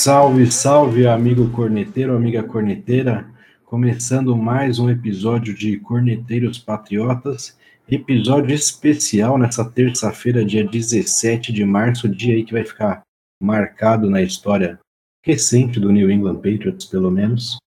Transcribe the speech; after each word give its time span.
Salve, 0.00 0.48
salve, 0.52 1.08
amigo 1.08 1.50
corneteiro, 1.50 2.14
amiga 2.14 2.40
corneteira. 2.40 3.28
Começando 3.64 4.36
mais 4.36 4.78
um 4.78 4.88
episódio 4.88 5.52
de 5.52 5.76
Corneteiros 5.80 6.56
Patriotas, 6.56 7.58
episódio 7.90 8.54
especial 8.54 9.36
nessa 9.36 9.68
terça-feira, 9.68 10.44
dia 10.44 10.64
17 10.64 11.52
de 11.52 11.64
março, 11.64 12.08
dia 12.08 12.34
aí 12.34 12.44
que 12.44 12.52
vai 12.52 12.64
ficar 12.64 13.02
marcado 13.42 14.08
na 14.08 14.22
história 14.22 14.78
recente 15.20 15.80
do 15.80 15.90
New 15.90 16.08
England 16.08 16.36
Patriots, 16.36 16.86
pelo 16.86 17.10
menos. 17.10 17.58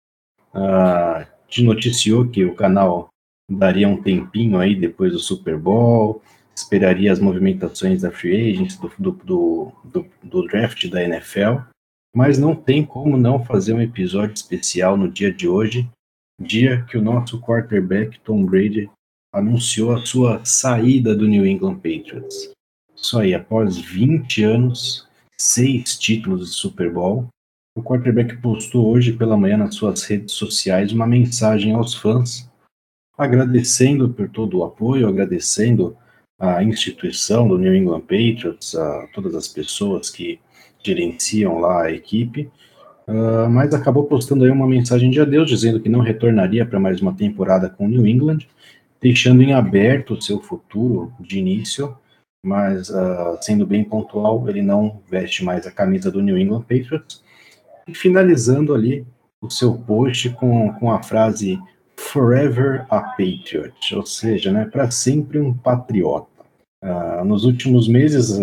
Uh, 0.54 1.26
te 1.48 1.62
noticiou 1.62 2.26
que 2.26 2.46
o 2.46 2.54
canal 2.54 3.10
daria 3.46 3.86
um 3.86 4.02
tempinho 4.02 4.58
aí 4.58 4.74
depois 4.74 5.12
do 5.12 5.18
Super 5.18 5.58
Bowl, 5.58 6.22
esperaria 6.56 7.12
as 7.12 7.20
movimentações 7.20 8.00
da 8.00 8.10
Free 8.10 8.52
Agents, 8.52 8.78
do, 8.78 8.90
do, 8.98 9.72
do, 9.84 10.06
do 10.22 10.46
draft 10.46 10.88
da 10.88 11.02
NFL 11.04 11.70
mas 12.14 12.38
não 12.38 12.54
tem 12.54 12.84
como 12.84 13.16
não 13.16 13.44
fazer 13.44 13.72
um 13.72 13.80
episódio 13.80 14.34
especial 14.34 14.96
no 14.96 15.10
dia 15.10 15.32
de 15.32 15.48
hoje, 15.48 15.88
dia 16.40 16.82
que 16.84 16.98
o 16.98 17.02
nosso 17.02 17.40
quarterback 17.40 18.20
Tom 18.20 18.44
Brady 18.44 18.90
anunciou 19.32 19.92
a 19.92 20.04
sua 20.04 20.44
saída 20.44 21.14
do 21.14 21.26
New 21.26 21.46
England 21.46 21.76
Patriots. 21.76 22.52
Isso 22.94 23.18
aí, 23.18 23.34
após 23.34 23.78
20 23.78 24.44
anos, 24.44 25.08
seis 25.38 25.98
títulos 25.98 26.50
de 26.50 26.56
Super 26.56 26.92
Bowl, 26.92 27.28
o 27.74 27.82
quarterback 27.82 28.36
postou 28.36 28.86
hoje 28.86 29.14
pela 29.14 29.36
manhã 29.36 29.56
nas 29.56 29.74
suas 29.74 30.04
redes 30.04 30.34
sociais 30.34 30.92
uma 30.92 31.06
mensagem 31.06 31.72
aos 31.72 31.94
fãs, 31.94 32.48
agradecendo 33.16 34.10
por 34.10 34.28
todo 34.28 34.58
o 34.58 34.64
apoio, 34.64 35.08
agradecendo 35.08 35.96
a 36.38 36.62
instituição 36.62 37.48
do 37.48 37.56
New 37.56 37.74
England 37.74 38.02
Patriots, 38.02 38.74
a 38.74 39.06
todas 39.14 39.34
as 39.34 39.48
pessoas 39.48 40.10
que 40.10 40.38
gerenciam 40.84 41.58
lá 41.58 41.84
a 41.84 41.92
equipe, 41.92 42.50
uh, 43.06 43.48
mas 43.50 43.74
acabou 43.74 44.04
postando 44.04 44.44
aí 44.44 44.50
uma 44.50 44.66
mensagem 44.66 45.10
de 45.10 45.20
adeus, 45.20 45.48
dizendo 45.48 45.80
que 45.80 45.88
não 45.88 46.00
retornaria 46.00 46.66
para 46.66 46.80
mais 46.80 47.00
uma 47.00 47.14
temporada 47.14 47.68
com 47.68 47.86
o 47.86 47.88
New 47.88 48.06
England, 48.06 48.46
deixando 49.00 49.42
em 49.42 49.52
aberto 49.52 50.14
o 50.14 50.22
seu 50.22 50.40
futuro 50.40 51.12
de 51.18 51.38
início, 51.38 51.96
mas 52.44 52.88
uh, 52.88 53.38
sendo 53.40 53.66
bem 53.66 53.84
pontual, 53.84 54.48
ele 54.48 54.62
não 54.62 55.00
veste 55.08 55.44
mais 55.44 55.66
a 55.66 55.70
camisa 55.70 56.10
do 56.10 56.22
New 56.22 56.38
England 56.38 56.62
Patriots, 56.62 57.22
e 57.86 57.94
finalizando 57.94 58.74
ali 58.74 59.06
o 59.40 59.50
seu 59.50 59.74
post 59.74 60.30
com, 60.30 60.72
com 60.74 60.90
a 60.90 61.02
frase 61.02 61.58
Forever 61.96 62.86
a 62.90 63.00
Patriot, 63.00 63.94
ou 63.94 64.04
seja, 64.04 64.52
né, 64.52 64.64
para 64.64 64.90
sempre 64.90 65.38
um 65.38 65.52
patriota. 65.52 66.28
Uh, 66.82 67.24
nos 67.24 67.44
últimos 67.44 67.86
meses 67.88 68.40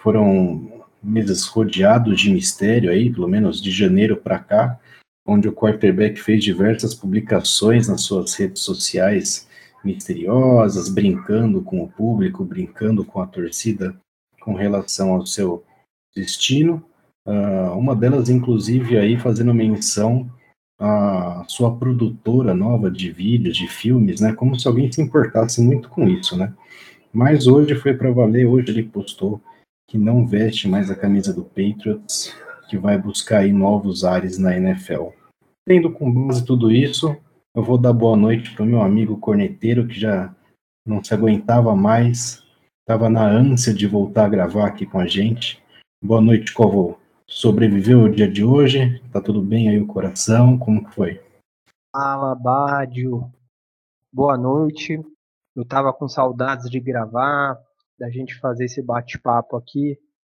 foram 0.00 0.77
meses 1.02 1.46
rodeados 1.46 2.20
de 2.20 2.30
mistério 2.30 2.90
aí, 2.90 3.10
pelo 3.10 3.28
menos 3.28 3.62
de 3.62 3.70
janeiro 3.70 4.16
para 4.16 4.38
cá, 4.38 4.78
onde 5.26 5.48
o 5.48 5.52
quarterback 5.52 6.20
fez 6.20 6.42
diversas 6.42 6.94
publicações 6.94 7.88
nas 7.88 8.02
suas 8.02 8.34
redes 8.34 8.62
sociais 8.62 9.46
misteriosas, 9.84 10.88
brincando 10.88 11.62
com 11.62 11.82
o 11.82 11.88
público, 11.88 12.44
brincando 12.44 13.04
com 13.04 13.20
a 13.20 13.26
torcida 13.26 13.94
com 14.40 14.54
relação 14.54 15.12
ao 15.12 15.26
seu 15.26 15.62
destino. 16.14 16.82
Uh, 17.26 17.76
uma 17.76 17.94
delas, 17.94 18.30
inclusive, 18.30 18.96
aí 18.96 19.18
fazendo 19.18 19.52
menção 19.52 20.30
à 20.80 21.44
sua 21.46 21.76
produtora 21.76 22.54
nova 22.54 22.90
de 22.90 23.10
vídeos, 23.10 23.56
de 23.56 23.68
filmes, 23.68 24.20
né? 24.20 24.32
Como 24.32 24.58
se 24.58 24.66
alguém 24.66 24.90
se 24.90 25.02
importasse 25.02 25.60
muito 25.60 25.88
com 25.90 26.08
isso, 26.08 26.36
né? 26.36 26.54
Mas 27.12 27.46
hoje 27.46 27.74
foi 27.74 27.94
para 27.94 28.10
valer, 28.10 28.46
hoje 28.46 28.70
ele 28.70 28.82
postou 28.82 29.40
que 29.88 29.96
não 29.96 30.26
veste 30.26 30.68
mais 30.68 30.90
a 30.90 30.94
camisa 30.94 31.32
do 31.32 31.42
Patriots, 31.42 32.36
que 32.68 32.76
vai 32.76 32.98
buscar 32.98 33.38
aí 33.38 33.52
novos 33.52 34.04
ares 34.04 34.38
na 34.38 34.54
NFL. 34.54 35.08
Tendo 35.66 35.90
com 35.90 36.12
base 36.12 36.44
tudo 36.44 36.70
isso, 36.70 37.16
eu 37.54 37.62
vou 37.62 37.78
dar 37.78 37.94
boa 37.94 38.14
noite 38.14 38.54
para 38.54 38.64
o 38.64 38.66
meu 38.66 38.82
amigo 38.82 39.18
corneteiro 39.18 39.88
que 39.88 39.98
já 39.98 40.34
não 40.86 41.02
se 41.02 41.14
aguentava 41.14 41.74
mais, 41.74 42.44
estava 42.80 43.08
na 43.08 43.26
ânsia 43.26 43.72
de 43.72 43.86
voltar 43.86 44.26
a 44.26 44.28
gravar 44.28 44.66
aqui 44.66 44.84
com 44.84 45.00
a 45.00 45.06
gente. 45.06 45.62
Boa 46.04 46.20
noite, 46.20 46.52
Covo. 46.52 46.98
Sobreviveu 47.26 48.02
o 48.02 48.10
dia 48.10 48.30
de 48.30 48.44
hoje? 48.44 49.02
Tá 49.10 49.22
tudo 49.22 49.42
bem 49.42 49.70
aí 49.70 49.80
o 49.80 49.86
coração? 49.86 50.58
Como 50.58 50.84
que 50.84 50.94
foi? 50.94 51.22
Fala, 51.94 52.34
Bádio. 52.34 53.30
Boa 54.12 54.36
noite. 54.36 55.00
Eu 55.56 55.64
tava 55.64 55.92
com 55.92 56.08
saudades 56.08 56.70
de 56.70 56.78
gravar, 56.78 57.58
da 57.98 58.10
gente 58.10 58.38
fazer 58.38 58.64
esse 58.64 58.82
bate-papo 58.82 59.56
aqui. 59.56 59.98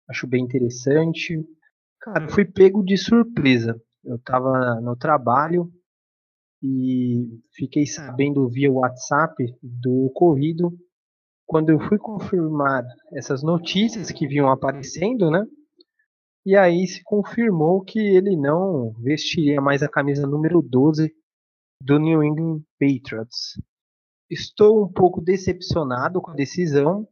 Acho 0.09 0.27
bem 0.27 0.45
interessante. 0.45 1.45
Cara, 2.01 2.25
eu 2.25 2.31
fui 2.31 2.45
pego 2.45 2.83
de 2.83 2.97
surpresa. 2.97 3.81
Eu 4.05 4.17
estava 4.17 4.81
no 4.81 4.97
trabalho 4.97 5.71
e 6.63 7.41
fiquei 7.53 7.87
sabendo 7.87 8.49
via 8.49 8.71
WhatsApp 8.71 9.35
do 9.63 10.07
ocorrido. 10.07 10.73
Quando 11.47 11.71
eu 11.71 11.81
fui 11.81 11.99
confirmar 11.99 12.85
essas 13.13 13.43
notícias 13.43 14.11
que 14.11 14.27
vinham 14.27 14.51
aparecendo, 14.51 15.31
né? 15.31 15.45
E 16.45 16.57
aí 16.57 16.87
se 16.87 17.03
confirmou 17.05 17.83
que 17.83 17.99
ele 17.99 18.37
não 18.37 18.93
vestiria 19.03 19.61
mais 19.61 19.83
a 19.83 19.89
camisa 19.89 20.27
número 20.27 20.63
12 20.63 21.13
do 21.83 21.99
New 21.99 22.23
England 22.23 22.63
Patriots. 22.79 23.61
Estou 24.31 24.85
um 24.85 24.93
pouco 24.93 25.21
decepcionado 25.21 26.21
com 26.21 26.31
a 26.31 26.35
decisão, 26.35 27.09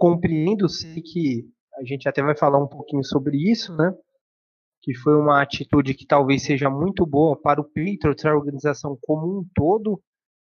compreendo, 0.00 0.66
sei 0.66 1.02
que 1.02 1.44
a 1.78 1.84
gente 1.84 2.08
até 2.08 2.22
vai 2.22 2.34
falar 2.34 2.58
um 2.58 2.66
pouquinho 2.66 3.04
sobre 3.04 3.36
isso, 3.36 3.76
né? 3.76 3.94
Que 4.80 4.94
foi 4.94 5.14
uma 5.14 5.42
atitude 5.42 5.92
que 5.92 6.06
talvez 6.06 6.42
seja 6.42 6.70
muito 6.70 7.04
boa 7.04 7.38
para 7.38 7.60
o 7.60 7.64
Patriots, 7.64 8.24
a 8.24 8.34
organização 8.34 8.98
como 9.02 9.40
um 9.40 9.44
todo 9.54 10.02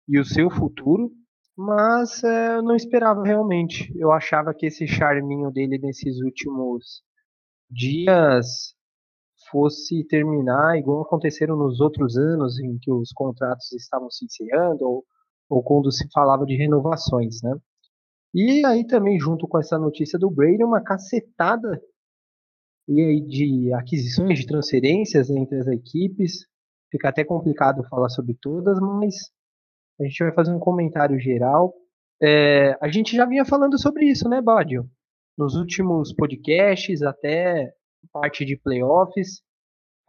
e 0.09 0.21
o 0.21 0.25
seu 0.25 0.49
futuro, 0.51 1.11
mas 1.57 2.23
é, 2.23 2.57
eu 2.59 2.63
não 2.63 2.77
esperava 2.77 3.25
realmente. 3.25 3.93
Eu 3.99 4.13
achava 4.13 4.55
que 4.55 4.67
esse 4.67 4.87
charminho 4.87 5.51
dele 5.51 5.79
nesses 5.79 6.21
últimos 6.21 7.03
dias 7.69 8.73
fosse 9.51 10.05
terminar 10.07 10.79
igual 10.79 11.03
aconteceram 11.03 11.57
nos 11.57 11.81
outros 11.81 12.17
anos 12.17 12.61
em 12.61 12.79
que 12.79 12.93
os 12.93 13.13
contratos 13.13 13.73
estavam 13.73 14.09
se 14.11 14.25
encerrando 14.25 14.85
ou, 14.85 15.05
ou 15.49 15.63
quando 15.63 15.91
se 15.91 16.09
falava 16.13 16.45
de 16.45 16.57
renovações, 16.57 17.43
né? 17.43 17.53
E 18.35 18.65
aí 18.65 18.87
também, 18.87 19.19
junto 19.19 19.49
com 19.49 19.59
essa 19.59 19.79
notícia 19.79 20.19
do 20.19 20.31
Brady, 20.31 20.63
uma 20.63 20.81
cacetada 20.81 21.81
e 22.89 23.01
aí 23.01 23.21
de 23.21 23.73
aquisições 23.75 24.39
de 24.39 24.47
transferências 24.47 25.31
entre 25.31 25.59
as 25.59 25.67
equipes. 25.69 26.47
Fica 26.91 27.09
até 27.09 27.25
complicado 27.25 27.85
falar 27.89 28.09
sobre 28.09 28.37
todas, 28.41 28.81
mas 28.81 29.15
a 30.01 30.05
gente 30.05 30.25
vai 30.25 30.33
fazer 30.33 30.53
um 30.53 30.59
comentário 30.59 31.19
geral. 31.21 31.73
É, 32.21 32.77
a 32.81 32.89
gente 32.91 33.15
já 33.15 33.25
vinha 33.25 33.45
falando 33.45 33.81
sobre 33.81 34.07
isso, 34.07 34.29
né, 34.29 34.43
Bádio? 34.43 34.89
Nos 35.39 35.55
últimos 35.55 36.13
podcasts, 36.13 37.03
até 37.03 37.73
parte 38.13 38.45
de 38.45 38.57
playoffs, 38.57 39.41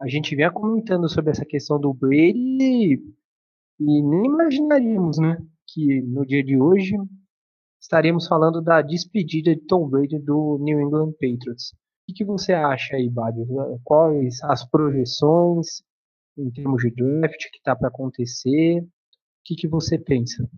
a 0.00 0.08
gente 0.08 0.34
vinha 0.34 0.50
comentando 0.50 1.08
sobre 1.08 1.30
essa 1.30 1.44
questão 1.44 1.78
do 1.78 1.94
Brady 1.94 2.94
e 2.94 4.02
nem 4.02 4.24
imaginaríamos, 4.26 5.18
né, 5.18 5.38
que 5.68 6.02
no 6.02 6.26
dia 6.26 6.42
de 6.42 6.60
hoje 6.60 6.96
estaremos 7.82 8.28
falando 8.28 8.62
da 8.62 8.80
despedida 8.80 9.54
de 9.54 9.60
Tom 9.62 9.88
Brady 9.88 10.18
do 10.20 10.56
New 10.60 10.80
England 10.80 11.12
Patriots. 11.12 11.74
O 12.08 12.14
que, 12.14 12.24
você 12.24 12.52
acha 12.52 12.94
aí, 12.96 13.10
Bádio? 13.10 13.46
Quais 13.84 14.42
as 14.44 14.64
projeções 14.64 15.82
em 16.38 16.50
termos 16.50 16.82
de 16.82 16.90
draft 16.90 17.50
que 17.50 17.58
está 17.58 17.74
para 17.74 17.88
acontecer? 17.88 18.80
O 18.80 18.88
que, 19.44 19.56
que 19.56 19.68
você 19.68 19.98
pensa? 19.98 20.48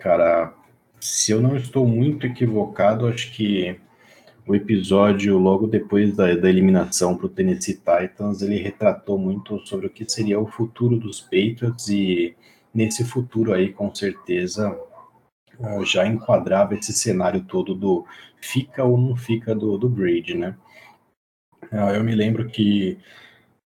Cara, 0.00 0.54
se 1.00 1.32
eu 1.32 1.40
não 1.40 1.56
estou 1.56 1.86
muito 1.86 2.26
equivocado, 2.26 3.06
acho 3.06 3.32
que 3.32 3.80
o 4.46 4.54
episódio 4.54 5.38
logo 5.38 5.66
depois 5.66 6.14
da, 6.14 6.34
da 6.36 6.48
eliminação 6.48 7.16
para 7.16 7.26
o 7.26 7.30
Tennessee 7.30 7.80
Titans, 7.80 8.42
ele 8.42 8.58
retratou 8.58 9.18
muito 9.18 9.58
sobre 9.66 9.86
o 9.86 9.90
que 9.90 10.08
seria 10.08 10.38
o 10.38 10.46
futuro 10.46 10.98
dos 10.98 11.20
Patriots 11.20 11.88
e 11.88 12.36
nesse 12.72 13.04
futuro 13.04 13.52
aí, 13.52 13.72
com 13.72 13.92
certeza, 13.94 14.70
já 15.84 16.06
enquadrava 16.06 16.74
esse 16.74 16.92
cenário 16.92 17.44
todo 17.44 17.74
do 17.74 18.06
fica 18.40 18.84
ou 18.84 18.98
não 18.98 19.16
fica 19.16 19.54
do, 19.54 19.78
do 19.78 19.88
Brady, 19.88 20.34
né? 20.36 20.56
Ah, 21.70 21.92
eu 21.92 22.04
me 22.04 22.14
lembro 22.14 22.48
que 22.48 22.98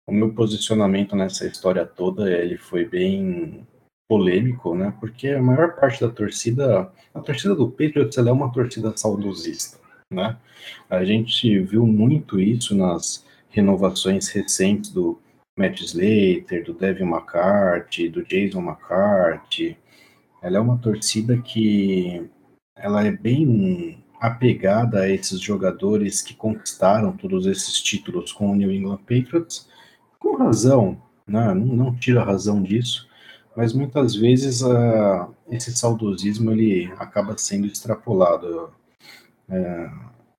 o 0.06 0.12
meu 0.12 0.34
posicionamento 0.34 1.16
nessa 1.16 1.46
história 1.46 1.86
toda, 1.86 2.30
ele 2.30 2.56
foi 2.56 2.84
bem 2.84 3.66
polêmico, 4.08 4.74
né? 4.74 4.94
Porque 5.00 5.28
a 5.28 5.42
maior 5.42 5.76
parte 5.76 6.00
da 6.00 6.10
torcida, 6.10 6.92
a 7.14 7.20
torcida 7.20 7.54
do 7.54 7.70
Patriots, 7.70 8.18
ela 8.18 8.30
é 8.30 8.32
uma 8.32 8.52
torcida 8.52 8.96
saudosista, 8.96 9.78
né? 10.10 10.36
A 10.90 11.04
gente 11.04 11.58
viu 11.60 11.86
muito 11.86 12.40
isso 12.40 12.74
nas 12.74 13.24
renovações 13.48 14.28
recentes 14.28 14.90
do 14.90 15.18
Matt 15.56 15.80
Slater, 15.80 16.64
do 16.64 16.74
Devin 16.74 17.04
McCarthy, 17.04 18.08
do 18.08 18.24
Jason 18.24 18.60
McCarthy, 18.60 19.78
ela 20.44 20.58
é 20.58 20.60
uma 20.60 20.76
torcida 20.76 21.38
que 21.38 22.30
ela 22.76 23.02
é 23.02 23.10
bem 23.10 24.04
apegada 24.20 25.00
a 25.00 25.08
esses 25.08 25.40
jogadores 25.40 26.20
que 26.20 26.34
conquistaram 26.34 27.16
todos 27.16 27.46
esses 27.46 27.80
títulos 27.80 28.30
com 28.30 28.50
o 28.50 28.54
New 28.54 28.70
England 28.70 28.98
Patriots, 28.98 29.66
com 30.18 30.36
razão, 30.36 31.00
né? 31.26 31.54
não, 31.54 31.64
não 31.64 31.94
tira 31.94 32.22
razão 32.22 32.62
disso, 32.62 33.08
mas 33.56 33.72
muitas 33.72 34.14
vezes 34.14 34.60
uh, 34.60 35.34
esse 35.48 35.74
saudosismo 35.74 36.52
ele 36.52 36.92
acaba 36.98 37.38
sendo 37.38 37.66
extrapolado. 37.66 38.70
É, 39.48 39.90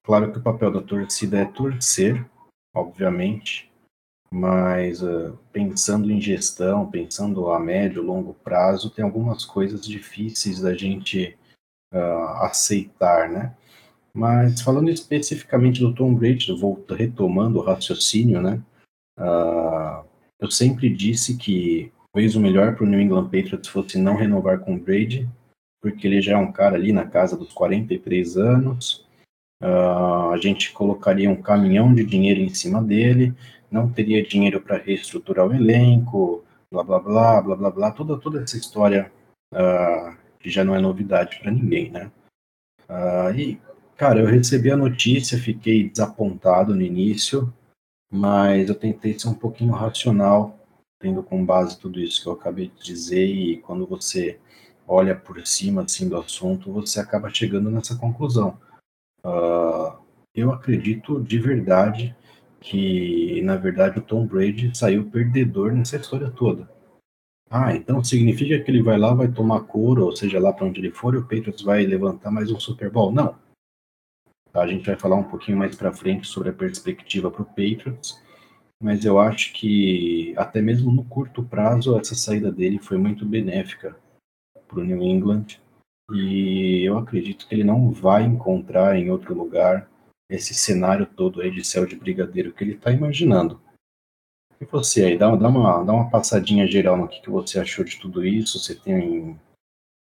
claro 0.03 0.31
que 0.31 0.37
o 0.37 0.43
papel 0.43 0.71
da 0.71 0.81
torcida 0.83 1.39
é 1.39 1.45
torcer, 1.45 2.23
obviamente, 2.75 3.71
mas 4.31 5.01
uh, 5.01 5.37
pensando 5.51 6.11
em 6.11 6.19
gestão, 6.19 6.89
pensando 6.89 7.49
a 7.49 7.59
médio 7.59 8.01
longo 8.01 8.33
prazo, 8.33 8.89
tem 8.89 9.03
algumas 9.03 9.45
coisas 9.45 9.85
difíceis 9.85 10.61
da 10.61 10.73
gente 10.73 11.37
uh, 11.93 12.43
aceitar, 12.43 13.29
né? 13.29 13.55
Mas 14.13 14.61
falando 14.61 14.89
especificamente 14.89 15.79
do 15.79 15.93
Tom 15.93 16.13
Brady, 16.13 16.57
volto, 16.57 16.93
retomando 16.93 17.59
o 17.59 17.61
raciocínio, 17.61 18.41
né? 18.41 18.61
Uh, 19.19 20.05
eu 20.39 20.51
sempre 20.51 20.89
disse 20.89 21.37
que 21.37 21.91
talvez 22.11 22.35
o 22.35 22.39
melhor 22.39 22.75
para 22.75 22.85
o 22.85 22.87
New 22.87 22.99
England 22.99 23.25
Patriots 23.25 23.69
fosse 23.69 23.97
não 23.97 24.15
renovar 24.15 24.59
com 24.59 24.75
o 24.75 24.79
Brady, 24.79 25.29
porque 25.81 26.07
ele 26.07 26.21
já 26.21 26.33
é 26.33 26.37
um 26.37 26.51
cara 26.51 26.75
ali 26.75 26.91
na 26.91 27.05
casa 27.05 27.37
dos 27.37 27.53
43 27.53 28.37
anos. 28.37 29.05
A 29.61 30.37
gente 30.37 30.71
colocaria 30.73 31.29
um 31.29 31.41
caminhão 31.41 31.93
de 31.93 32.03
dinheiro 32.03 32.41
em 32.41 32.53
cima 32.53 32.83
dele, 32.83 33.33
não 33.75 33.89
teria 33.91 34.25
dinheiro 34.25 34.61
para 34.61 34.77
reestruturar 34.77 35.45
o 35.45 35.53
elenco, 35.53 36.45
blá 36.71 36.81
blá 36.81 36.99
blá 36.99 37.41
blá 37.41 37.55
blá 37.55 37.71
blá, 37.71 37.91
toda, 37.91 38.17
toda 38.17 38.41
essa 38.41 38.57
história 38.57 39.11
uh, 39.53 40.15
que 40.39 40.49
já 40.49 40.63
não 40.63 40.73
é 40.73 40.79
novidade 40.79 41.37
para 41.39 41.51
ninguém, 41.51 41.91
né? 41.91 42.09
Uh, 42.89 43.37
e, 43.37 43.61
cara, 43.97 44.21
eu 44.21 44.27
recebi 44.27 44.71
a 44.71 44.77
notícia, 44.77 45.37
fiquei 45.37 45.89
desapontado 45.89 46.73
no 46.73 46.81
início, 46.81 47.53
mas 48.09 48.69
eu 48.69 48.75
tentei 48.75 49.19
ser 49.19 49.27
um 49.27 49.33
pouquinho 49.33 49.73
racional, 49.73 50.57
tendo 50.97 51.21
com 51.21 51.45
base 51.45 51.77
tudo 51.77 51.99
isso 51.99 52.21
que 52.21 52.29
eu 52.29 52.33
acabei 52.33 52.69
de 52.69 52.81
dizer, 52.81 53.25
e 53.25 53.57
quando 53.57 53.85
você 53.85 54.39
olha 54.87 55.15
por 55.15 55.45
cima 55.45 55.83
assim, 55.83 56.07
do 56.07 56.17
assunto, 56.17 56.71
você 56.71 56.99
acaba 56.99 57.29
chegando 57.29 57.69
nessa 57.69 57.97
conclusão. 57.97 58.57
Uh, 59.25 59.97
eu 60.33 60.51
acredito 60.53 61.21
de 61.21 61.39
verdade 61.39 62.15
que, 62.65 63.41
na 63.43 63.55
verdade, 63.55 63.99
o 63.99 64.01
Tom 64.01 64.25
Brady 64.25 64.75
saiu 64.75 65.05
perdedor 65.05 65.71
nessa 65.71 65.97
história 65.97 66.31
toda. 66.31 66.67
Ah, 67.47 67.75
então 67.75 68.03
significa 68.03 68.59
que 68.59 68.71
ele 68.71 68.81
vai 68.81 68.97
lá, 68.97 69.13
vai 69.13 69.31
tomar 69.31 69.61
couro, 69.61 70.05
ou 70.05 70.15
seja, 70.15 70.39
lá 70.39 70.51
para 70.51 70.65
onde 70.65 70.81
ele 70.81 70.91
for, 70.91 71.13
e 71.13 71.17
o 71.17 71.21
Patriots 71.21 71.61
vai 71.61 71.85
levantar 71.85 72.31
mais 72.31 72.51
um 72.51 72.59
Super 72.59 72.89
Bowl? 72.89 73.11
Não. 73.11 73.35
Tá, 74.51 74.63
a 74.63 74.67
gente 74.67 74.85
vai 74.85 74.97
falar 74.97 75.15
um 75.15 75.23
pouquinho 75.23 75.59
mais 75.59 75.75
para 75.75 75.93
frente 75.93 76.27
sobre 76.27 76.49
a 76.49 76.53
perspectiva 76.53 77.29
para 77.29 77.43
o 77.43 77.45
Patriots, 77.45 78.19
mas 78.81 79.05
eu 79.05 79.19
acho 79.19 79.53
que 79.53 80.33
até 80.35 80.59
mesmo 80.59 80.91
no 80.91 81.03
curto 81.03 81.43
prazo 81.43 81.95
essa 81.99 82.15
saída 82.15 82.51
dele 82.51 82.79
foi 82.79 82.97
muito 82.97 83.25
benéfica 83.25 83.95
para 84.67 84.79
o 84.79 84.83
New 84.83 85.03
England 85.03 85.59
e 86.11 86.83
eu 86.83 86.97
acredito 86.97 87.47
que 87.47 87.53
ele 87.53 87.63
não 87.63 87.91
vai 87.91 88.23
encontrar 88.23 88.97
em 88.97 89.11
outro 89.11 89.35
lugar 89.35 89.87
esse 90.29 90.53
cenário 90.53 91.05
todo 91.05 91.41
aí 91.41 91.51
de 91.51 91.63
céu 91.63 91.85
de 91.85 91.95
brigadeiro 91.95 92.51
que 92.51 92.63
ele 92.63 92.73
está 92.73 92.91
imaginando. 92.91 93.61
E 94.59 94.65
você 94.65 95.03
aí, 95.03 95.17
dá, 95.17 95.35
dá, 95.35 95.49
uma, 95.49 95.83
dá 95.83 95.93
uma 95.93 96.09
passadinha 96.09 96.65
geral 96.65 96.97
no 96.97 97.07
que, 97.07 97.21
que 97.21 97.29
você 97.29 97.59
achou 97.59 97.83
de 97.83 97.99
tudo 97.99 98.25
isso, 98.25 98.59
você 98.59 98.73
tem 98.73 99.37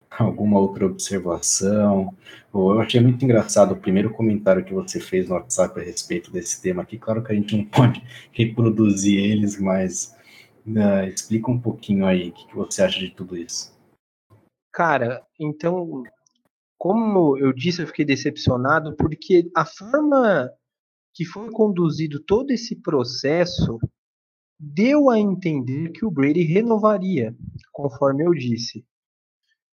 alguma 0.10 0.60
outra 0.60 0.86
observação? 0.86 2.16
Eu 2.54 2.80
achei 2.80 3.00
muito 3.00 3.24
engraçado 3.24 3.72
o 3.74 3.80
primeiro 3.80 4.12
comentário 4.12 4.64
que 4.64 4.74
você 4.74 5.00
fez 5.00 5.28
no 5.28 5.36
WhatsApp 5.36 5.80
a 5.80 5.84
respeito 5.84 6.32
desse 6.32 6.62
tema 6.62 6.84
aqui. 6.84 6.98
Claro 6.98 7.24
que 7.24 7.32
a 7.32 7.36
gente 7.36 7.56
não 7.56 7.66
pode 7.72 8.04
reproduzir 8.32 9.18
eles, 9.18 9.60
mas 9.60 10.16
uh, 10.68 11.08
explica 11.08 11.50
um 11.50 11.60
pouquinho 11.60 12.06
aí 12.06 12.30
o 12.30 12.32
que, 12.34 12.48
que 12.48 12.56
você 12.56 12.84
acha 12.84 13.00
de 13.00 13.12
tudo 13.12 13.38
isso. 13.38 13.74
Cara, 14.72 15.24
então 15.40 16.04
como 16.84 17.38
eu 17.38 17.54
disse, 17.54 17.82
eu 17.82 17.88
fiquei 17.88 18.04
decepcionado 18.04 18.94
porque 18.98 19.50
a 19.56 19.66
forma 19.66 20.52
que 21.14 21.24
foi 21.24 21.50
conduzido 21.50 22.20
todo 22.20 22.52
esse 22.52 22.76
processo 22.76 23.80
deu 24.60 25.10
a 25.10 25.18
entender 25.18 25.94
que 25.94 26.06
o 26.06 26.12
Brady 26.12 26.44
renovaria, 26.44 27.34
conforme 27.72 28.26
eu 28.26 28.34
disse. 28.34 28.84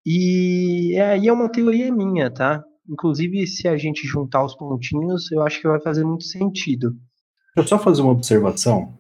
E 0.06 0.96
aí 1.00 1.26
é 1.26 1.32
uma 1.32 1.50
teoria 1.50 1.92
minha, 1.92 2.30
tá? 2.30 2.62
Inclusive, 2.88 3.44
se 3.44 3.66
a 3.66 3.76
gente 3.76 4.06
juntar 4.06 4.44
os 4.44 4.54
pontinhos, 4.54 5.32
eu 5.32 5.42
acho 5.42 5.60
que 5.60 5.66
vai 5.66 5.80
fazer 5.80 6.04
muito 6.04 6.22
sentido. 6.22 6.92
Deixa 7.56 7.74
eu 7.74 7.76
só 7.76 7.78
fazer 7.80 8.02
uma 8.02 8.12
observação. 8.12 8.99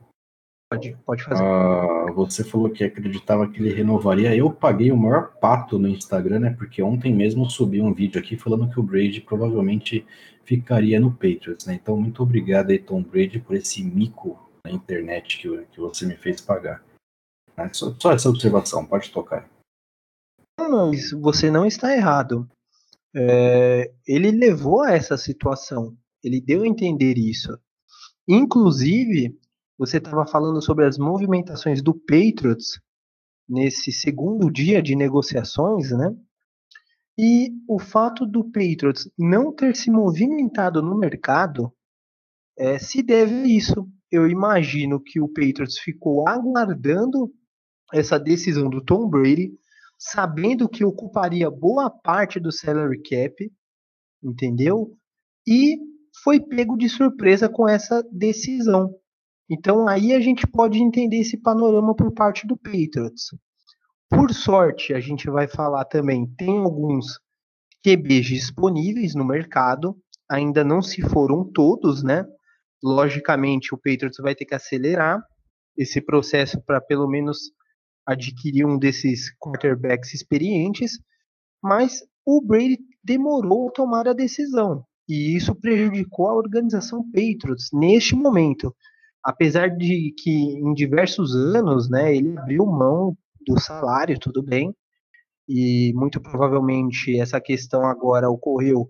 Pode, 0.72 0.96
pode 1.04 1.24
fazer. 1.24 1.42
Uh, 1.42 2.14
você 2.14 2.44
falou 2.44 2.70
que 2.70 2.84
acreditava 2.84 3.48
que 3.48 3.58
ele 3.58 3.74
renovaria. 3.74 4.36
Eu 4.36 4.52
paguei 4.52 4.92
o 4.92 4.96
maior 4.96 5.32
pato 5.40 5.80
no 5.80 5.88
Instagram, 5.88 6.38
né? 6.38 6.50
Porque 6.56 6.80
ontem 6.80 7.12
mesmo 7.12 7.50
subi 7.50 7.82
um 7.82 7.92
vídeo 7.92 8.20
aqui 8.20 8.36
falando 8.36 8.70
que 8.70 8.78
o 8.78 8.82
Brady 8.82 9.20
provavelmente 9.20 10.06
ficaria 10.44 11.00
no 11.00 11.10
Patriots, 11.10 11.66
né? 11.66 11.74
Então, 11.74 11.96
muito 11.96 12.22
obrigado 12.22 12.70
aí, 12.70 12.78
Tom 12.78 13.02
Brady, 13.02 13.40
por 13.40 13.56
esse 13.56 13.82
mico 13.82 14.48
na 14.64 14.70
internet 14.70 15.38
que, 15.38 15.66
que 15.72 15.80
você 15.80 16.06
me 16.06 16.16
fez 16.16 16.40
pagar. 16.40 16.84
É 17.56 17.68
só, 17.72 17.92
só, 17.98 18.12
essa 18.12 18.28
observação, 18.28 18.86
pode 18.86 19.10
tocar. 19.10 19.50
Não, 20.56 20.92
você 21.20 21.50
não 21.50 21.66
está 21.66 21.92
errado. 21.92 22.48
É, 23.12 23.90
ele 24.06 24.30
levou 24.30 24.82
a 24.82 24.92
essa 24.92 25.16
situação. 25.16 25.96
Ele 26.22 26.40
deu 26.40 26.62
a 26.62 26.66
entender 26.66 27.18
isso. 27.18 27.58
Inclusive, 28.28 29.36
você 29.80 29.96
estava 29.96 30.26
falando 30.26 30.60
sobre 30.60 30.84
as 30.84 30.98
movimentações 30.98 31.80
do 31.80 31.94
Patriots 31.94 32.78
nesse 33.48 33.90
segundo 33.90 34.52
dia 34.52 34.82
de 34.82 34.94
negociações, 34.94 35.90
né? 35.90 36.14
E 37.18 37.50
o 37.66 37.78
fato 37.78 38.26
do 38.26 38.44
Patriots 38.44 39.10
não 39.18 39.50
ter 39.50 39.74
se 39.74 39.90
movimentado 39.90 40.82
no 40.82 40.98
mercado 40.98 41.72
é, 42.58 42.78
se 42.78 43.02
deve 43.02 43.34
a 43.34 43.46
isso. 43.46 43.88
Eu 44.10 44.28
imagino 44.28 45.00
que 45.00 45.18
o 45.18 45.28
Patriots 45.28 45.78
ficou 45.78 46.28
aguardando 46.28 47.32
essa 47.90 48.18
decisão 48.18 48.68
do 48.68 48.84
Tom 48.84 49.08
Brady, 49.08 49.50
sabendo 49.98 50.68
que 50.68 50.84
ocuparia 50.84 51.50
boa 51.50 51.88
parte 51.88 52.38
do 52.38 52.52
salary 52.52 53.00
cap, 53.00 53.50
entendeu? 54.22 54.94
E 55.48 55.78
foi 56.22 56.38
pego 56.38 56.76
de 56.76 56.88
surpresa 56.90 57.48
com 57.48 57.66
essa 57.66 58.06
decisão. 58.12 58.99
Então 59.50 59.88
aí 59.88 60.12
a 60.12 60.20
gente 60.20 60.46
pode 60.46 60.78
entender 60.78 61.18
esse 61.18 61.36
panorama 61.36 61.94
por 61.94 62.12
parte 62.12 62.46
do 62.46 62.56
Patriots. 62.56 63.34
Por 64.08 64.32
sorte, 64.32 64.94
a 64.94 65.00
gente 65.00 65.28
vai 65.28 65.48
falar 65.48 65.84
também, 65.84 66.26
tem 66.36 66.58
alguns 66.58 67.18
QBs 67.84 68.26
disponíveis 68.26 69.14
no 69.14 69.24
mercado, 69.24 69.96
ainda 70.30 70.62
não 70.62 70.80
se 70.80 71.02
foram 71.02 71.44
todos, 71.44 72.02
né? 72.02 72.24
Logicamente, 72.82 73.74
o 73.74 73.78
Patriots 73.78 74.18
vai 74.20 74.34
ter 74.34 74.44
que 74.44 74.54
acelerar 74.54 75.20
esse 75.76 76.00
processo 76.00 76.60
para 76.64 76.80
pelo 76.80 77.08
menos 77.08 77.52
adquirir 78.06 78.64
um 78.64 78.78
desses 78.78 79.34
quarterbacks 79.38 80.14
experientes, 80.14 80.98
mas 81.62 82.02
o 82.24 82.40
Brady 82.40 82.78
demorou 83.02 83.68
a 83.68 83.72
tomar 83.72 84.08
a 84.08 84.12
decisão 84.12 84.84
e 85.08 85.36
isso 85.36 85.54
prejudicou 85.54 86.28
a 86.28 86.36
organização 86.36 87.04
Patriots 87.10 87.70
neste 87.72 88.14
momento 88.14 88.74
apesar 89.24 89.68
de 89.68 90.14
que 90.16 90.30
em 90.30 90.72
diversos 90.74 91.34
anos, 91.34 91.88
né, 91.88 92.14
ele 92.14 92.36
abriu 92.38 92.66
mão 92.66 93.16
do 93.46 93.58
salário, 93.58 94.18
tudo 94.18 94.42
bem, 94.42 94.74
e 95.48 95.92
muito 95.94 96.20
provavelmente 96.20 97.18
essa 97.18 97.40
questão 97.40 97.84
agora 97.84 98.30
ocorreu 98.30 98.88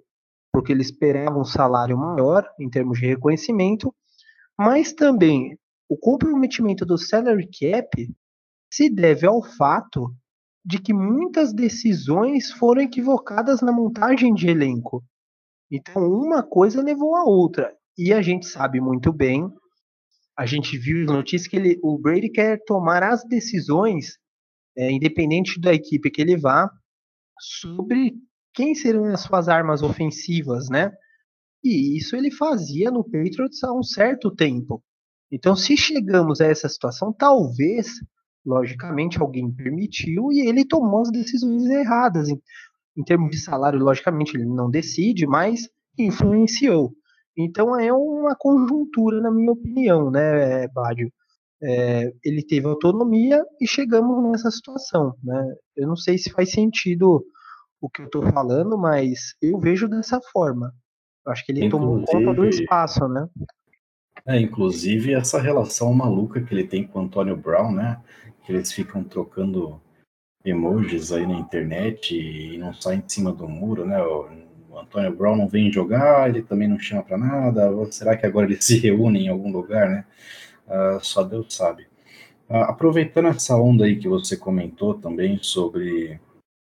porque 0.53 0.73
ele 0.73 0.83
esperava 0.83 1.39
um 1.39 1.45
salário 1.45 1.97
maior 1.97 2.47
em 2.59 2.69
termos 2.69 2.99
de 2.99 3.07
reconhecimento, 3.07 3.95
mas 4.59 4.93
também 4.93 5.57
o 5.89 5.97
comprometimento 5.97 6.85
do 6.85 6.99
salary 6.99 7.49
cap 7.49 8.15
se 8.73 8.91
deve 8.91 9.27
ao 9.27 9.43
fato 9.43 10.15
de 10.65 10.81
que 10.81 10.93
muitas 10.93 11.53
decisões 11.53 12.53
foram 12.53 12.83
equivocadas 12.83 13.61
na 13.63 13.73
montagem 13.73 14.35
de 14.35 14.49
elenco. 14.49 15.03
Então, 15.71 16.03
uma 16.03 16.43
coisa 16.43 16.83
levou 16.83 17.17
a 17.17 17.25
outra. 17.25 17.75
E 17.97 18.13
a 18.13 18.21
gente 18.21 18.47
sabe 18.47 18.81
muito 18.81 19.13
bem 19.13 19.51
a 20.41 20.47
gente 20.47 20.79
viu 20.79 21.05
notícias 21.05 21.47
que 21.47 21.55
ele, 21.55 21.79
o 21.83 21.99
Brady 21.99 22.31
quer 22.31 22.65
tomar 22.65 23.03
as 23.03 23.23
decisões, 23.29 24.17
é, 24.75 24.91
independente 24.91 25.61
da 25.61 25.75
equipe 25.75 26.11
que 26.11 26.23
ele 26.23 26.35
vá, 26.35 26.71
sobre 27.39 28.15
quem 28.55 28.75
serão 28.75 29.05
as 29.13 29.21
suas 29.21 29.51
armas 29.51 29.83
ofensivas, 29.83 30.71
né? 30.71 30.93
E 31.63 31.95
isso 31.99 32.17
ele 32.17 32.31
fazia 32.31 32.91
no 32.91 33.05
Patriots 33.05 33.63
há 33.63 33.71
um 33.71 33.83
certo 33.83 34.35
tempo. 34.35 34.83
Então, 35.31 35.55
se 35.55 35.77
chegamos 35.77 36.41
a 36.41 36.47
essa 36.47 36.71
situação, 36.71 37.13
talvez, 37.13 37.97
logicamente, 38.43 39.21
alguém 39.21 39.53
permitiu 39.53 40.33
e 40.33 40.49
ele 40.49 40.65
tomou 40.65 41.03
as 41.03 41.13
decisões 41.13 41.67
erradas. 41.67 42.31
Em, 42.31 42.41
em 42.97 43.05
termos 43.05 43.31
de 43.31 43.39
salário, 43.39 43.79
logicamente, 43.79 44.39
ele 44.39 44.47
não 44.47 44.71
decide, 44.71 45.27
mas 45.27 45.69
influenciou. 45.99 46.95
Então 47.37 47.79
é 47.79 47.93
uma 47.93 48.35
conjuntura, 48.37 49.21
na 49.21 49.31
minha 49.31 49.53
opinião, 49.53 50.11
né, 50.11 50.69
Bádio? 50.69 51.13
É, 51.63 52.13
ele 52.25 52.43
teve 52.43 52.67
autonomia 52.67 53.45
e 53.61 53.67
chegamos 53.67 54.23
nessa 54.31 54.51
situação, 54.51 55.15
né? 55.23 55.55
Eu 55.77 55.87
não 55.89 55.97
sei 55.97 56.17
se 56.17 56.31
faz 56.31 56.51
sentido 56.51 57.25
o 57.81 57.89
que 57.89 58.03
eu 58.03 58.07
estou 58.07 58.23
falando, 58.31 58.79
mas 58.79 59.35
eu 59.43 59.59
vejo 59.59 59.87
dessa 59.87 60.21
forma. 60.33 60.73
Eu 61.25 61.33
acho 61.33 61.45
que 61.45 61.53
ele 61.53 61.67
inclusive, 61.67 62.07
tomou 62.07 62.27
conta 62.27 62.35
do 62.35 62.49
espaço, 62.49 63.07
né? 63.09 63.29
É, 64.27 64.41
inclusive 64.41 65.15
essa 65.15 65.41
relação 65.41 65.93
maluca 65.93 66.41
que 66.41 66.53
ele 66.53 66.67
tem 66.67 66.87
com 66.87 66.99
o 66.99 67.03
Antônio 67.03 67.37
Brown, 67.37 67.73
né? 67.73 68.03
Que 68.45 68.53
eles 68.53 68.73
ficam 68.73 69.05
trocando 69.05 69.81
emojis 70.45 71.13
aí 71.13 71.27
na 71.27 71.35
internet 71.35 72.17
e 72.17 72.59
não 72.59 72.73
saem 72.73 73.01
de 73.01 73.13
cima 73.13 73.33
do 73.33 73.47
muro, 73.47 73.85
né? 73.85 73.99
O, 74.71 74.79
Antônio 74.79 75.15
Brown 75.15 75.37
não 75.37 75.49
vem 75.49 75.73
jogar, 75.73 76.29
ele 76.29 76.43
também 76.43 76.69
não 76.69 76.79
chama 76.79 77.03
para 77.03 77.19
nada. 77.19 77.71
Será 77.91 78.17
que 78.17 78.25
agora 78.25 78.47
eles 78.47 78.65
se 78.65 78.79
reúnem 78.79 79.27
em 79.27 79.29
algum 79.29 79.51
lugar, 79.51 79.89
né? 79.89 80.05
Uh, 80.67 81.05
só 81.05 81.25
Deus 81.25 81.55
sabe. 81.55 81.89
Uh, 82.49 82.57
aproveitando 82.57 83.29
essa 83.29 83.57
onda 83.57 83.85
aí 83.85 83.97
que 83.97 84.09
você 84.09 84.37
comentou 84.37 84.95
também 84.95 85.39
sobre 85.43 86.21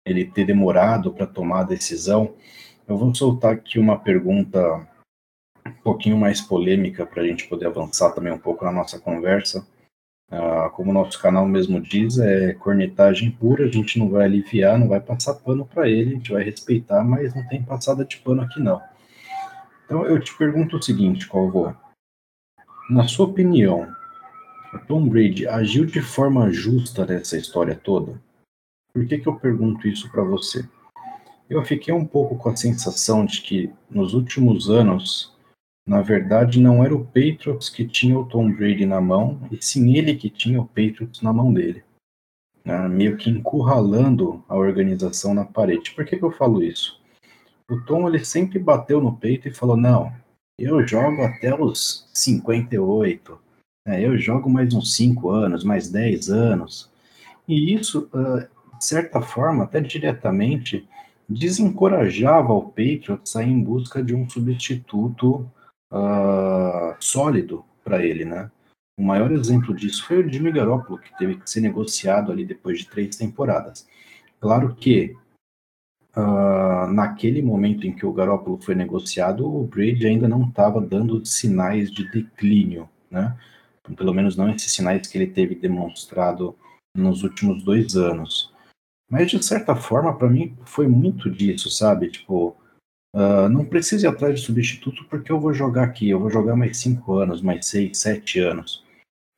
ele 0.05 0.25
ter 0.25 0.45
demorado 0.45 1.13
para 1.13 1.27
tomar 1.27 1.59
a 1.61 1.63
decisão, 1.63 2.33
eu 2.87 2.97
vou 2.97 3.13
soltar 3.13 3.53
aqui 3.53 3.77
uma 3.77 3.99
pergunta 3.99 4.87
um 5.65 5.83
pouquinho 5.83 6.17
mais 6.17 6.41
polêmica 6.41 7.05
para 7.05 7.21
a 7.21 7.27
gente 7.27 7.47
poder 7.47 7.67
avançar 7.67 8.11
também 8.11 8.33
um 8.33 8.39
pouco 8.39 8.65
na 8.65 8.71
nossa 8.71 8.99
conversa. 8.99 9.65
Uh, 10.31 10.69
como 10.71 10.91
o 10.91 10.93
nosso 10.93 11.21
canal 11.21 11.45
mesmo 11.45 11.81
diz, 11.81 12.17
é 12.17 12.53
cornetagem 12.53 13.31
pura, 13.31 13.65
a 13.65 13.69
gente 13.71 13.99
não 13.99 14.09
vai 14.09 14.25
aliviar, 14.25 14.79
não 14.79 14.87
vai 14.87 15.01
passar 15.01 15.33
pano 15.33 15.65
para 15.65 15.89
ele, 15.89 16.11
a 16.11 16.15
gente 16.15 16.31
vai 16.31 16.41
respeitar, 16.41 17.03
mas 17.03 17.35
não 17.35 17.45
tem 17.49 17.61
passada 17.61 18.05
de 18.05 18.15
pano 18.17 18.41
aqui 18.41 18.61
não. 18.61 18.81
Então 19.85 20.05
eu 20.05 20.17
te 20.21 20.33
pergunto 20.37 20.77
o 20.77 20.81
seguinte, 20.81 21.27
Calvo. 21.27 21.75
Na 22.89 23.09
sua 23.09 23.25
opinião, 23.25 23.93
o 24.73 24.79
Tom 24.79 25.05
Brady 25.07 25.45
agiu 25.47 25.85
de 25.85 26.01
forma 26.01 26.49
justa 26.49 27.05
nessa 27.05 27.37
história 27.37 27.75
toda? 27.75 28.21
Por 28.93 29.05
que, 29.05 29.17
que 29.17 29.27
eu 29.27 29.35
pergunto 29.35 29.85
isso 29.85 30.09
para 30.09 30.23
você? 30.23 30.65
Eu 31.49 31.63
fiquei 31.65 31.93
um 31.93 32.05
pouco 32.05 32.37
com 32.37 32.49
a 32.49 32.55
sensação 32.55 33.25
de 33.25 33.41
que 33.41 33.69
nos 33.89 34.13
últimos 34.13 34.69
anos, 34.69 35.35
na 35.85 36.01
verdade, 36.01 36.59
não 36.59 36.83
era 36.83 36.95
o 36.95 37.05
Patriots 37.05 37.69
que 37.69 37.85
tinha 37.85 38.17
o 38.17 38.25
Tom 38.25 38.51
Brady 38.51 38.85
na 38.85 39.01
mão, 39.01 39.39
e 39.51 39.63
sim 39.63 39.95
ele 39.95 40.15
que 40.15 40.29
tinha 40.29 40.61
o 40.61 40.65
Patriots 40.65 41.21
na 41.21 41.33
mão 41.33 41.53
dele. 41.53 41.83
Né? 42.63 42.87
Meio 42.87 43.17
que 43.17 43.29
encurralando 43.29 44.43
a 44.47 44.55
organização 44.55 45.33
na 45.33 45.45
parede. 45.45 45.91
Por 45.91 46.05
que, 46.05 46.17
que 46.17 46.23
eu 46.23 46.31
falo 46.31 46.63
isso? 46.63 46.99
O 47.69 47.79
Tom 47.81 48.07
ele 48.07 48.23
sempre 48.23 48.59
bateu 48.59 49.01
no 49.01 49.15
peito 49.15 49.47
e 49.47 49.53
falou: 49.53 49.75
Não, 49.75 50.13
eu 50.57 50.85
jogo 50.85 51.23
até 51.23 51.53
os 51.59 52.07
58, 52.13 53.39
né? 53.87 54.05
eu 54.05 54.17
jogo 54.17 54.49
mais 54.49 54.73
uns 54.73 54.95
5 54.95 55.29
anos, 55.29 55.63
mais 55.63 55.89
10 55.89 56.29
anos. 56.29 56.91
E 57.47 57.73
isso 57.73 58.09
uh, 58.13 58.47
de 58.81 58.85
certa 58.85 59.21
forma, 59.21 59.63
até 59.63 59.79
diretamente, 59.79 60.87
desencorajava 61.29 62.51
o 62.51 62.63
Patriots 62.63 63.35
a 63.35 63.43
ir 63.43 63.49
em 63.49 63.63
busca 63.63 64.03
de 64.03 64.15
um 64.15 64.27
substituto 64.27 65.49
uh, 65.91 66.95
sólido 66.99 67.65
para 67.83 68.03
ele, 68.03 68.25
né? 68.25 68.49
O 68.97 69.03
maior 69.03 69.31
exemplo 69.31 69.75
disso 69.75 70.05
foi 70.05 70.23
o 70.23 70.31
Jimmy 70.31 70.51
Garoppolo, 70.51 70.99
que 70.99 71.17
teve 71.17 71.35
que 71.35 71.49
ser 71.49 71.61
negociado 71.61 72.31
ali 72.31 72.45
depois 72.45 72.79
de 72.79 72.87
três 72.87 73.15
temporadas. 73.15 73.87
Claro 74.39 74.75
que 74.75 75.15
uh, 76.15 76.91
naquele 76.91 77.41
momento 77.41 77.85
em 77.85 77.93
que 77.93 78.05
o 78.05 78.13
Garoppolo 78.13 78.61
foi 78.61 78.75
negociado, 78.75 79.45
o 79.45 79.65
Brady 79.65 80.07
ainda 80.07 80.27
não 80.27 80.47
estava 80.47 80.79
dando 80.79 81.25
sinais 81.25 81.91
de 81.91 82.09
declínio, 82.09 82.89
né? 83.09 83.37
Pelo 83.97 84.13
menos 84.13 84.37
não 84.37 84.49
esses 84.49 84.71
sinais 84.71 85.07
que 85.07 85.17
ele 85.17 85.27
teve 85.27 85.55
demonstrado 85.55 86.55
nos 86.95 87.23
últimos 87.23 87.63
dois 87.63 87.95
anos. 87.95 88.53
Mas 89.09 89.31
de 89.31 89.43
certa 89.43 89.75
forma, 89.75 90.17
para 90.17 90.29
mim, 90.29 90.55
foi 90.63 90.87
muito 90.87 91.29
disso, 91.29 91.69
sabe? 91.69 92.09
Tipo, 92.09 92.55
uh, 93.15 93.49
não 93.49 93.65
precisa 93.65 94.05
ir 94.05 94.09
atrás 94.09 94.39
de 94.39 94.45
substituto 94.45 95.05
porque 95.09 95.31
eu 95.31 95.39
vou 95.39 95.53
jogar 95.53 95.83
aqui, 95.83 96.09
eu 96.09 96.19
vou 96.19 96.29
jogar 96.29 96.55
mais 96.55 96.77
cinco 96.77 97.15
anos, 97.15 97.41
mais 97.41 97.65
seis, 97.65 97.97
sete 97.97 98.39
anos. 98.39 98.83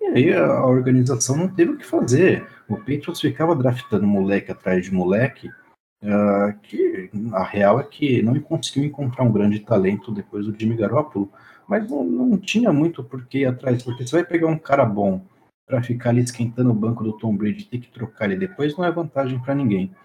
E 0.01 0.05
aí 0.05 0.33
a 0.33 0.65
organização 0.65 1.35
não 1.35 1.47
teve 1.47 1.71
o 1.71 1.77
que 1.77 1.85
fazer. 1.85 2.47
O 2.67 2.77
Patriots 2.77 3.21
ficava 3.21 3.55
draftando 3.55 4.05
moleque 4.05 4.51
atrás 4.51 4.85
de 4.85 4.93
moleque, 4.93 5.47
uh, 5.47 6.59
que 6.61 7.09
a 7.33 7.43
real 7.43 7.79
é 7.79 7.83
que 7.83 8.21
não 8.21 8.39
conseguiu 8.39 8.83
encontrar 8.83 9.23
um 9.23 9.31
grande 9.31 9.59
talento 9.59 10.11
depois 10.11 10.45
do 10.45 10.57
Jimmy 10.57 10.75
Garoppolo, 10.75 11.31
mas 11.67 11.89
não, 11.89 12.03
não 12.03 12.37
tinha 12.37 12.71
muito 12.71 13.03
por 13.03 13.25
que 13.25 13.39
ir 13.39 13.45
atrás, 13.45 13.83
porque 13.83 14.05
você 14.05 14.17
vai 14.17 14.25
pegar 14.25 14.47
um 14.47 14.57
cara 14.57 14.85
bom 14.85 15.25
para 15.65 15.81
ficar 15.81 16.09
ali 16.09 16.21
esquentando 16.21 16.71
o 16.71 16.75
banco 16.75 17.03
do 17.03 17.13
Tom 17.13 17.35
Brady, 17.35 17.65
ter 17.65 17.79
que 17.79 17.91
trocar 17.91 18.25
ele 18.25 18.35
depois 18.35 18.75
não 18.75 18.85
é 18.85 18.91
vantagem 18.91 19.39
para 19.39 19.55
ninguém. 19.55 19.95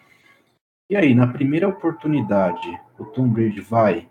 E 0.90 0.96
aí, 0.96 1.14
na 1.14 1.26
primeira 1.26 1.68
oportunidade, 1.68 2.80
o 2.98 3.04
Tom 3.04 3.28
Brady 3.28 3.60
vai, 3.60 4.08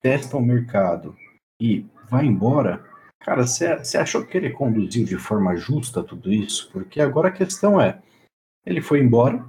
testa 0.00 0.36
o 0.36 0.42
mercado 0.42 1.16
e 1.60 1.84
vai 2.08 2.26
embora. 2.26 2.84
Cara, 3.20 3.46
você 3.46 3.98
achou 3.98 4.24
que 4.24 4.36
ele 4.36 4.50
conduziu 4.50 5.04
de 5.04 5.16
forma 5.16 5.56
justa 5.56 6.02
tudo 6.02 6.32
isso? 6.32 6.70
Porque 6.72 7.00
agora 7.00 7.28
a 7.28 7.32
questão 7.32 7.80
é: 7.80 8.00
ele 8.64 8.80
foi 8.80 9.00
embora, 9.00 9.44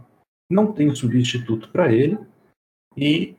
não 0.50 0.74
tem 0.74 0.94
substituto 0.94 1.70
para 1.70 1.92
ele, 1.92 2.18
e, 2.98 3.36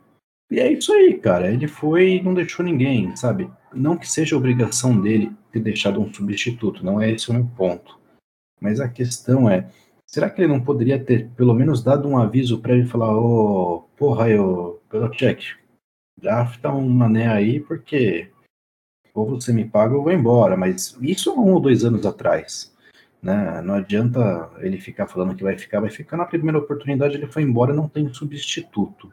e 0.51 0.61
é 0.61 0.73
isso 0.73 0.93
aí, 0.93 1.19
cara. 1.19 1.53
Ele 1.53 1.67
foi 1.67 2.17
e 2.17 2.23
não 2.23 2.33
deixou 2.33 2.65
ninguém, 2.65 3.15
sabe? 3.17 3.51
Não 3.73 3.97
que 3.97 4.09
seja 4.09 4.37
obrigação 4.37 5.01
dele 5.01 5.33
ter 5.53 5.61
deixado 5.61 6.01
um 6.01 6.13
substituto, 6.13 6.85
não 6.85 7.01
é 7.01 7.11
esse 7.11 7.31
o 7.31 7.35
meu 7.35 7.47
ponto. 7.57 7.99
Mas 8.61 8.81
a 8.81 8.89
questão 8.89 9.49
é, 9.49 9.71
será 10.07 10.31
que 10.31 10.41
ele 10.41 10.53
não 10.53 10.61
poderia 10.63 11.03
ter 11.03 11.29
pelo 11.31 11.55
menos 11.55 11.83
dado 11.83 12.09
um 12.09 12.19
aviso 12.19 12.61
prévio 12.61 12.85
e 12.85 12.89
falar, 12.89 13.17
ô, 13.17 13.77
oh, 13.77 13.81
porra, 13.97 14.29
eu, 14.29 14.80
pelo 14.91 15.09
check, 15.11 15.41
drafta 16.19 16.71
um 16.71 16.89
mané 16.89 17.29
aí, 17.29 17.61
porque 17.61 18.31
ou 19.15 19.27
você 19.27 19.53
me 19.53 19.65
paga 19.65 19.93
ou 19.93 20.01
eu 20.01 20.05
vou 20.05 20.13
embora. 20.13 20.57
Mas 20.57 20.97
isso 21.01 21.33
um 21.33 21.53
ou 21.53 21.61
dois 21.61 21.85
anos 21.85 22.05
atrás. 22.05 22.75
Né? 23.23 23.61
Não 23.63 23.75
adianta 23.75 24.51
ele 24.59 24.81
ficar 24.81 25.07
falando 25.07 25.35
que 25.35 25.43
vai 25.43 25.57
ficar, 25.57 25.81
vai 25.81 25.91
ficar 25.91 26.17
na 26.17 26.25
primeira 26.25 26.59
oportunidade, 26.59 27.17
ele 27.17 27.27
foi 27.27 27.43
embora 27.43 27.75
não 27.75 27.89
tem 27.89 28.13
substituto. 28.13 29.13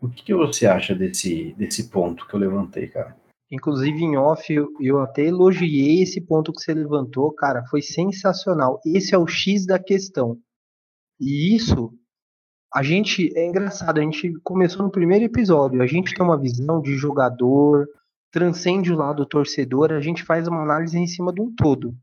O 0.00 0.08
que, 0.08 0.22
que 0.22 0.34
você 0.34 0.66
acha 0.66 0.94
desse, 0.94 1.54
desse 1.54 1.88
ponto 1.88 2.26
que 2.26 2.34
eu 2.34 2.40
levantei, 2.40 2.86
cara? 2.88 3.16
Inclusive 3.50 3.98
em 3.98 4.16
off, 4.16 4.54
eu 4.54 5.00
até 5.00 5.24
elogiei 5.24 6.02
esse 6.02 6.20
ponto 6.20 6.52
que 6.52 6.60
você 6.60 6.74
levantou, 6.74 7.32
cara, 7.32 7.64
foi 7.70 7.80
sensacional. 7.80 8.78
Esse 8.84 9.14
é 9.14 9.18
o 9.18 9.26
X 9.26 9.66
da 9.66 9.78
questão. 9.78 10.38
E 11.18 11.56
isso, 11.56 11.92
a 12.74 12.82
gente, 12.82 13.32
é 13.36 13.46
engraçado, 13.46 13.98
a 13.98 14.02
gente 14.02 14.32
começou 14.44 14.82
no 14.82 14.90
primeiro 14.90 15.24
episódio, 15.24 15.82
a 15.82 15.86
gente 15.86 16.14
tem 16.14 16.24
uma 16.24 16.38
visão 16.38 16.80
de 16.82 16.94
jogador, 16.96 17.88
transcende 18.30 18.92
o 18.92 18.96
lado 18.96 19.26
torcedor, 19.26 19.92
a 19.92 20.00
gente 20.00 20.22
faz 20.22 20.46
uma 20.46 20.62
análise 20.62 20.98
em 20.98 21.06
cima 21.06 21.32
de 21.32 21.40
um 21.40 21.54
todo. 21.54 21.96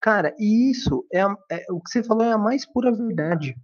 Cara, 0.00 0.34
e 0.38 0.70
isso, 0.70 1.04
é, 1.12 1.22
é 1.50 1.66
o 1.72 1.80
que 1.80 1.90
você 1.90 2.02
falou 2.02 2.24
é 2.24 2.32
a 2.32 2.38
mais 2.38 2.64
pura 2.64 2.94
verdade. 2.94 3.56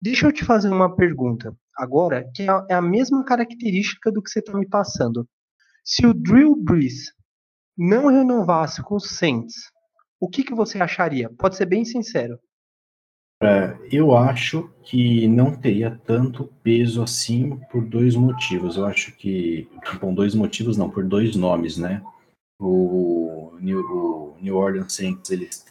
Deixa 0.00 0.26
eu 0.26 0.32
te 0.32 0.44
fazer 0.44 0.70
uma 0.70 0.94
pergunta 0.94 1.54
agora, 1.76 2.28
que 2.34 2.44
é 2.44 2.48
a, 2.48 2.66
é 2.70 2.74
a 2.74 2.82
mesma 2.82 3.24
característica 3.24 4.10
do 4.10 4.22
que 4.22 4.30
você 4.30 4.38
está 4.38 4.56
me 4.56 4.66
passando. 4.66 5.28
Se 5.84 6.06
o 6.06 6.14
Drew 6.14 6.56
Brees 6.56 7.12
não 7.76 8.06
renovasse 8.06 8.82
com 8.82 8.96
o 8.96 9.00
Saints, 9.00 9.54
o 10.20 10.28
que, 10.28 10.42
que 10.42 10.54
você 10.54 10.78
acharia? 10.78 11.30
Pode 11.38 11.56
ser 11.56 11.66
bem 11.66 11.84
sincero. 11.84 12.38
Eu 13.90 14.16
acho 14.16 14.68
que 14.82 15.28
não 15.28 15.54
teria 15.54 15.98
tanto 16.04 16.52
peso 16.62 17.02
assim 17.02 17.56
por 17.70 17.84
dois 17.84 18.16
motivos. 18.16 18.76
Eu 18.76 18.86
acho 18.86 19.12
que, 19.16 19.68
bom, 20.00 20.12
dois 20.12 20.34
motivos 20.34 20.76
não, 20.76 20.90
por 20.90 21.04
dois 21.04 21.36
nomes, 21.36 21.78
né? 21.78 22.02
O 22.60 23.56
New, 23.60 23.80
o 23.80 24.36
New 24.40 24.56
Orleans 24.56 24.92
Saints, 24.92 25.30
eles 25.30 25.64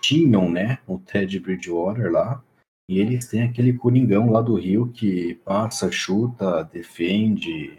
tinham, 0.00 0.50
né, 0.50 0.78
o 0.86 0.98
Ted 0.98 1.38
Bridgewater 1.40 2.10
lá, 2.10 2.42
e 2.90 2.98
eles 2.98 3.26
têm 3.26 3.42
aquele 3.42 3.74
coringão 3.74 4.30
lá 4.30 4.40
do 4.40 4.54
Rio 4.54 4.88
que 4.88 5.34
passa, 5.44 5.90
chuta, 5.90 6.64
defende, 6.64 7.78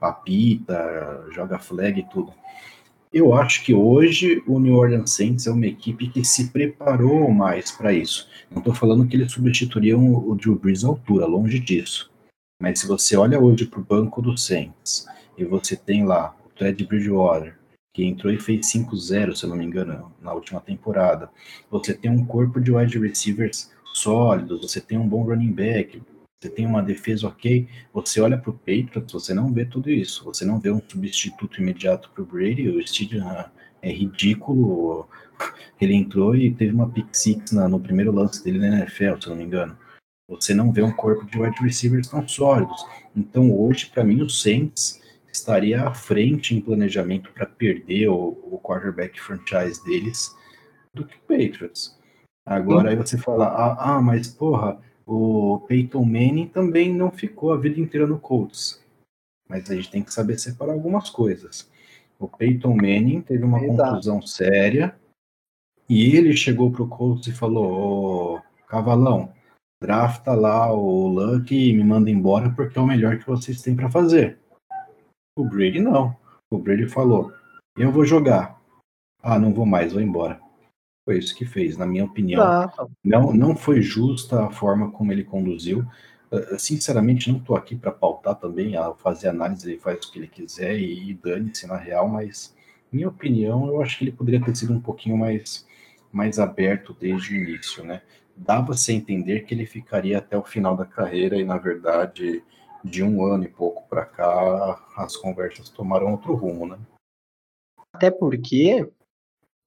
apita, 0.00 1.26
joga 1.32 1.58
flag 1.58 2.00
e 2.00 2.08
tudo. 2.08 2.32
Eu 3.12 3.34
acho 3.34 3.62
que 3.62 3.74
hoje 3.74 4.42
o 4.46 4.58
New 4.58 4.74
Orleans 4.74 5.10
Saints 5.10 5.46
é 5.46 5.50
uma 5.50 5.66
equipe 5.66 6.08
que 6.08 6.24
se 6.24 6.48
preparou 6.48 7.30
mais 7.30 7.70
para 7.70 7.92
isso. 7.92 8.26
Não 8.50 8.60
estou 8.60 8.74
falando 8.74 9.06
que 9.06 9.14
eles 9.14 9.30
substituiriam 9.30 10.14
o 10.14 10.34
Drew 10.34 10.58
Brees 10.58 10.82
à 10.82 10.88
altura, 10.88 11.26
longe 11.26 11.58
disso. 11.58 12.10
Mas 12.58 12.80
se 12.80 12.86
você 12.86 13.14
olha 13.14 13.38
hoje 13.38 13.66
para 13.66 13.80
o 13.80 13.84
banco 13.84 14.22
do 14.22 14.38
Saints 14.38 15.06
e 15.36 15.44
você 15.44 15.76
tem 15.76 16.06
lá 16.06 16.34
o 16.46 16.48
Ted 16.58 16.86
Bridgewater, 16.86 17.58
que 17.92 18.02
entrou 18.02 18.32
e 18.32 18.40
fez 18.40 18.72
5-0, 18.72 19.34
se 19.34 19.44
eu 19.44 19.50
não 19.50 19.56
me 19.56 19.66
engano, 19.66 20.10
na 20.22 20.32
última 20.32 20.62
temporada. 20.62 21.28
Você 21.70 21.92
tem 21.92 22.10
um 22.10 22.24
corpo 22.24 22.58
de 22.62 22.72
wide 22.72 22.98
receivers 22.98 23.70
sólidos, 23.92 24.62
você 24.62 24.80
tem 24.80 24.96
um 24.96 25.06
bom 25.06 25.22
running 25.24 25.52
back, 25.52 26.02
você 26.42 26.50
tem 26.50 26.66
uma 26.66 26.82
defesa 26.82 27.28
ok, 27.28 27.68
você 27.92 28.20
olha 28.20 28.36
para 28.36 28.50
o 28.50 28.54
Patriots, 28.54 29.12
você 29.12 29.32
não 29.32 29.52
vê 29.52 29.64
tudo 29.64 29.88
isso, 29.88 30.24
você 30.24 30.44
não 30.44 30.58
vê 30.58 30.72
um 30.72 30.82
substituto 30.88 31.60
imediato 31.60 32.10
para 32.10 32.22
o 32.22 32.26
Brady, 32.26 32.68
o 32.68 32.84
Steven 32.84 33.22
é 33.80 33.92
ridículo, 33.92 35.08
ele 35.80 35.94
entrou 35.94 36.34
e 36.34 36.52
teve 36.52 36.74
uma 36.74 36.90
pick 36.90 37.06
six 37.12 37.52
na, 37.52 37.68
no 37.68 37.78
primeiro 37.78 38.10
lance 38.10 38.42
dele 38.42 38.58
na 38.58 38.78
NFL, 38.78 39.20
se 39.20 39.28
não 39.28 39.36
me 39.36 39.44
engano. 39.44 39.78
Você 40.28 40.52
não 40.52 40.72
vê 40.72 40.82
um 40.82 40.92
corpo 40.92 41.24
de 41.26 41.38
wide 41.38 41.60
receivers 41.60 42.08
tão 42.08 42.26
sólidos. 42.26 42.84
Então 43.14 43.52
hoje, 43.56 43.86
para 43.86 44.02
mim, 44.02 44.20
o 44.22 44.28
Saints 44.28 45.00
estaria 45.32 45.86
à 45.86 45.94
frente 45.94 46.56
em 46.56 46.60
planejamento 46.60 47.30
para 47.32 47.46
perder 47.46 48.08
o, 48.08 48.38
o, 48.50 48.58
quarterback 48.60 49.20
franchise 49.20 49.82
deles 49.84 50.34
do 50.92 51.06
que 51.06 51.16
o 51.16 51.20
Patriots. 51.20 51.96
Agora 52.44 52.90
aí 52.90 52.96
você 52.96 53.16
fala, 53.16 53.46
ah, 53.46 53.96
ah, 53.96 54.02
mas 54.02 54.28
porra, 54.28 54.80
o 55.06 55.60
Peyton 55.66 56.04
Manning 56.04 56.48
também 56.48 56.92
não 56.92 57.10
ficou 57.10 57.52
a 57.52 57.56
vida 57.56 57.80
inteira 57.80 58.06
no 58.06 58.18
Colts. 58.18 58.82
Mas 59.48 59.70
a 59.70 59.74
gente 59.74 59.90
tem 59.90 60.02
que 60.02 60.12
saber 60.12 60.38
separar 60.38 60.72
algumas 60.72 61.10
coisas. 61.10 61.70
O 62.18 62.28
Peyton 62.28 62.74
Manning 62.74 63.20
teve 63.20 63.44
uma 63.44 63.60
Exato. 63.62 63.90
contusão 63.90 64.22
séria 64.22 64.94
e 65.88 66.16
ele 66.16 66.36
chegou 66.36 66.70
pro 66.70 66.88
Colts 66.88 67.26
e 67.26 67.32
falou: 67.32 68.36
Ô, 68.36 68.42
Cavalão, 68.66 69.32
drafta 69.82 70.32
lá 70.32 70.72
o 70.72 71.08
Luck 71.08 71.54
e 71.54 71.72
me 71.72 71.84
manda 71.84 72.10
embora 72.10 72.50
porque 72.50 72.78
é 72.78 72.80
o 72.80 72.86
melhor 72.86 73.18
que 73.18 73.26
vocês 73.26 73.60
têm 73.60 73.74
para 73.74 73.90
fazer. 73.90 74.38
O 75.36 75.44
Brady 75.44 75.80
não. 75.80 76.16
O 76.50 76.58
Brady 76.58 76.88
falou: 76.88 77.32
Eu 77.76 77.90
vou 77.90 78.04
jogar. 78.04 78.60
Ah, 79.22 79.38
não 79.38 79.52
vou 79.52 79.66
mais, 79.66 79.92
vou 79.92 80.02
embora. 80.02 80.40
Foi 81.04 81.18
isso 81.18 81.34
que 81.34 81.44
fez, 81.44 81.76
na 81.76 81.86
minha 81.86 82.04
opinião. 82.04 82.70
Não, 83.04 83.32
não 83.32 83.56
foi 83.56 83.82
justa 83.82 84.46
a 84.46 84.50
forma 84.50 84.90
como 84.92 85.10
ele 85.10 85.24
conduziu. 85.24 85.84
Uh, 86.30 86.58
sinceramente, 86.58 87.30
não 87.30 87.38
estou 87.38 87.56
aqui 87.56 87.76
para 87.76 87.90
pautar 87.90 88.36
também, 88.36 88.76
a 88.76 88.94
fazer 88.94 89.28
análise, 89.28 89.68
ele 89.68 89.80
faz 89.80 90.04
o 90.04 90.12
que 90.12 90.18
ele 90.18 90.28
quiser 90.28 90.78
e, 90.78 91.10
e 91.10 91.14
dane-se 91.14 91.66
na 91.66 91.76
real, 91.76 92.08
mas, 92.08 92.54
minha 92.90 93.08
opinião, 93.08 93.66
eu 93.66 93.82
acho 93.82 93.98
que 93.98 94.04
ele 94.04 94.12
poderia 94.12 94.42
ter 94.42 94.56
sido 94.56 94.72
um 94.72 94.80
pouquinho 94.80 95.18
mais, 95.18 95.66
mais 96.12 96.38
aberto 96.38 96.96
desde 96.98 97.34
o 97.34 97.36
início, 97.36 97.84
né? 97.84 98.00
Dava-se 98.34 98.92
a 98.92 98.94
entender 98.94 99.44
que 99.44 99.52
ele 99.52 99.66
ficaria 99.66 100.18
até 100.18 100.38
o 100.38 100.42
final 100.42 100.74
da 100.76 100.86
carreira 100.86 101.36
e, 101.36 101.44
na 101.44 101.58
verdade, 101.58 102.42
de 102.82 103.02
um 103.02 103.24
ano 103.24 103.44
e 103.44 103.48
pouco 103.48 103.86
para 103.88 104.04
cá, 104.04 104.82
as 104.96 105.16
conversas 105.16 105.68
tomaram 105.68 106.12
outro 106.12 106.34
rumo, 106.34 106.66
né? 106.66 106.78
Até 107.92 108.10
porque 108.10 108.88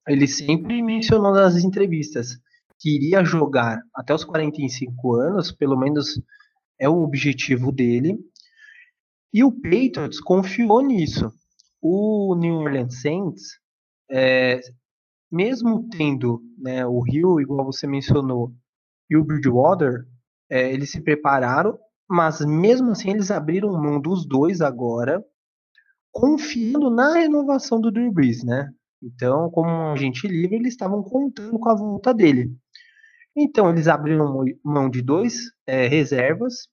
ele 0.08 0.28
sempre 0.28 0.82
mencionou 0.82 1.34
nas 1.34 1.56
entrevistas 1.64 2.38
que 2.80 2.96
iria 2.96 3.24
jogar 3.24 3.82
até 3.94 4.14
os 4.14 4.24
45 4.24 5.14
anos, 5.16 5.52
pelo 5.52 5.78
menos 5.78 6.22
é 6.80 6.90
o 6.90 7.02
objetivo 7.02 7.72
dele. 7.72 8.18
E 9.34 9.44
o 9.44 9.52
Patriots 9.52 10.20
confiou 10.20 10.82
nisso. 10.82 11.32
O 11.82 12.36
New 12.36 12.56
Orleans 12.56 13.02
Saints, 13.02 13.60
é, 14.10 14.60
mesmo 15.32 15.88
tendo 15.90 16.42
né, 16.58 16.86
o 16.86 17.00
Rio, 17.02 17.40
igual 17.40 17.66
você 17.66 17.88
mencionou, 17.88 18.54
e 19.10 19.16
o 19.18 19.24
Bridgewater, 19.24 20.06
é, 20.50 20.72
eles 20.72 20.92
se 20.92 21.02
prepararam, 21.02 21.78
mas 22.10 22.40
mesmo 22.42 22.92
assim 22.92 23.12
eles 23.12 23.32
abriram 23.32 23.72
mão 23.82 24.00
dos 24.00 24.28
dois 24.28 24.62
agora, 24.62 25.24
confiando 26.12 26.90
na 26.90 27.14
renovação 27.14 27.80
do 27.80 27.92
Drew 27.92 28.12
Brees, 28.12 28.44
né? 28.44 28.72
Então, 29.02 29.50
como 29.52 29.70
um 29.70 29.92
agente 29.92 30.28
livre, 30.28 30.56
eles 30.56 30.74
estavam 30.74 31.04
contando 31.04 31.60
com 31.60 31.70
a 31.70 31.75
volta 31.75 32.14
dele. 32.14 32.56
Então, 33.36 33.70
eles 33.70 33.88
abriram 33.88 34.46
mão 34.64 34.90
de 34.90 35.02
dois 35.02 35.52
é, 35.68 35.88
reservas, 35.88 36.68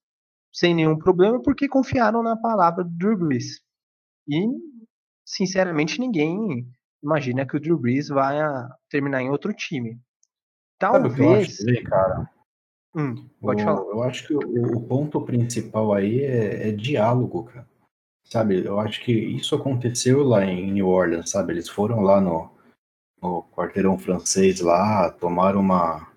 sem 0.51 0.73
nenhum 0.73 0.97
problema, 0.97 1.41
porque 1.41 1.67
confiaram 1.67 2.23
na 2.23 2.37
palavra 2.37 2.83
do 2.83 2.89
Drew 2.91 3.17
Brees. 3.17 3.61
E, 4.27 4.39
sinceramente, 5.25 5.99
ninguém 5.99 6.65
imagina 7.03 7.45
que 7.45 7.57
o 7.57 7.59
Drew 7.59 7.77
Brees 7.77 8.07
vai 8.07 8.37
terminar 8.89 9.21
em 9.21 9.29
outro 9.29 9.53
time. 9.53 9.99
Talvez. 10.79 11.57
Sabe 11.57 11.65
que 11.65 11.71
eu 11.71 11.75
acho, 11.75 11.83
cara? 11.83 12.29
Hum, 12.95 13.29
pode 13.41 13.61
o, 13.61 13.65
falar. 13.65 13.81
Eu 13.81 14.03
acho 14.03 14.27
que 14.27 14.33
o, 14.33 14.77
o 14.77 14.87
ponto 14.87 15.19
principal 15.21 15.93
aí 15.93 16.21
é, 16.21 16.69
é 16.69 16.71
diálogo, 16.71 17.43
cara. 17.43 17.67
Sabe, 18.25 18.65
eu 18.65 18.79
acho 18.79 19.01
que 19.01 19.11
isso 19.11 19.55
aconteceu 19.55 20.23
lá 20.23 20.43
em 20.45 20.71
New 20.71 20.87
Orleans, 20.87 21.29
sabe? 21.29 21.53
Eles 21.53 21.69
foram 21.69 22.01
lá 22.01 22.19
no, 22.19 22.49
no 23.21 23.43
quarteirão 23.55 23.97
francês 23.97 24.59
lá, 24.59 25.11
tomaram 25.11 25.59
uma, 25.59 26.07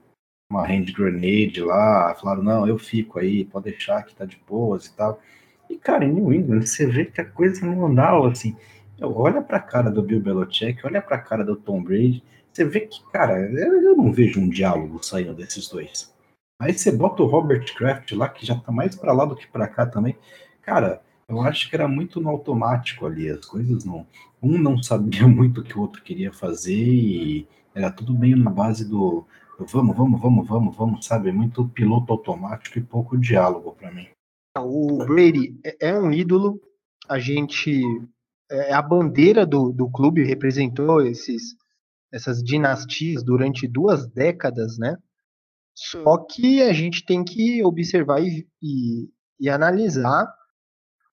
uma 0.51 0.67
hand 0.67 0.87
grenade 0.93 1.61
lá, 1.61 2.15
falaram, 2.15 2.43
não, 2.43 2.67
eu 2.67 2.79
fico 2.79 3.19
aí, 3.19 3.45
pode 3.45 3.71
deixar 3.71 4.03
que 4.03 4.15
tá 4.15 4.25
de 4.25 4.41
boas 4.49 4.87
e 4.87 4.97
tal. 4.97 5.21
E, 5.69 5.77
cara, 5.77 6.05
em 6.05 6.13
New 6.13 6.33
England, 6.33 6.63
você 6.63 6.87
vê 6.87 7.05
que 7.05 7.21
a 7.21 7.25
coisa 7.25 7.67
não 7.67 7.87
andava 7.87 8.29
assim. 8.31 8.57
Olha 9.01 9.43
pra 9.43 9.61
cara 9.61 9.91
do 9.91 10.03
Bill 10.03 10.21
Belichick, 10.21 10.87
olha 10.87 11.03
pra 11.03 11.19
cara 11.19 11.45
do 11.45 11.57
Tom 11.57 11.83
Brady, 11.83 12.23
você 12.51 12.65
vê 12.65 12.81
que, 12.81 13.05
cara, 13.13 13.39
eu 13.39 13.95
não 13.95 14.11
vejo 14.11 14.41
um 14.41 14.49
diálogo 14.49 15.03
saindo 15.05 15.35
desses 15.35 15.69
dois. 15.69 16.15
Aí 16.59 16.73
você 16.73 16.91
bota 16.91 17.23
o 17.23 17.27
Robert 17.27 17.75
Kraft 17.75 18.13
lá, 18.13 18.29
que 18.31 18.47
já 18.47 18.55
tá 18.55 18.73
mais 18.73 18.97
pra 18.97 19.13
lá 19.13 19.27
do 19.27 19.37
que 19.37 19.47
pra 19.47 19.69
cá 19.69 19.85
também. 19.85 20.17
Cara, 20.63 21.03
eu 21.29 21.41
acho 21.41 21.69
que 21.69 21.75
era 21.75 21.89
muito 21.89 22.21
no 22.21 22.29
automático 22.29 23.07
ali, 23.07 23.29
as 23.29 23.45
coisas 23.45 23.85
não. 23.85 24.07
Um 24.43 24.59
não 24.59 24.83
sabia 24.83 25.27
muito 25.29 25.61
o 25.61 25.65
que 25.65 25.77
o 25.77 25.83
outro 25.83 26.03
queria 26.03 26.33
fazer 26.33 26.75
e 26.75 27.49
era 27.75 27.91
tudo 27.91 28.17
meio 28.17 28.37
na 28.37 28.51
base 28.51 28.89
do 28.89 29.27
vamos, 29.59 29.97
vamos, 29.97 30.21
vamos, 30.21 30.49
vamos, 30.49 30.77
vamos, 30.77 31.07
sabe? 31.07 31.33
Muito 31.33 31.69
piloto 31.69 32.13
automático 32.13 32.79
e 32.79 32.83
pouco 32.83 33.19
diálogo 33.19 33.73
para 33.73 33.91
mim. 33.91 34.09
O 34.59 34.99
Brady 35.05 35.59
é, 35.65 35.89
é 35.89 35.99
um 35.99 36.13
ídolo, 36.13 36.61
a 37.09 37.19
gente 37.19 37.83
é 38.51 38.73
a 38.73 38.81
bandeira 38.81 39.45
do, 39.45 39.73
do 39.73 39.91
clube, 39.91 40.25
representou 40.25 41.03
esses, 41.03 41.57
essas 42.13 42.43
dinastias 42.43 43.23
durante 43.23 43.67
duas 43.67 44.07
décadas, 44.07 44.79
né? 44.79 44.97
Só 45.75 46.19
que 46.19 46.63
a 46.63 46.73
gente 46.73 47.05
tem 47.05 47.23
que 47.23 47.63
observar 47.63 48.23
e, 48.23 48.49
e, 48.63 49.11
e 49.39 49.51
analisar 49.51 50.27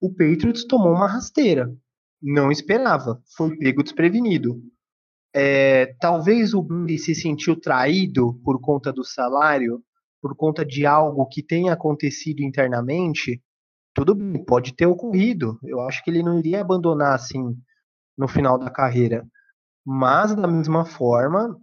o 0.03 0.09
Patriots 0.09 0.65
tomou 0.65 0.91
uma 0.91 1.07
rasteira. 1.07 1.73
Não 2.21 2.51
esperava, 2.51 3.23
foi 3.37 3.55
pego 3.55 3.81
desprevenido. 3.81 4.61
É, 5.33 5.95
talvez 5.97 6.53
o 6.53 6.61
Brady 6.61 6.99
se 6.99 7.15
sentiu 7.15 7.55
traído 7.59 8.33
por 8.43 8.59
conta 8.59 8.91
do 8.91 9.05
salário, 9.05 9.81
por 10.21 10.35
conta 10.35 10.65
de 10.65 10.85
algo 10.85 11.25
que 11.27 11.41
tenha 11.41 11.71
acontecido 11.71 12.41
internamente. 12.41 13.41
Tudo 13.93 14.13
bem, 14.13 14.43
pode 14.43 14.75
ter 14.75 14.85
ocorrido. 14.87 15.57
Eu 15.63 15.79
acho 15.79 16.03
que 16.03 16.11
ele 16.11 16.21
não 16.21 16.37
iria 16.37 16.59
abandonar 16.59 17.15
assim 17.15 17.55
no 18.17 18.27
final 18.27 18.59
da 18.59 18.69
carreira. 18.69 19.25
Mas, 19.85 20.35
da 20.35 20.47
mesma 20.49 20.83
forma, 20.83 21.57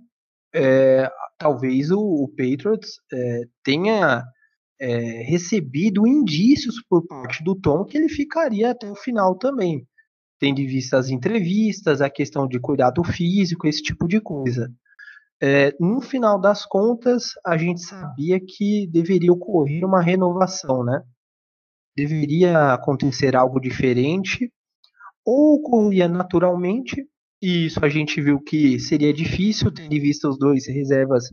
é, 0.55 1.11
talvez 1.37 1.91
o, 1.91 2.01
o 2.01 2.29
Patriots 2.29 3.01
é, 3.13 3.43
tenha 3.63 4.25
é, 4.81 5.23
recebido 5.23 6.07
indícios 6.07 6.83
por 6.89 7.07
parte 7.07 7.45
do 7.45 7.55
Tom 7.55 7.85
que 7.85 7.99
ele 7.99 8.09
ficaria 8.09 8.71
até 8.71 8.91
o 8.91 8.97
final 8.97 9.37
também, 9.37 9.87
tendo 10.39 10.61
em 10.61 10.67
vista 10.67 10.97
as 10.97 11.11
entrevistas, 11.11 12.01
a 12.01 12.09
questão 12.09 12.49
de 12.49 12.59
cuidado 12.59 13.05
físico, 13.05 13.67
esse 13.67 13.83
tipo 13.83 14.09
de 14.09 14.21
coisa. 14.21 14.73
É, 15.43 15.75
no 15.79 16.01
final 16.01 16.41
das 16.41 16.65
contas, 16.67 17.33
a 17.45 17.57
gente 17.57 17.81
sabia 17.81 18.41
que 18.41 18.87
deveria 18.87 19.33
ocorrer 19.33 19.85
uma 19.85 20.03
renovação, 20.03 20.83
né? 20.83 21.03
Deveria 21.97 22.73
acontecer 22.73 23.37
algo 23.37 23.61
diferente, 23.61 24.51
ou 25.25 25.57
ocorria 25.57 26.09
naturalmente, 26.09 27.07
e 27.43 27.67
isso 27.67 27.83
a 27.85 27.89
gente 27.89 28.21
viu 28.21 28.41
que 28.41 28.79
seria 28.79 29.13
difícil, 29.13 29.73
tendo 29.73 29.93
em 29.93 30.01
vista 30.01 30.29
os 30.29 30.39
dois 30.39 30.67
reservas 30.67 31.25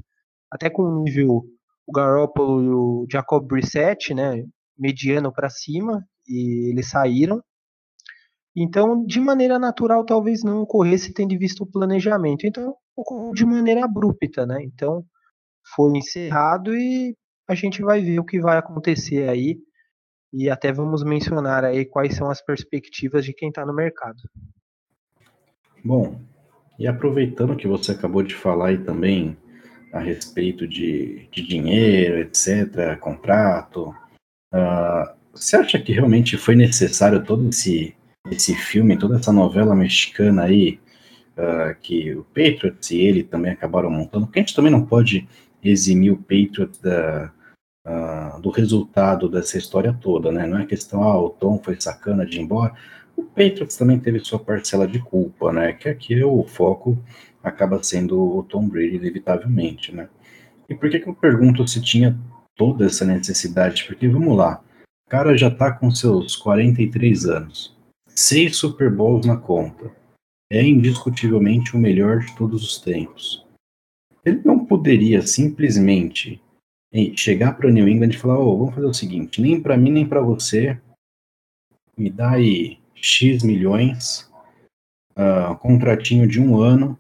até 0.49 0.69
com 0.69 0.83
um 0.83 1.03
nível 1.03 1.45
o 1.87 1.91
Garoppolo 1.91 2.61
e 2.61 2.69
o 2.69 3.07
Jacob 3.09 3.47
Brissett, 3.47 4.13
né, 4.13 4.43
mediano 4.77 5.31
para 5.31 5.49
cima, 5.49 6.05
e 6.27 6.69
eles 6.69 6.89
saíram. 6.89 7.41
Então, 8.55 9.05
de 9.05 9.19
maneira 9.19 9.57
natural, 9.57 10.03
talvez 10.03 10.43
não 10.43 10.61
ocorresse 10.61 11.13
tendo 11.13 11.37
visto 11.37 11.61
o 11.61 11.71
planejamento. 11.71 12.45
Então, 12.45 12.75
ocorreu 12.95 13.31
de 13.31 13.45
maneira 13.45 13.85
abrupta, 13.85 14.45
né? 14.45 14.63
Então, 14.63 15.05
foi 15.75 15.97
encerrado 15.97 16.75
e 16.75 17.15
a 17.47 17.53
gente 17.53 17.81
vai 17.81 18.01
ver 18.01 18.19
o 18.19 18.25
que 18.25 18.41
vai 18.41 18.57
acontecer 18.57 19.29
aí. 19.29 19.59
E 20.33 20.49
até 20.49 20.73
vamos 20.73 21.03
mencionar 21.03 21.63
aí 21.63 21.85
quais 21.85 22.15
são 22.15 22.29
as 22.29 22.43
perspectivas 22.43 23.23
de 23.23 23.33
quem 23.33 23.49
está 23.49 23.65
no 23.65 23.73
mercado. 23.73 24.17
Bom, 25.85 26.19
e 26.79 26.87
aproveitando 26.87 27.55
que 27.55 27.67
você 27.67 27.91
acabou 27.91 28.23
de 28.23 28.35
falar 28.35 28.69
aí 28.69 28.83
também 28.83 29.37
a 29.97 30.01
respeito 30.01 30.67
de, 30.67 31.27
de 31.31 31.41
dinheiro, 31.41 32.19
etc., 32.19 32.97
contrato. 32.99 33.93
Uh, 34.53 35.17
você 35.33 35.55
acha 35.57 35.79
que 35.79 35.91
realmente 35.91 36.37
foi 36.37 36.55
necessário 36.55 37.23
todo 37.23 37.49
esse, 37.49 37.95
esse 38.31 38.55
filme, 38.55 38.97
toda 38.97 39.17
essa 39.17 39.31
novela 39.31 39.75
mexicana 39.75 40.43
aí, 40.43 40.79
uh, 41.37 41.75
que 41.81 42.15
o 42.15 42.23
Patriots 42.23 42.91
e 42.91 42.97
ele 42.97 43.23
também 43.23 43.51
acabaram 43.51 43.89
montando? 43.89 44.25
Porque 44.25 44.39
a 44.39 44.41
gente 44.41 44.55
também 44.55 44.71
não 44.71 44.85
pode 44.85 45.27
eximir 45.63 46.11
o 46.11 46.17
Patriots 46.17 46.79
da, 46.79 47.31
uh, 47.85 48.41
do 48.41 48.49
resultado 48.49 49.27
dessa 49.27 49.57
história 49.57 49.93
toda, 49.93 50.31
né? 50.31 50.45
Não 50.45 50.59
é 50.59 50.65
questão, 50.65 51.03
ah, 51.03 51.19
o 51.19 51.29
Tom 51.29 51.59
foi 51.63 51.79
sacana 51.79 52.25
de 52.25 52.37
ir 52.37 52.41
embora. 52.41 52.73
O 53.15 53.23
Patriots 53.23 53.75
também 53.75 53.99
teve 53.99 54.19
sua 54.19 54.37
parcela 54.37 54.87
de 54.87 54.99
culpa, 54.99 55.51
né? 55.51 55.73
Que 55.73 55.89
aqui 55.89 56.23
o 56.23 56.43
foco 56.43 56.97
acaba 57.47 57.81
sendo 57.81 58.19
o 58.19 58.43
Tom 58.43 58.67
Brady, 58.67 58.95
inevitavelmente, 58.95 59.93
né? 59.93 60.09
E 60.69 60.75
por 60.75 60.89
que, 60.89 60.99
que 60.99 61.07
eu 61.07 61.15
pergunto 61.15 61.67
se 61.67 61.81
tinha 61.81 62.17
toda 62.55 62.85
essa 62.85 63.05
necessidade? 63.05 63.85
Porque, 63.85 64.07
vamos 64.07 64.37
lá, 64.37 64.61
o 65.07 65.09
cara 65.09 65.37
já 65.37 65.49
tá 65.49 65.71
com 65.71 65.89
seus 65.89 66.35
43 66.35 67.25
anos, 67.25 67.75
seis 68.09 68.57
Super 68.57 68.93
Bowls 68.93 69.25
na 69.25 69.37
conta, 69.37 69.91
é 70.51 70.61
indiscutivelmente 70.61 71.75
o 71.75 71.79
melhor 71.79 72.19
de 72.19 72.35
todos 72.35 72.63
os 72.63 72.79
tempos. 72.79 73.45
Ele 74.25 74.41
não 74.43 74.65
poderia 74.65 75.21
simplesmente 75.21 76.41
chegar 77.15 77.53
para 77.53 77.67
o 77.67 77.71
New 77.71 77.87
England 77.87 78.09
e 78.09 78.17
falar: 78.17 78.39
oh, 78.39 78.57
vamos 78.57 78.75
fazer 78.75 78.87
o 78.87 78.93
seguinte, 78.93 79.41
nem 79.41 79.61
para 79.61 79.77
mim 79.77 79.91
nem 79.91 80.07
para 80.07 80.21
você, 80.21 80.79
me 81.97 82.09
dá 82.09 82.31
aí 82.31 82.79
X 82.93 83.43
milhões, 83.43 84.29
uh, 85.17 85.55
contratinho 85.57 86.27
de 86.27 86.41
um 86.41 86.59
ano, 86.59 86.97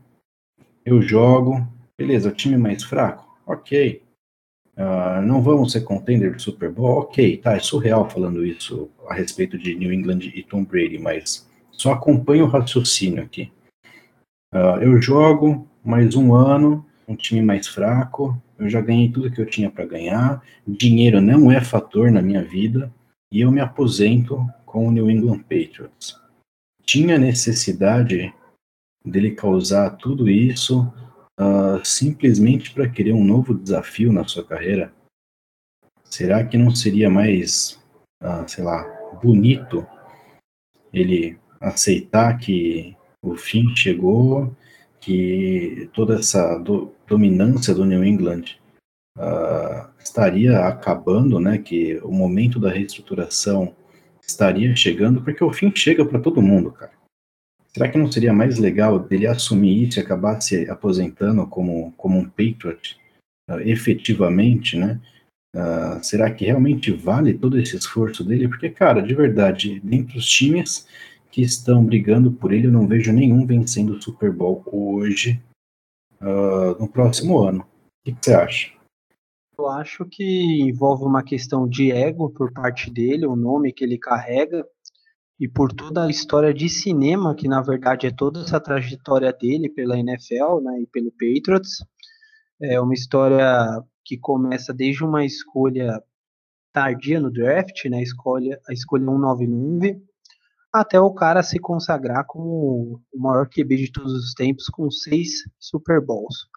eu 0.87 1.01
jogo, 1.01 1.67
beleza, 1.97 2.29
o 2.29 2.31
time 2.31 2.55
mais 2.55 2.81
fraco, 2.81 3.27
ok. 3.45 4.01
Uh, 4.77 5.21
não 5.21 5.41
vamos 5.41 5.73
ser 5.73 5.81
contender 5.81 6.33
do 6.33 6.41
Super 6.41 6.71
Bowl, 6.71 6.99
ok, 6.99 7.35
tá, 7.37 7.57
é 7.57 7.59
surreal 7.59 8.09
falando 8.09 8.45
isso 8.45 8.89
a 9.09 9.13
respeito 9.13 9.57
de 9.57 9.75
New 9.75 9.91
England 9.91 10.19
e 10.33 10.41
Tom 10.43 10.63
Brady, 10.63 10.97
mas 10.97 11.45
só 11.71 11.91
acompanha 11.91 12.45
o 12.45 12.47
raciocínio 12.47 13.21
aqui. 13.21 13.51
Uh, 14.53 14.79
eu 14.81 15.01
jogo 15.01 15.67
mais 15.83 16.15
um 16.15 16.33
ano, 16.33 16.85
um 17.05 17.17
time 17.17 17.41
mais 17.41 17.67
fraco, 17.67 18.41
eu 18.57 18.69
já 18.69 18.79
ganhei 18.79 19.09
tudo 19.09 19.29
que 19.29 19.41
eu 19.41 19.45
tinha 19.45 19.69
para 19.69 19.85
ganhar, 19.85 20.41
dinheiro 20.65 21.19
não 21.19 21.51
é 21.51 21.59
fator 21.59 22.09
na 22.11 22.21
minha 22.21 22.43
vida, 22.43 22.89
e 23.29 23.41
eu 23.41 23.51
me 23.51 23.59
aposento 23.59 24.47
com 24.65 24.87
o 24.87 24.91
New 24.91 25.11
England 25.11 25.39
Patriots. 25.39 26.15
Tinha 26.85 27.17
necessidade 27.17 28.33
dele 29.09 29.31
causar 29.31 29.91
tudo 29.91 30.29
isso 30.29 30.81
uh, 31.39 31.83
simplesmente 31.83 32.73
para 32.73 32.89
querer 32.89 33.13
um 33.13 33.23
novo 33.23 33.53
desafio 33.53 34.11
na 34.11 34.25
sua 34.25 34.43
carreira? 34.43 34.93
Será 36.03 36.43
que 36.43 36.57
não 36.57 36.73
seria 36.73 37.09
mais, 37.09 37.79
uh, 38.23 38.47
sei 38.47 38.63
lá, 38.63 38.83
bonito 39.21 39.85
ele 40.93 41.37
aceitar 41.59 42.37
que 42.37 42.95
o 43.21 43.35
fim 43.35 43.75
chegou, 43.75 44.55
que 44.99 45.89
toda 45.93 46.15
essa 46.15 46.57
do, 46.57 46.93
dominância 47.07 47.73
do 47.73 47.85
New 47.85 48.03
England 48.03 48.57
uh, 49.17 49.89
estaria 49.99 50.59
acabando, 50.59 51.39
né? 51.39 51.57
Que 51.57 51.99
o 52.03 52.11
momento 52.11 52.59
da 52.59 52.69
reestruturação 52.69 53.75
estaria 54.21 54.75
chegando, 54.75 55.21
porque 55.21 55.43
o 55.43 55.53
fim 55.53 55.71
chega 55.75 56.05
para 56.05 56.19
todo 56.19 56.41
mundo, 56.41 56.71
cara. 56.71 56.96
Será 57.77 57.91
que 57.91 57.97
não 57.99 58.11
seria 58.11 58.33
mais 58.33 58.57
legal 58.57 58.97
dele 58.97 59.27
assumir 59.27 59.87
isso 59.87 59.99
e 59.99 60.01
acabar 60.01 60.41
se 60.41 60.67
aposentando 60.67 61.45
como, 61.45 61.91
como 61.95 62.17
um 62.17 62.27
Patriot 62.27 62.99
uh, 63.47 63.59
efetivamente, 63.59 64.75
né? 64.75 64.99
Uh, 65.55 66.03
será 66.03 66.31
que 66.31 66.45
realmente 66.45 66.91
vale 66.91 67.35
todo 67.35 67.59
esse 67.59 67.75
esforço 67.75 68.23
dele? 68.23 68.47
Porque, 68.47 68.71
cara, 68.71 68.99
de 68.99 69.13
verdade, 69.13 69.79
dentre 69.81 70.17
os 70.17 70.25
times 70.25 70.87
que 71.29 71.43
estão 71.43 71.85
brigando 71.85 72.31
por 72.31 72.51
ele, 72.51 72.65
eu 72.65 72.71
não 72.71 72.87
vejo 72.87 73.13
nenhum 73.13 73.45
vencendo 73.45 73.91
o 73.91 74.01
Super 74.01 74.31
Bowl 74.31 74.63
hoje, 74.65 75.39
uh, 76.19 76.81
no 76.81 76.87
próximo 76.87 77.37
ano. 77.37 77.59
O 77.59 77.65
que, 78.07 78.13
que 78.13 78.25
você 78.25 78.33
acha? 78.33 78.71
Eu 79.55 79.67
acho 79.67 80.03
que 80.03 80.61
envolve 80.61 81.03
uma 81.03 81.21
questão 81.21 81.67
de 81.67 81.91
ego 81.91 82.31
por 82.31 82.51
parte 82.51 82.89
dele, 82.89 83.27
o 83.27 83.35
nome 83.35 83.71
que 83.71 83.83
ele 83.83 83.99
carrega, 83.99 84.67
e 85.39 85.47
por 85.47 85.71
toda 85.71 86.05
a 86.05 86.09
história 86.09 86.53
de 86.53 86.67
cinema, 86.67 87.35
que 87.35 87.47
na 87.47 87.61
verdade 87.61 88.07
é 88.07 88.11
toda 88.11 88.41
essa 88.41 88.59
trajetória 88.59 89.31
dele 89.31 89.69
pela 89.69 89.97
NFL 89.97 90.61
né, 90.63 90.81
e 90.81 90.87
pelo 90.87 91.11
Patriots. 91.11 91.85
É 92.59 92.81
uma 92.81 92.93
história 92.93 93.83
que 94.03 94.17
começa 94.17 94.73
desde 94.73 95.03
uma 95.03 95.23
escolha 95.23 96.01
tardia 96.73 97.19
no 97.19 97.31
draft, 97.31 97.85
né, 97.85 97.97
a 97.97 98.01
escolha, 98.01 98.59
a 98.67 98.73
escolha 98.73 99.05
199, 99.05 100.01
até 100.73 100.99
o 100.99 101.13
cara 101.13 101.43
se 101.43 101.59
consagrar 101.59 102.25
como 102.25 102.99
o 103.13 103.19
maior 103.19 103.47
QB 103.47 103.77
de 103.77 103.91
todos 103.91 104.13
os 104.13 104.33
tempos, 104.33 104.67
com 104.67 104.89
seis 104.89 105.43
Super 105.59 106.03
Bowls. 106.03 106.47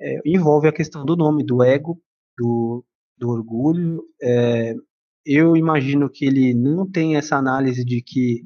É, 0.00 0.20
envolve 0.24 0.66
a 0.66 0.72
questão 0.72 1.04
do 1.04 1.16
nome, 1.16 1.44
do 1.44 1.62
ego, 1.62 2.00
do, 2.36 2.84
do 3.16 3.30
orgulho. 3.30 4.02
É, 4.20 4.74
eu 5.24 5.56
imagino 5.56 6.10
que 6.10 6.24
ele 6.24 6.54
não 6.54 6.90
tem 6.90 7.16
essa 7.16 7.36
análise 7.36 7.84
de 7.84 8.02
que 8.02 8.42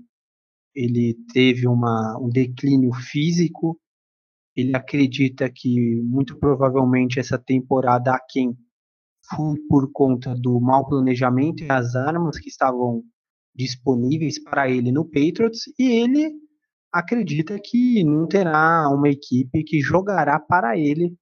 ele 0.75 1.17
teve 1.33 1.67
uma, 1.67 2.19
um 2.21 2.29
declínio 2.29 2.93
físico. 2.93 3.79
Ele 4.55 4.77
acredita 4.77 5.51
que 5.53 5.97
muito 6.03 6.39
provavelmente 6.39 7.19
essa 7.19 7.39
temporada 7.39 8.13
a 8.15 8.21
quem 8.21 8.57
foi 9.35 9.59
por 9.69 9.91
conta 9.93 10.35
do 10.35 10.61
mau 10.61 10.87
planejamento 10.87 11.65
e 11.65 11.71
as 11.71 11.95
armas 11.97 12.39
que 12.39 12.49
estavam 12.49 13.03
disponíveis 13.55 14.43
para 14.43 14.71
ele 14.71 14.93
no 14.93 15.05
Patriots 15.05 15.63
e 15.79 15.91
ele 15.91 16.31
acredita 16.93 17.59
que 17.59 18.05
não 18.05 18.27
terá 18.27 18.89
uma 18.91 19.09
equipe 19.09 19.65
que 19.65 19.81
jogará 19.81 20.39
para 20.39 20.79
ele 20.79 21.15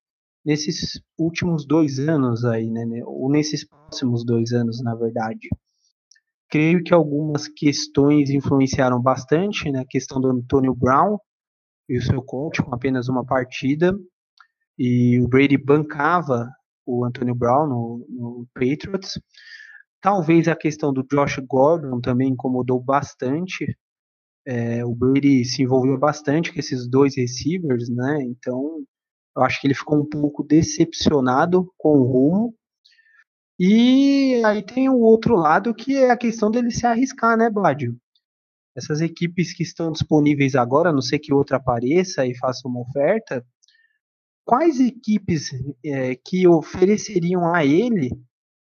nesses 0.44 1.00
últimos 1.18 1.66
dois 1.66 1.98
anos 1.98 2.44
aí, 2.44 2.70
né, 2.70 2.84
né? 2.84 3.02
Ou 3.04 3.30
nesses 3.30 3.66
próximos 3.66 4.24
dois 4.24 4.52
anos, 4.52 4.82
na 4.82 4.94
verdade. 4.94 5.48
Creio 6.50 6.82
que 6.84 6.92
algumas 6.92 7.48
questões 7.48 8.30
influenciaram 8.30 9.00
bastante, 9.00 9.70
né? 9.70 9.80
A 9.80 9.86
questão 9.86 10.20
do 10.20 10.30
Antonio 10.30 10.74
Brown 10.74 11.18
e 11.88 11.98
o 11.98 12.02
seu 12.02 12.22
coach 12.22 12.62
com 12.62 12.74
apenas 12.74 13.08
uma 13.08 13.24
partida. 13.24 13.96
E 14.78 15.20
o 15.20 15.28
Brady 15.28 15.56
bancava 15.56 16.48
o 16.86 17.04
Antonio 17.04 17.34
Brown 17.34 17.66
no, 17.66 18.06
no 18.08 18.46
Patriots. 18.54 19.18
Talvez 20.00 20.48
a 20.48 20.56
questão 20.56 20.92
do 20.92 21.02
Josh 21.02 21.38
Gordon 21.48 22.00
também 22.00 22.28
incomodou 22.28 22.78
bastante. 22.78 23.76
É, 24.46 24.84
o 24.84 24.94
Brady 24.94 25.44
se 25.44 25.62
envolveu 25.62 25.98
bastante 25.98 26.52
com 26.52 26.60
esses 26.60 26.86
dois 26.86 27.16
receivers, 27.16 27.88
né? 27.88 28.22
Então, 28.22 28.84
eu 29.36 29.42
acho 29.42 29.60
que 29.60 29.66
ele 29.66 29.74
ficou 29.74 29.98
um 29.98 30.08
pouco 30.08 30.42
decepcionado 30.42 31.72
com 31.76 31.98
o 31.98 32.04
rumo. 32.04 32.54
E 33.58 34.42
aí 34.44 34.62
tem 34.62 34.88
o 34.88 34.98
outro 34.98 35.36
lado 35.36 35.74
que 35.74 35.96
é 35.96 36.10
a 36.10 36.16
questão 36.16 36.50
dele 36.50 36.70
se 36.70 36.86
arriscar, 36.86 37.36
né, 37.36 37.50
Bladio? 37.50 37.96
Essas 38.76 39.00
equipes 39.00 39.52
que 39.52 39.62
estão 39.62 39.92
disponíveis 39.92 40.54
agora, 40.56 40.90
a 40.90 40.92
não 40.92 41.02
sei 41.02 41.18
que 41.18 41.32
outra 41.32 41.58
apareça 41.58 42.26
e 42.26 42.36
faça 42.36 42.66
uma 42.66 42.80
oferta, 42.80 43.44
quais 44.44 44.80
equipes 44.80 45.50
é, 45.84 46.16
que 46.16 46.46
ofereceriam 46.48 47.54
a 47.54 47.64
ele 47.64 48.10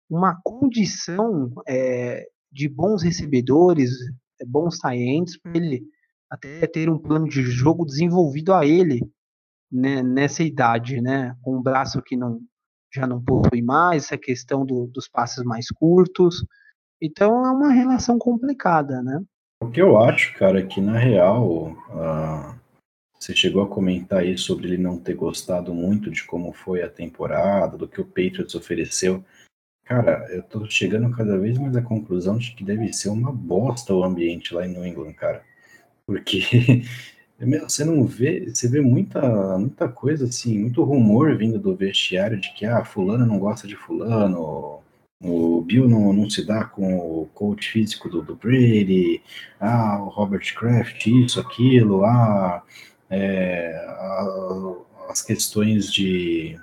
uma 0.08 0.40
condição 0.44 1.52
é, 1.68 2.28
de 2.52 2.70
bons 2.70 3.02
recebedores, 3.02 3.92
é, 4.40 4.46
bons 4.46 4.78
clientes, 4.80 5.38
para 5.38 5.58
ele 5.58 5.84
até 6.30 6.68
ter 6.68 6.90
um 6.90 7.00
plano 7.00 7.28
de 7.28 7.42
jogo 7.42 7.86
desenvolvido 7.86 8.54
a 8.54 8.66
ele 8.66 9.02
né, 9.76 10.02
nessa 10.02 10.44
idade, 10.44 11.02
né? 11.02 11.36
Com 11.42 11.58
um 11.58 11.62
braço 11.62 12.02
que 12.02 12.16
não 12.16 12.40
já 12.94 13.06
não 13.06 13.22
possui 13.22 13.62
mais, 13.62 14.06
essa 14.06 14.18
questão 14.18 14.66
do, 14.66 14.88
dos 14.88 15.08
passes 15.08 15.44
mais 15.44 15.68
curtos. 15.68 16.46
Então 17.02 17.46
é 17.46 17.52
uma 17.52 17.72
relação 17.74 18.18
complicada, 18.18 19.02
né? 19.04 19.22
O 19.62 19.70
que 19.70 19.82
eu 19.82 19.98
acho, 19.98 20.34
cara, 20.38 20.60
é 20.60 20.66
que 20.66 20.80
na 20.80 20.98
real 20.98 21.72
uh, 21.90 22.56
você 23.20 23.36
chegou 23.36 23.64
a 23.64 23.68
comentar 23.68 24.20
aí 24.20 24.38
sobre 24.38 24.68
ele 24.68 24.78
não 24.78 24.98
ter 24.98 25.14
gostado 25.14 25.74
muito 25.74 26.10
de 26.10 26.24
como 26.24 26.54
foi 26.54 26.84
a 26.84 26.90
temporada, 26.90 27.78
do 27.78 27.88
que 27.88 28.00
o 28.00 28.06
Patriots 28.06 28.56
ofereceu. 28.56 29.24
Cara, 29.84 30.26
eu 30.30 30.42
tô 30.42 30.66
chegando 30.70 31.16
cada 31.16 31.38
vez 31.38 31.58
mais 31.58 31.76
à 31.76 31.82
conclusão 31.82 32.38
de 32.38 32.54
que 32.54 32.64
deve 32.64 32.92
ser 32.94 33.10
uma 33.10 33.32
bosta 33.32 33.94
o 33.94 34.04
ambiente 34.04 34.54
lá 34.54 34.66
em 34.66 34.72
New 34.72 34.86
England, 34.86 35.14
cara. 35.14 35.44
Porque 36.08 36.40
você 37.40 37.84
não 37.84 38.06
vê, 38.06 38.50
você 38.50 38.68
vê 38.68 38.82
muita, 38.82 39.58
muita 39.58 39.90
coisa 39.90 40.26
assim, 40.26 40.58
muito 40.58 40.84
rumor 40.84 41.38
vindo 41.38 41.60
do 41.60 41.76
vestiário 41.76 42.40
de 42.40 42.54
que 42.54 42.66
ah, 42.66 42.86
fulano 42.86 43.26
não 43.26 43.40
gosta 43.40 43.68
de 43.68 43.76
fulano, 43.76 44.80
o 45.22 45.62
Bill 45.62 45.88
não, 45.88 46.14
não 46.14 46.30
se 46.30 46.46
dá 46.46 46.66
com 46.66 46.98
o 46.98 47.28
coach 47.34 47.72
físico 47.72 48.10
do, 48.10 48.22
do 48.22 48.36
Brady, 48.36 49.22
ah, 49.60 50.02
o 50.02 50.10
Robert 50.10 50.54
Kraft, 50.56 51.08
isso, 51.08 51.40
aquilo, 51.40 52.06
ah, 52.06 52.64
é, 53.10 53.76
as 55.10 55.22
questões 55.22 55.92
de 55.92 56.58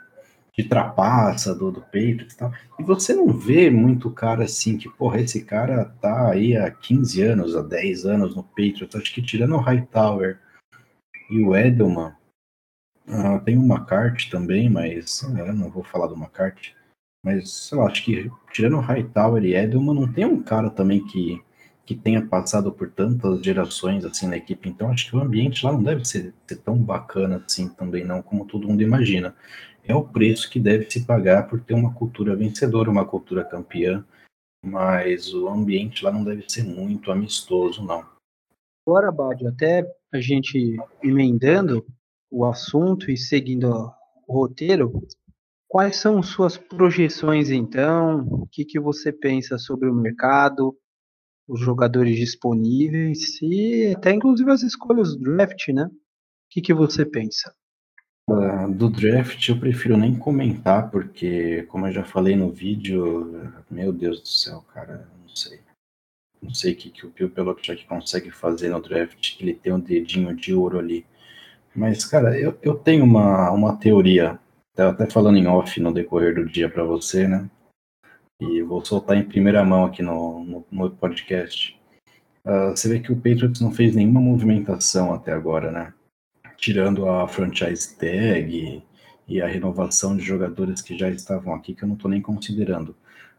de 0.56 0.64
trapaça 0.64 1.54
do, 1.54 1.70
do 1.70 1.80
peito 1.80 2.24
e 2.24 2.36
tal. 2.36 2.52
E 2.78 2.82
você 2.82 3.14
não 3.14 3.28
vê 3.28 3.70
muito 3.70 4.10
cara 4.10 4.44
assim 4.44 4.76
que, 4.76 4.88
porra, 4.88 5.20
esse 5.20 5.42
cara 5.42 5.84
tá 6.00 6.30
aí 6.30 6.56
há 6.56 6.70
15 6.70 7.22
anos, 7.22 7.56
há 7.56 7.62
10 7.62 8.04
anos 8.04 8.36
no 8.36 8.42
peito. 8.42 8.86
Acho 8.96 9.14
que 9.14 9.22
tirando 9.22 9.54
o 9.54 9.60
Hightower 9.60 10.38
e 11.32 11.42
o 11.42 11.56
Edelman, 11.56 12.14
uh, 13.08 13.42
tem 13.42 13.56
o 13.56 13.64
McCarthy 13.64 14.28
também, 14.30 14.68
mas 14.68 15.22
uh, 15.22 15.52
não 15.52 15.70
vou 15.70 15.82
falar 15.82 16.06
do 16.06 16.14
McCarthy. 16.14 16.74
Mas, 17.24 17.50
sei 17.50 17.78
lá, 17.78 17.86
acho 17.86 18.04
que 18.04 18.30
tirando 18.52 18.76
o 18.76 18.80
Hightower 18.80 19.42
e 19.42 19.54
Edelman, 19.54 19.94
não 19.94 20.12
tem 20.12 20.26
um 20.26 20.42
cara 20.42 20.68
também 20.68 21.06
que, 21.06 21.42
que 21.86 21.94
tenha 21.94 22.26
passado 22.26 22.70
por 22.70 22.90
tantas 22.90 23.42
gerações 23.42 24.04
assim 24.04 24.26
na 24.26 24.36
equipe. 24.36 24.68
Então, 24.68 24.90
acho 24.90 25.08
que 25.08 25.16
o 25.16 25.20
ambiente 25.20 25.64
lá 25.64 25.72
não 25.72 25.82
deve 25.82 26.04
ser, 26.04 26.34
ser 26.46 26.56
tão 26.56 26.76
bacana 26.76 27.42
assim 27.46 27.68
também, 27.68 28.04
não, 28.04 28.20
como 28.20 28.44
todo 28.44 28.68
mundo 28.68 28.82
imagina. 28.82 29.34
É 29.84 29.94
o 29.94 30.04
preço 30.04 30.50
que 30.50 30.60
deve 30.60 30.90
se 30.90 31.04
pagar 31.06 31.48
por 31.48 31.60
ter 31.60 31.74
uma 31.74 31.94
cultura 31.94 32.36
vencedora, 32.36 32.90
uma 32.90 33.06
cultura 33.06 33.42
campeã, 33.42 34.04
mas 34.64 35.32
o 35.32 35.48
ambiente 35.48 36.04
lá 36.04 36.12
não 36.12 36.22
deve 36.22 36.44
ser 36.48 36.62
muito 36.62 37.10
amistoso, 37.10 37.82
não. 37.84 38.04
Agora, 38.86 39.10
Bádio, 39.10 39.48
até 39.48 39.88
a 40.12 40.20
gente 40.20 40.76
emendando 41.02 41.84
o 42.30 42.44
assunto 42.44 43.10
e 43.10 43.16
seguindo 43.16 43.68
o 44.26 44.32
roteiro, 44.32 44.92
quais 45.66 45.96
são 45.96 46.22
suas 46.22 46.56
projeções 46.56 47.50
então? 47.50 48.26
O 48.28 48.46
que, 48.46 48.64
que 48.64 48.78
você 48.78 49.10
pensa 49.10 49.58
sobre 49.58 49.88
o 49.88 49.94
mercado, 49.94 50.76
os 51.48 51.60
jogadores 51.60 52.16
disponíveis 52.16 53.40
e 53.40 53.94
até 53.96 54.12
inclusive 54.12 54.50
as 54.50 54.62
escolhas 54.62 55.16
do 55.16 55.22
draft, 55.22 55.68
né? 55.68 55.84
O 55.84 55.90
que, 56.50 56.60
que 56.60 56.74
você 56.74 57.04
pensa? 57.04 57.54
Uh, 58.28 58.72
do 58.72 58.88
draft 58.88 59.48
eu 59.48 59.58
prefiro 59.58 59.96
nem 59.96 60.14
comentar, 60.14 60.90
porque, 60.90 61.62
como 61.64 61.86
eu 61.86 61.92
já 61.92 62.04
falei 62.04 62.36
no 62.36 62.50
vídeo, 62.50 63.52
meu 63.70 63.92
Deus 63.92 64.20
do 64.20 64.28
céu, 64.28 64.62
cara, 64.72 65.08
não 65.20 65.34
sei. 65.34 65.60
Não 66.42 66.52
sei 66.52 66.72
o 66.72 66.76
que, 66.76 66.90
que 66.90 67.06
o 67.06 67.10
Bill 67.10 67.28
Belichick 67.28 67.86
consegue 67.86 68.30
fazer 68.30 68.70
no 68.70 68.82
draft, 68.82 69.36
que 69.36 69.44
ele 69.44 69.54
tem 69.54 69.72
um 69.72 69.78
dedinho 69.78 70.34
de 70.34 70.52
ouro 70.52 70.78
ali. 70.78 71.06
Mas, 71.74 72.04
cara, 72.04 72.38
eu, 72.38 72.58
eu 72.62 72.74
tenho 72.74 73.04
uma, 73.04 73.50
uma 73.52 73.76
teoria, 73.76 74.38
até 74.76 75.06
falando 75.06 75.38
em 75.38 75.46
off 75.46 75.80
no 75.80 75.94
decorrer 75.94 76.34
do 76.34 76.44
dia 76.44 76.68
para 76.68 76.82
você, 76.82 77.28
né? 77.28 77.48
E 78.40 78.60
vou 78.62 78.84
soltar 78.84 79.16
em 79.16 79.22
primeira 79.22 79.64
mão 79.64 79.84
aqui 79.84 80.02
no, 80.02 80.44
no, 80.44 80.66
no 80.70 80.90
podcast. 80.90 81.80
Uh, 82.44 82.70
você 82.70 82.88
vê 82.88 82.98
que 82.98 83.12
o 83.12 83.16
Patriots 83.16 83.60
não 83.60 83.70
fez 83.70 83.94
nenhuma 83.94 84.20
movimentação 84.20 85.14
até 85.14 85.32
agora, 85.32 85.70
né? 85.70 85.94
Tirando 86.56 87.08
a 87.08 87.28
franchise 87.28 87.96
tag 87.96 88.82
e 89.28 89.40
a 89.40 89.46
renovação 89.46 90.16
de 90.16 90.24
jogadores 90.24 90.82
que 90.82 90.98
já 90.98 91.08
estavam 91.08 91.54
aqui, 91.54 91.72
que 91.72 91.84
eu 91.84 91.88
não 91.88 91.94
estou 91.94 92.10
nem 92.10 92.20
considerando 92.20 92.96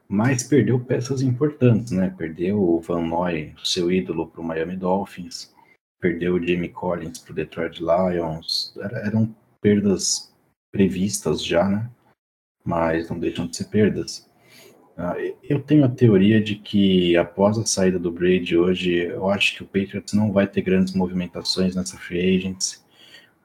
mas 0.07 0.43
perdeu 0.43 0.79
peças 0.79 1.21
importantes, 1.21 1.91
né? 1.91 2.13
Perdeu 2.17 2.61
o 2.61 2.81
Van 2.81 3.01
Noy, 3.01 3.53
seu 3.63 3.91
ídolo, 3.91 4.27
para 4.27 4.41
o 4.41 4.43
Miami 4.43 4.75
Dolphins, 4.75 5.53
perdeu 5.99 6.35
o 6.35 6.45
Jamie 6.45 6.69
Collins 6.69 7.19
para 7.19 7.31
o 7.31 7.35
Detroit 7.35 7.79
Lions, 7.79 8.75
eram 9.05 9.33
perdas 9.61 10.33
previstas 10.71 11.43
já, 11.43 11.67
né? 11.67 11.89
Mas 12.65 13.09
não 13.09 13.19
deixam 13.19 13.47
de 13.47 13.55
ser 13.55 13.65
perdas. 13.65 14.29
Ah, 14.95 15.15
eu 15.41 15.61
tenho 15.61 15.85
a 15.85 15.89
teoria 15.89 16.41
de 16.41 16.55
que 16.55 17.17
após 17.17 17.57
a 17.57 17.65
saída 17.65 17.97
do 17.97 18.11
Brady 18.11 18.55
hoje, 18.55 18.95
eu 18.95 19.29
acho 19.29 19.55
que 19.55 19.63
o 19.63 19.65
Patriots 19.65 20.13
não 20.13 20.31
vai 20.31 20.45
ter 20.45 20.61
grandes 20.61 20.93
movimentações 20.93 21.75
nessa 21.75 21.97
free 21.97 22.37
agency. 22.37 22.79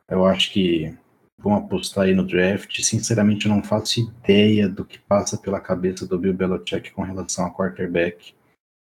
Eu 0.09 0.27
acho 0.27 0.53
que 0.53 0.95
vão 1.39 1.55
apostar 1.55 2.05
aí 2.05 2.15
no 2.15 2.27
draft. 2.27 2.81
Sinceramente, 2.83 3.47
eu 3.47 3.55
não 3.55 3.63
faço 3.63 4.01
ideia 4.01 4.69
do 4.69 4.85
que 4.85 4.99
passa 4.99 5.39
pela 5.39 5.61
cabeça 5.61 6.07
do 6.07 6.19
Bill 6.19 6.35
Belichick 6.35 6.91
com 6.91 7.03
relação 7.03 7.47
a 7.47 7.55
quarterback. 7.55 8.35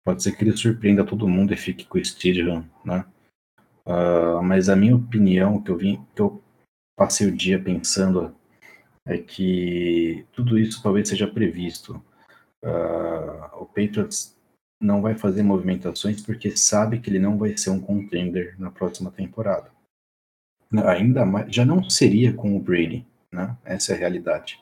Pode 0.03 0.23
ser 0.23 0.35
que 0.35 0.43
ele 0.43 0.57
surpreenda 0.57 1.05
todo 1.05 1.27
mundo 1.27 1.53
e 1.53 1.57
fique 1.57 1.85
com 1.85 1.99
o 1.99 2.03
Stidham, 2.03 2.65
né? 2.83 3.05
Uh, 3.85 4.41
mas 4.41 4.69
a 4.69 4.75
minha 4.75 4.95
opinião, 4.95 5.61
que 5.61 5.69
eu 5.69 5.77
vim, 5.77 6.03
que 6.15 6.21
eu 6.21 6.41
passei 6.97 7.27
o 7.27 7.35
dia 7.35 7.61
pensando, 7.61 8.35
é 9.05 9.17
que 9.17 10.25
tudo 10.31 10.57
isso 10.57 10.81
talvez 10.81 11.07
seja 11.09 11.27
previsto. 11.27 12.03
Uh, 12.63 13.61
o 13.61 13.65
Patriots 13.65 14.35
não 14.81 15.01
vai 15.01 15.15
fazer 15.15 15.43
movimentações 15.43 16.21
porque 16.21 16.55
sabe 16.55 16.99
que 16.99 17.09
ele 17.09 17.19
não 17.19 17.37
vai 17.37 17.55
ser 17.57 17.69
um 17.69 17.79
contender 17.79 18.55
na 18.59 18.71
próxima 18.71 19.11
temporada 19.11 19.71
ainda 20.85 21.25
mais, 21.25 21.53
já 21.53 21.65
não 21.65 21.89
seria 21.89 22.33
com 22.33 22.55
o 22.55 22.59
Brady, 22.59 23.05
né? 23.31 23.55
Essa 23.65 23.93
é 23.93 23.95
a 23.95 23.99
realidade. 23.99 24.59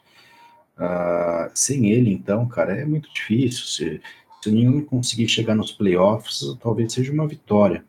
Uh, 0.78 1.50
sem 1.54 1.90
ele, 1.92 2.12
então, 2.12 2.48
cara, 2.48 2.78
é 2.78 2.86
muito 2.86 3.12
difícil. 3.14 3.66
Se, 3.66 4.02
se 4.42 4.52
nenhum 4.52 4.84
conseguir 4.86 5.28
chegar 5.28 5.56
nos 5.56 5.72
playoffs, 5.72 6.42
talvez 6.62 6.94
seja 6.94 7.12
uma 7.12 7.28
vitória, 7.28 7.84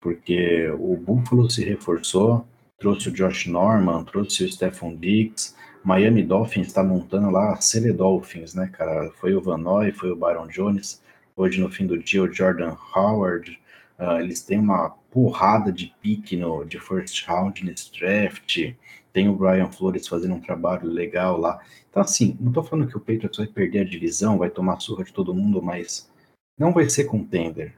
porque 0.00 0.68
o 0.78 0.96
Buffalo 0.96 1.48
se 1.48 1.64
reforçou, 1.64 2.46
trouxe 2.78 3.08
o 3.08 3.12
Josh 3.12 3.46
Norman, 3.46 4.04
trouxe 4.04 4.44
o 4.44 4.52
Stephon 4.52 4.96
Diggs, 4.96 5.54
Miami 5.84 6.22
Dolphins 6.22 6.68
está 6.68 6.82
montando 6.82 7.30
lá 7.30 7.52
a 7.52 7.60
Cele 7.60 7.92
Dolphins, 7.92 8.54
né, 8.54 8.68
cara? 8.72 9.10
Foi 9.20 9.34
o 9.34 9.40
Van 9.40 9.58
Noy, 9.58 9.92
foi 9.92 10.10
o 10.10 10.16
Byron 10.16 10.46
Jones, 10.48 11.02
hoje 11.36 11.60
no 11.60 11.70
fim 11.70 11.86
do 11.86 11.98
dia 11.98 12.22
o 12.22 12.32
Jordan 12.32 12.76
Howard, 12.94 13.58
uh, 13.98 14.20
eles 14.20 14.42
têm 14.42 14.58
uma 14.58 14.90
porrada 15.10 15.72
de 15.72 15.94
pique 16.00 16.36
no, 16.36 16.64
de 16.64 16.78
first 16.78 17.26
round 17.26 17.64
nesse 17.64 17.92
draft. 17.92 18.74
Tem 19.12 19.28
o 19.28 19.34
Brian 19.34 19.70
Flores 19.70 20.08
fazendo 20.08 20.34
um 20.34 20.40
trabalho 20.40 20.88
legal 20.88 21.38
lá. 21.38 21.60
Então, 21.90 22.02
assim, 22.02 22.36
não 22.40 22.52
tô 22.52 22.62
falando 22.62 22.88
que 22.88 22.96
o 22.96 23.00
Patriots 23.00 23.36
vai 23.36 23.46
perder 23.46 23.80
a 23.80 23.84
divisão, 23.84 24.38
vai 24.38 24.48
tomar 24.48 24.80
surra 24.80 25.04
de 25.04 25.12
todo 25.12 25.34
mundo, 25.34 25.60
mas 25.60 26.10
não 26.58 26.72
vai 26.72 26.88
ser 26.88 27.04
contender. 27.04 27.74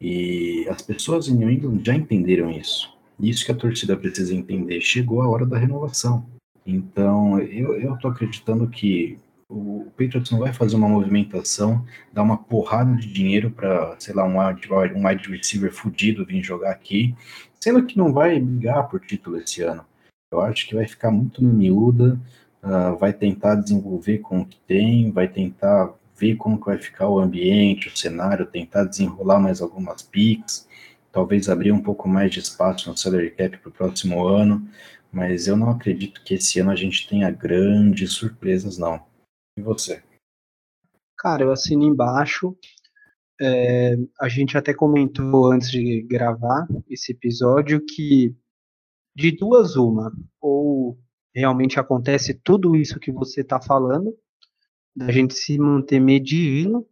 E 0.00 0.66
as 0.68 0.80
pessoas 0.80 1.28
em 1.28 1.34
New 1.34 1.50
England 1.50 1.82
já 1.84 1.94
entenderam 1.94 2.50
isso. 2.50 2.96
Isso 3.18 3.44
que 3.44 3.52
a 3.52 3.56
torcida 3.56 3.96
precisa 3.96 4.34
entender. 4.34 4.80
Chegou 4.80 5.20
a 5.20 5.28
hora 5.28 5.44
da 5.44 5.58
renovação. 5.58 6.24
Então, 6.64 7.38
eu, 7.40 7.74
eu 7.74 7.98
tô 7.98 8.08
acreditando 8.08 8.68
que 8.68 9.18
o 9.50 9.90
Patriots 9.98 10.30
não 10.30 10.38
vai 10.38 10.52
fazer 10.52 10.76
uma 10.76 10.88
movimentação, 10.88 11.84
dar 12.12 12.22
uma 12.22 12.38
porrada 12.38 12.94
de 12.96 13.12
dinheiro 13.12 13.50
para, 13.50 13.96
sei 13.98 14.14
lá, 14.14 14.24
um 14.24 14.38
wide, 14.38 14.68
um 14.94 15.06
wide 15.06 15.28
receiver 15.28 15.72
fudido 15.72 16.24
vir 16.24 16.42
jogar 16.42 16.70
aqui, 16.70 17.14
sendo 17.60 17.84
que 17.84 17.98
não 17.98 18.12
vai 18.12 18.38
brigar 18.38 18.88
por 18.88 19.00
título 19.00 19.38
esse 19.38 19.62
ano. 19.62 19.84
Eu 20.32 20.40
acho 20.40 20.68
que 20.68 20.76
vai 20.76 20.86
ficar 20.86 21.10
muito 21.10 21.42
miúda, 21.42 22.18
uh, 22.62 22.96
vai 22.96 23.12
tentar 23.12 23.56
desenvolver 23.56 24.18
com 24.18 24.40
o 24.40 24.46
que 24.46 24.58
tem, 24.66 25.10
vai 25.10 25.26
tentar 25.26 25.92
ver 26.16 26.36
como 26.36 26.60
que 26.60 26.66
vai 26.66 26.78
ficar 26.78 27.08
o 27.08 27.18
ambiente, 27.18 27.88
o 27.88 27.96
cenário, 27.96 28.46
tentar 28.46 28.84
desenrolar 28.84 29.40
mais 29.40 29.60
algumas 29.60 30.02
picks, 30.02 30.68
talvez 31.10 31.48
abrir 31.48 31.72
um 31.72 31.82
pouco 31.82 32.08
mais 32.08 32.30
de 32.30 32.38
espaço 32.38 32.88
no 32.88 32.96
salary 32.96 33.30
cap 33.30 33.56
para 33.58 33.68
o 33.68 33.72
próximo 33.72 34.24
ano, 34.24 34.64
mas 35.10 35.48
eu 35.48 35.56
não 35.56 35.70
acredito 35.70 36.22
que 36.22 36.34
esse 36.34 36.60
ano 36.60 36.70
a 36.70 36.76
gente 36.76 37.08
tenha 37.08 37.30
grandes 37.30 38.12
surpresas, 38.12 38.78
não. 38.78 39.09
E 39.60 39.62
você? 39.62 40.02
Cara, 41.18 41.42
eu 41.44 41.52
assino 41.52 41.84
embaixo. 41.84 42.56
É, 43.38 43.94
a 44.18 44.28
gente 44.28 44.56
até 44.56 44.72
comentou 44.72 45.52
antes 45.52 45.70
de 45.70 46.02
gravar 46.02 46.66
esse 46.88 47.12
episódio 47.12 47.84
que 47.84 48.34
de 49.14 49.32
duas 49.32 49.76
uma, 49.76 50.12
ou 50.40 50.98
realmente 51.34 51.78
acontece 51.78 52.32
tudo 52.32 52.74
isso 52.74 52.98
que 52.98 53.12
você 53.12 53.42
está 53.42 53.60
falando, 53.60 54.16
da 54.96 55.12
gente 55.12 55.34
se 55.34 55.58
manter 55.58 56.00
medindo, 56.00 56.86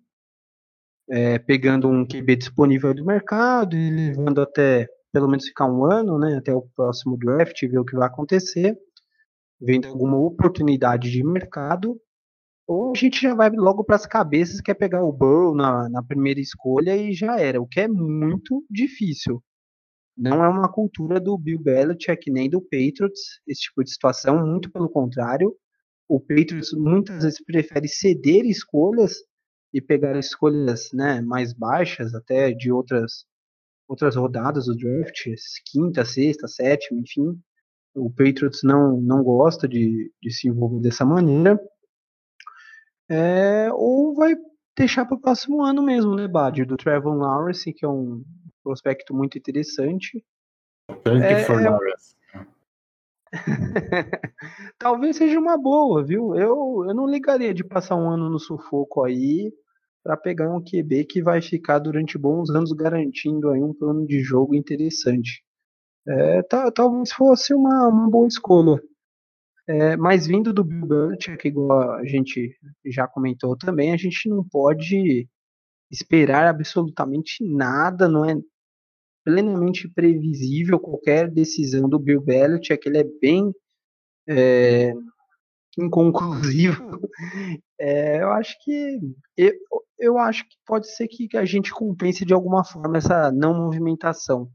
é, 1.08 1.38
pegando 1.38 1.88
um 1.88 2.06
QB 2.06 2.36
disponível 2.36 2.92
do 2.92 3.04
mercado 3.04 3.76
e 3.76 3.90
levando 3.90 4.42
até 4.42 4.86
pelo 5.10 5.28
menos 5.28 5.46
ficar 5.46 5.66
um 5.66 5.84
ano, 5.90 6.18
né, 6.18 6.36
até 6.36 6.52
o 6.52 6.68
próximo 6.76 7.16
draft, 7.16 7.60
ver 7.62 7.78
o 7.78 7.84
que 7.84 7.96
vai 7.96 8.06
acontecer, 8.06 8.78
vendo 9.58 9.88
alguma 9.88 10.18
oportunidade 10.18 11.10
de 11.10 11.24
mercado, 11.24 11.98
ou 12.68 12.92
a 12.94 12.98
gente 12.98 13.22
já 13.22 13.34
vai 13.34 13.48
logo 13.50 13.82
para 13.82 13.96
as 13.96 14.04
cabeças, 14.04 14.60
quer 14.60 14.74
pegar 14.74 15.02
o 15.02 15.10
Burrow 15.10 15.54
na, 15.54 15.88
na 15.88 16.02
primeira 16.02 16.38
escolha 16.38 16.94
e 16.94 17.14
já 17.14 17.40
era, 17.40 17.60
o 17.60 17.66
que 17.66 17.80
é 17.80 17.88
muito 17.88 18.62
difícil. 18.70 19.42
Não 20.14 20.44
é 20.44 20.48
uma 20.48 20.70
cultura 20.70 21.18
do 21.18 21.38
Bill 21.38 21.60
Belichick 21.60 22.30
nem 22.30 22.50
do 22.50 22.60
Patriots, 22.60 23.40
esse 23.46 23.62
tipo 23.62 23.82
de 23.82 23.90
situação, 23.90 24.46
muito 24.46 24.70
pelo 24.70 24.90
contrário. 24.90 25.56
O 26.06 26.20
Patriots 26.20 26.72
muitas 26.74 27.22
vezes 27.22 27.42
prefere 27.42 27.88
ceder 27.88 28.44
escolhas 28.44 29.14
e 29.72 29.80
pegar 29.80 30.18
escolhas 30.18 30.90
né, 30.92 31.22
mais 31.22 31.54
baixas, 31.54 32.14
até 32.14 32.52
de 32.52 32.70
outras, 32.70 33.24
outras 33.88 34.14
rodadas 34.14 34.66
do 34.66 34.76
draft, 34.76 35.26
quinta, 35.72 36.04
sexta, 36.04 36.46
sétima, 36.46 37.00
enfim. 37.00 37.40
O 37.94 38.10
Patriots 38.10 38.60
não, 38.62 39.00
não 39.00 39.22
gosta 39.22 39.66
de, 39.66 40.12
de 40.22 40.30
se 40.30 40.48
envolver 40.48 40.82
dessa 40.82 41.04
maneira. 41.04 41.58
É, 43.08 43.68
ou 43.72 44.14
vai 44.14 44.34
deixar 44.76 45.04
para 45.06 45.16
o 45.16 45.20
próximo 45.20 45.62
ano 45.62 45.82
mesmo, 45.82 46.14
né, 46.14 46.28
Bad? 46.28 46.64
Do 46.64 46.76
Trevor 46.76 47.14
Lawrence, 47.14 47.72
que 47.72 47.84
é 47.84 47.88
um 47.88 48.22
prospecto 48.62 49.14
muito 49.14 49.38
interessante. 49.38 50.24
Thank 51.04 51.24
é, 51.24 51.44
for 51.44 51.60
é... 51.60 51.68
Lawrence. 51.68 52.16
Talvez 54.78 55.16
seja 55.16 55.38
uma 55.38 55.56
boa, 55.58 56.02
viu? 56.02 56.34
Eu, 56.34 56.84
eu 56.86 56.94
não 56.94 57.06
ligaria 57.06 57.52
de 57.52 57.64
passar 57.64 57.96
um 57.96 58.08
ano 58.08 58.30
no 58.30 58.38
sufoco 58.38 59.04
aí 59.04 59.52
para 60.02 60.16
pegar 60.16 60.50
um 60.50 60.62
QB 60.62 61.04
que 61.04 61.22
vai 61.22 61.42
ficar 61.42 61.78
durante 61.78 62.16
bons 62.16 62.48
anos 62.50 62.72
garantindo 62.72 63.50
aí 63.50 63.62
um 63.62 63.74
plano 63.74 64.06
de 64.06 64.20
jogo 64.20 64.54
interessante. 64.54 65.42
É, 66.06 66.42
tá, 66.42 66.70
talvez 66.70 67.12
fosse 67.12 67.52
uma, 67.52 67.88
uma 67.88 68.08
boa 68.08 68.26
escolha. 68.26 68.80
É, 69.68 69.98
mas 69.98 70.26
vindo 70.26 70.50
do 70.50 70.64
Bill 70.64 70.86
Belichick, 70.86 71.46
igual 71.46 71.92
a 71.92 72.04
gente 72.06 72.56
já 72.86 73.06
comentou 73.06 73.54
também, 73.54 73.92
a 73.92 73.98
gente 73.98 74.26
não 74.26 74.42
pode 74.42 75.28
esperar 75.90 76.46
absolutamente 76.46 77.44
nada, 77.44 78.08
não 78.08 78.24
é 78.24 78.34
plenamente 79.22 79.86
previsível 79.86 80.80
qualquer 80.80 81.30
decisão 81.30 81.86
do 81.86 81.98
Bill 81.98 82.22
Belichick, 82.22 82.88
ele 82.88 82.98
é 82.98 83.04
bem 83.20 83.52
é, 84.26 84.92
inconclusivo. 85.78 87.00
É, 87.80 88.20
eu 88.20 88.32
acho 88.32 88.56
que 88.64 88.98
eu, 89.36 89.52
eu 90.00 90.18
acho 90.18 90.42
que 90.48 90.56
pode 90.66 90.88
ser 90.88 91.06
que 91.06 91.36
a 91.36 91.44
gente 91.44 91.72
compense 91.72 92.24
de 92.24 92.34
alguma 92.34 92.64
forma 92.64 92.98
essa 92.98 93.30
não 93.30 93.54
movimentação. 93.54 94.50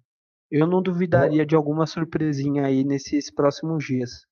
Eu 0.52 0.68
não 0.68 0.82
duvidaria 0.82 1.46
de 1.46 1.56
alguma 1.56 1.86
surpresinha 1.86 2.66
aí 2.66 2.84
nesses 2.84 3.32
próximos 3.34 3.86
dias. 3.86 4.26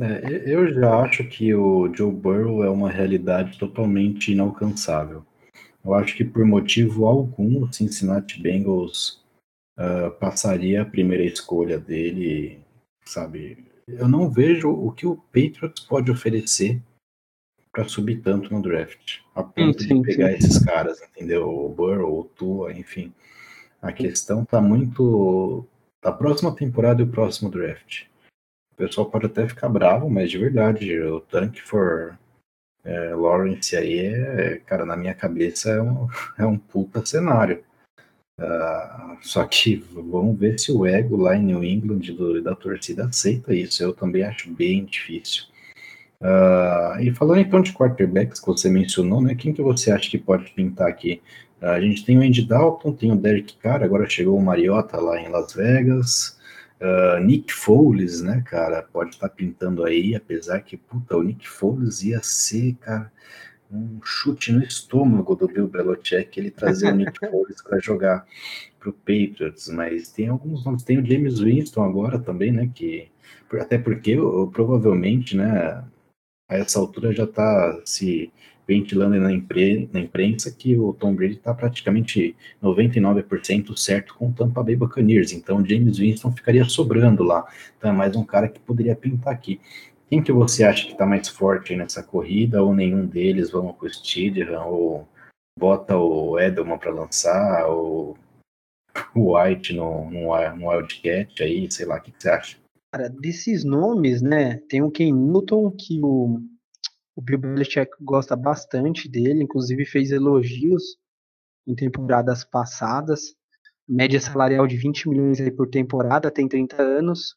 É, 0.00 0.42
eu 0.46 0.72
já 0.72 1.00
acho 1.00 1.24
que 1.24 1.54
o 1.54 1.92
Joe 1.94 2.12
Burrow 2.12 2.64
é 2.64 2.70
uma 2.70 2.90
realidade 2.90 3.58
totalmente 3.58 4.32
inalcançável. 4.32 5.24
Eu 5.84 5.94
acho 5.94 6.16
que 6.16 6.24
por 6.24 6.44
motivo 6.44 7.06
algum 7.06 7.62
o 7.62 7.72
Cincinnati 7.72 8.40
Bengals 8.40 9.22
uh, 9.78 10.10
passaria 10.18 10.82
a 10.82 10.86
primeira 10.86 11.24
escolha 11.24 11.78
dele, 11.78 12.60
sabe? 13.04 13.70
eu 13.98 14.08
não 14.08 14.30
vejo 14.30 14.70
o 14.70 14.92
que 14.92 15.06
o 15.06 15.16
Patriots 15.16 15.80
pode 15.80 16.10
oferecer 16.10 16.80
para 17.72 17.88
subir 17.88 18.20
tanto 18.20 18.52
no 18.52 18.60
draft, 18.60 19.18
a 19.34 19.42
ponto 19.42 19.82
sim, 19.82 20.00
de 20.00 20.08
pegar 20.08 20.30
sim. 20.30 20.34
esses 20.34 20.58
caras, 20.58 21.00
entendeu? 21.02 21.48
O 21.48 21.68
Burrow, 21.68 22.20
o 22.20 22.24
Tua, 22.24 22.72
enfim. 22.72 23.12
A 23.80 23.92
questão 23.92 24.44
tá 24.44 24.60
muito 24.60 25.64
da 26.02 26.12
próxima 26.12 26.54
temporada 26.54 27.00
e 27.00 27.04
o 27.04 27.10
próximo 27.10 27.50
draft. 27.50 28.04
Pessoal 28.80 29.10
pode 29.10 29.26
até 29.26 29.46
ficar 29.46 29.68
bravo, 29.68 30.08
mas 30.08 30.30
de 30.30 30.38
verdade, 30.38 30.98
o 31.02 31.20
Tank 31.20 31.60
for 31.60 32.18
é, 32.82 33.14
Lawrence 33.14 33.76
aí 33.76 33.98
é, 33.98 34.58
cara, 34.64 34.86
na 34.86 34.96
minha 34.96 35.12
cabeça 35.12 35.68
é 35.68 35.82
um, 35.82 36.08
é 36.38 36.46
um 36.46 36.56
puta 36.56 37.04
cenário. 37.04 37.62
Uh, 38.40 39.18
só 39.20 39.44
que 39.44 39.84
vamos 39.92 40.38
ver 40.38 40.58
se 40.58 40.72
o 40.72 40.86
ego 40.86 41.14
lá 41.14 41.36
em 41.36 41.42
New 41.42 41.62
England 41.62 42.14
do, 42.14 42.42
da 42.42 42.54
torcida 42.54 43.04
aceita 43.04 43.54
isso. 43.54 43.82
Eu 43.82 43.92
também 43.92 44.22
acho 44.22 44.50
bem 44.50 44.86
difícil. 44.86 45.44
Uh, 46.22 47.02
e 47.02 47.14
falando 47.14 47.40
então 47.40 47.60
de 47.60 47.74
quarterbacks 47.74 48.40
que 48.40 48.46
você 48.46 48.70
mencionou, 48.70 49.20
né? 49.20 49.34
Quem 49.34 49.52
que 49.52 49.60
você 49.60 49.90
acha 49.90 50.08
que 50.08 50.16
pode 50.16 50.50
pintar 50.52 50.88
aqui? 50.88 51.20
Uh, 51.60 51.66
a 51.66 51.80
gente 51.82 52.02
tem 52.02 52.16
o 52.16 52.22
Andy 52.22 52.46
Dalton, 52.46 52.94
tem 52.94 53.12
o 53.12 53.16
Derek 53.16 53.58
Carr, 53.58 53.82
agora 53.82 54.08
chegou 54.08 54.38
o 54.38 54.42
Mariota 54.42 54.98
lá 54.98 55.20
em 55.20 55.28
Las 55.28 55.52
Vegas. 55.52 56.39
Nick 57.22 57.52
Foles, 57.52 58.22
né, 58.22 58.42
cara, 58.46 58.82
pode 58.82 59.10
estar 59.10 59.28
tá 59.28 59.34
pintando 59.34 59.84
aí, 59.84 60.14
apesar 60.14 60.60
que, 60.60 60.76
puta, 60.76 61.16
o 61.16 61.22
Nick 61.22 61.48
Foles 61.48 62.02
ia 62.02 62.22
ser, 62.22 62.74
cara, 62.80 63.12
um 63.70 64.00
chute 64.02 64.50
no 64.50 64.62
estômago 64.62 65.36
do 65.36 65.46
Bill 65.46 65.68
Belichick 65.68 66.38
ele 66.38 66.50
trazer 66.50 66.92
o 66.92 66.96
Nick 66.96 67.18
Foles 67.30 67.62
para 67.62 67.78
jogar 67.78 68.26
para 68.78 68.90
o 68.90 68.92
Patriots, 68.92 69.68
mas 69.68 70.10
tem 70.10 70.28
alguns 70.28 70.64
nomes, 70.64 70.82
tem 70.82 70.98
o 70.98 71.06
James 71.06 71.40
Winston 71.40 71.84
agora 71.84 72.18
também, 72.18 72.50
né, 72.50 72.70
que 72.74 73.08
até 73.52 73.76
porque 73.76 74.12
eu, 74.12 74.50
provavelmente, 74.52 75.36
né, 75.36 75.84
a 76.48 76.56
essa 76.56 76.78
altura 76.78 77.12
já 77.12 77.24
está 77.24 77.80
se 77.84 78.32
ventilando 78.70 79.18
na, 79.18 79.32
impre, 79.32 79.90
na 79.92 79.98
imprensa 79.98 80.52
que 80.52 80.76
o 80.76 80.92
Tom 80.92 81.12
Brady 81.12 81.34
está 81.34 81.52
praticamente 81.52 82.36
99% 82.62 83.76
certo 83.76 84.14
com 84.14 84.28
o 84.28 84.32
Tampa 84.32 84.62
Bay 84.62 84.76
Buccaneers, 84.76 85.32
então 85.32 85.64
James 85.66 85.98
Winston 85.98 86.30
ficaria 86.30 86.64
sobrando 86.64 87.24
lá, 87.24 87.44
então 87.76 87.90
é 87.90 87.92
mais 87.92 88.14
um 88.14 88.24
cara 88.24 88.48
que 88.48 88.60
poderia 88.60 88.94
pintar 88.94 89.32
aqui. 89.32 89.60
Quem 90.08 90.22
que 90.22 90.30
você 90.30 90.62
acha 90.62 90.86
que 90.86 90.92
está 90.92 91.04
mais 91.04 91.28
forte 91.28 91.74
nessa 91.74 92.02
corrida? 92.02 92.62
Ou 92.62 92.74
nenhum 92.74 93.06
deles? 93.06 93.50
Vamos 93.50 93.76
com 93.76 93.86
o 93.86 93.88
Stidham? 93.88 94.66
Ou 94.66 95.08
bota 95.56 95.96
o 95.96 96.38
Edelman 96.38 96.78
para 96.78 96.90
lançar? 96.90 97.68
Ou 97.68 98.18
o 99.14 99.36
White 99.36 99.72
no, 99.72 100.10
no, 100.10 100.56
no 100.56 100.68
Wildcat 100.68 101.40
aí? 101.42 101.70
Sei 101.70 101.86
lá, 101.86 101.98
o 101.98 102.00
que, 102.00 102.10
que 102.10 102.22
você 102.22 102.28
acha? 102.28 102.56
Cara, 102.92 103.08
desses 103.08 103.62
nomes, 103.62 104.20
né? 104.20 104.56
Tem 104.68 104.82
o 104.82 104.90
Ken 104.90 105.12
Newton, 105.12 105.70
que 105.70 106.00
o, 106.02 106.40
o 107.20 107.22
Bill 107.22 107.38
Belichick 107.38 107.90
gosta 108.00 108.34
bastante 108.34 109.06
dele, 109.06 109.42
inclusive 109.42 109.84
fez 109.84 110.10
elogios 110.10 110.96
em 111.66 111.74
temporadas 111.74 112.44
passadas. 112.44 113.34
Média 113.86 114.18
salarial 114.18 114.66
de 114.66 114.78
20 114.78 115.06
milhões 115.06 115.38
aí 115.38 115.50
por 115.50 115.68
temporada, 115.68 116.30
tem 116.30 116.48
30 116.48 116.80
anos. 116.80 117.36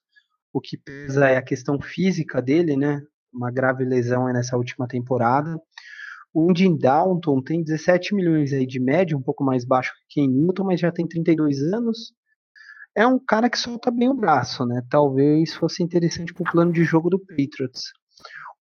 O 0.53 0.61
que 0.61 0.77
pesa 0.77 1.27
é 1.27 1.35
a 1.35 1.41
questão 1.41 1.81
física 1.81 2.41
dele, 2.41 2.77
né? 2.77 3.01
Uma 3.33 3.51
grave 3.51 3.83
lesão 3.83 4.31
nessa 4.31 4.55
última 4.55 4.87
temporada. 4.87 5.59
O 6.33 6.49
Indy 6.49 6.77
Dalton 6.77 7.41
tem 7.41 7.61
17 7.61 8.15
milhões 8.15 8.53
aí 8.53 8.65
de 8.65 8.79
média, 8.79 9.17
um 9.17 9.21
pouco 9.21 9.43
mais 9.43 9.65
baixo 9.65 9.91
que 10.07 10.21
Ken 10.21 10.29
Newton, 10.29 10.63
mas 10.63 10.79
já 10.79 10.93
tem 10.93 11.05
32 11.05 11.61
anos. 11.73 12.13
É 12.95 13.05
um 13.05 13.19
cara 13.19 13.49
que 13.49 13.57
solta 13.57 13.91
bem 13.91 14.07
o 14.07 14.13
braço, 14.13 14.65
né? 14.65 14.81
Talvez 14.89 15.53
fosse 15.53 15.83
interessante 15.83 16.33
para 16.33 16.47
o 16.47 16.51
plano 16.51 16.71
de 16.71 16.85
jogo 16.85 17.09
do 17.09 17.19
Patriots. 17.19 17.91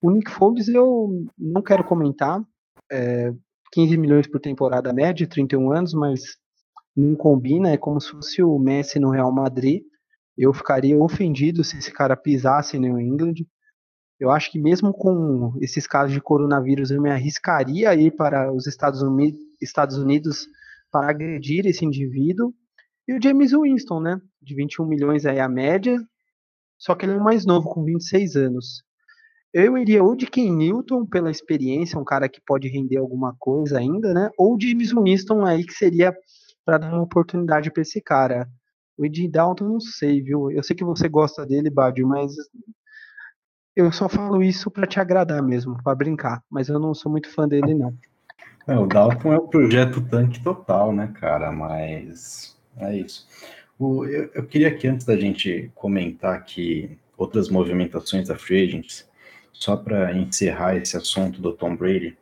O 0.03 0.11
Nick 0.11 0.31
Foles 0.31 0.67
eu 0.67 1.27
não 1.39 1.63
quero 1.63 1.85
comentar. 1.85 2.45
É, 2.91 3.33
15 3.73 3.97
milhões 3.97 4.27
por 4.27 4.41
temporada 4.41 4.93
média, 4.93 5.27
31 5.27 5.73
anos, 5.73 5.95
mas 5.95 6.23
não 6.95 7.15
combina. 7.15 7.71
É 7.71 7.77
como 7.77 8.01
se 8.01 8.11
fosse 8.11 8.43
o 8.43 8.59
Messi 8.59 8.99
no 8.99 9.11
Real 9.11 9.33
Madrid. 9.33 9.83
Eu 10.37 10.53
ficaria 10.53 10.99
ofendido 10.99 11.63
se 11.63 11.79
esse 11.79 11.93
cara 11.93 12.17
pisasse 12.17 12.77
em 12.77 12.81
New 12.81 12.99
England. 12.99 13.47
Eu 14.19 14.31
acho 14.31 14.51
que 14.51 14.59
mesmo 14.59 14.93
com 14.93 15.55
esses 15.61 15.87
casos 15.87 16.13
de 16.13 16.21
coronavírus, 16.21 16.91
eu 16.91 17.01
me 17.01 17.11
arriscaria 17.11 17.89
a 17.89 17.95
ir 17.95 18.11
para 18.11 18.53
os 18.53 18.67
Estados 18.67 19.03
Unidos, 19.03 19.41
Estados 19.61 19.97
Unidos 19.97 20.49
para 20.91 21.11
agredir 21.11 21.65
esse 21.67 21.85
indivíduo. 21.85 22.53
E 23.07 23.15
o 23.15 23.23
James 23.23 23.53
Winston, 23.53 24.01
né? 24.01 24.21
De 24.41 24.55
21 24.55 24.85
milhões 24.87 25.27
aí 25.27 25.39
a 25.39 25.49
média, 25.49 25.97
só 26.77 26.95
que 26.97 27.07
ele 27.07 27.13
é 27.13 27.17
o 27.17 27.23
mais 27.23 27.47
novo, 27.47 27.69
com 27.69 27.85
26 27.85 28.37
anos. 28.37 28.83
Eu 29.53 29.77
iria 29.77 30.03
ou 30.03 30.17
de 30.17 30.27
Ken 30.27 30.51
Newton, 30.51 31.05
pela 31.05 31.31
experiência, 31.31 31.99
um 31.99 32.05
cara 32.05 32.29
que 32.29 32.41
pode 32.41 32.69
render 32.69 32.97
alguma 32.97 33.35
coisa 33.39 33.79
ainda, 33.79 34.15
né? 34.15 34.31
Ou 34.39 34.59
James 34.59 34.93
Winston 34.93 35.45
aí, 35.45 35.65
que 35.65 35.75
seria 35.75 36.17
para 36.65 36.79
dar 36.79 36.93
uma 36.93 37.03
oportunidade 37.03 37.71
para 37.71 37.83
esse 37.83 38.01
cara. 38.01 38.49
O 38.97 39.05
Ed 39.05 39.29
Dalton, 39.29 39.65
não 39.65 39.81
sei, 39.81 40.23
viu? 40.23 40.51
Eu 40.51 40.63
sei 40.63 40.77
que 40.77 40.85
você 40.85 41.09
gosta 41.09 41.45
dele, 41.45 41.71
Badio, 41.71 42.07
mas 42.07 42.35
eu 43.75 43.91
só 43.91 44.09
falo 44.09 44.43
isso 44.43 44.71
para 44.71 44.87
te 44.87 45.01
agradar 45.01 45.43
mesmo, 45.43 45.83
para 45.83 45.95
brincar. 45.95 46.43
Mas 46.51 46.69
eu 46.69 46.79
não 46.79 46.95
sou 46.95 47.11
muito 47.11 47.31
fã 47.31 47.49
dele, 47.49 47.75
não. 47.75 47.97
É, 48.65 48.79
o 48.79 48.87
Dalton 48.87 49.33
é 49.33 49.37
o 49.37 49.49
projeto 49.49 50.01
tanque 50.01 50.41
total, 50.41 50.93
né, 50.93 51.13
cara? 51.19 51.51
Mas 51.51 52.57
é 52.77 52.97
isso. 52.97 53.27
O, 53.77 54.05
eu, 54.05 54.31
eu, 54.33 54.47
queria 54.47 54.73
que 54.73 54.87
antes 54.87 55.05
da 55.05 55.17
gente 55.17 55.69
comentar 55.75 56.37
aqui 56.37 56.97
outras 57.17 57.49
movimentações 57.49 58.29
da 58.29 58.37
Free 58.37 58.63
Agents, 58.63 59.11
só 59.53 59.77
para 59.77 60.17
encerrar 60.17 60.77
esse 60.77 60.97
assunto 60.97 61.41
do 61.41 61.53
Tom 61.53 61.77
Brady, 61.77 62.17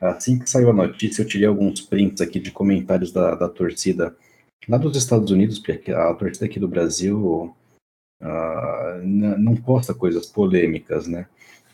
assim 0.00 0.38
que 0.38 0.48
saiu 0.48 0.70
a 0.70 0.74
notícia, 0.74 1.22
eu 1.22 1.26
tirei 1.26 1.46
alguns 1.46 1.80
prints 1.80 2.20
aqui 2.20 2.40
de 2.40 2.50
comentários 2.50 3.12
da, 3.12 3.34
da 3.34 3.48
torcida 3.48 4.16
Lá 4.68 4.76
dos 4.76 4.96
Estados 4.96 5.30
Unidos, 5.30 5.58
porque 5.58 5.90
a 5.90 6.14
torcida 6.14 6.46
aqui 6.46 6.60
do 6.60 6.68
Brasil 6.68 7.54
uh, 8.20 9.02
não 9.02 9.56
posta 9.56 9.94
coisas 9.94 10.26
polêmicas, 10.26 11.06
né? 11.06 11.26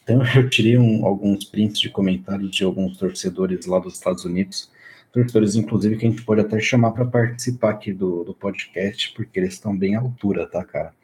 Então 0.02 0.22
eu 0.36 0.48
tirei 0.48 0.78
um, 0.78 1.04
alguns 1.04 1.44
prints 1.44 1.80
de 1.80 1.90
comentários 1.90 2.50
de 2.50 2.64
alguns 2.64 2.96
torcedores 2.96 3.66
lá 3.66 3.78
dos 3.80 3.94
Estados 3.94 4.24
Unidos, 4.24 4.70
torcedores 5.12 5.56
inclusive 5.56 5.96
que 5.96 6.06
a 6.06 6.10
gente 6.10 6.24
pode 6.24 6.42
até 6.42 6.60
chamar 6.60 6.92
para 6.92 7.04
participar 7.04 7.70
aqui 7.70 7.92
do, 7.92 8.22
do 8.22 8.34
podcast, 8.34 9.12
porque 9.14 9.40
eles 9.40 9.54
estão 9.54 9.76
bem 9.76 9.96
à 9.96 10.00
altura, 10.00 10.46
tá, 10.46 10.64
cara? 10.64 10.94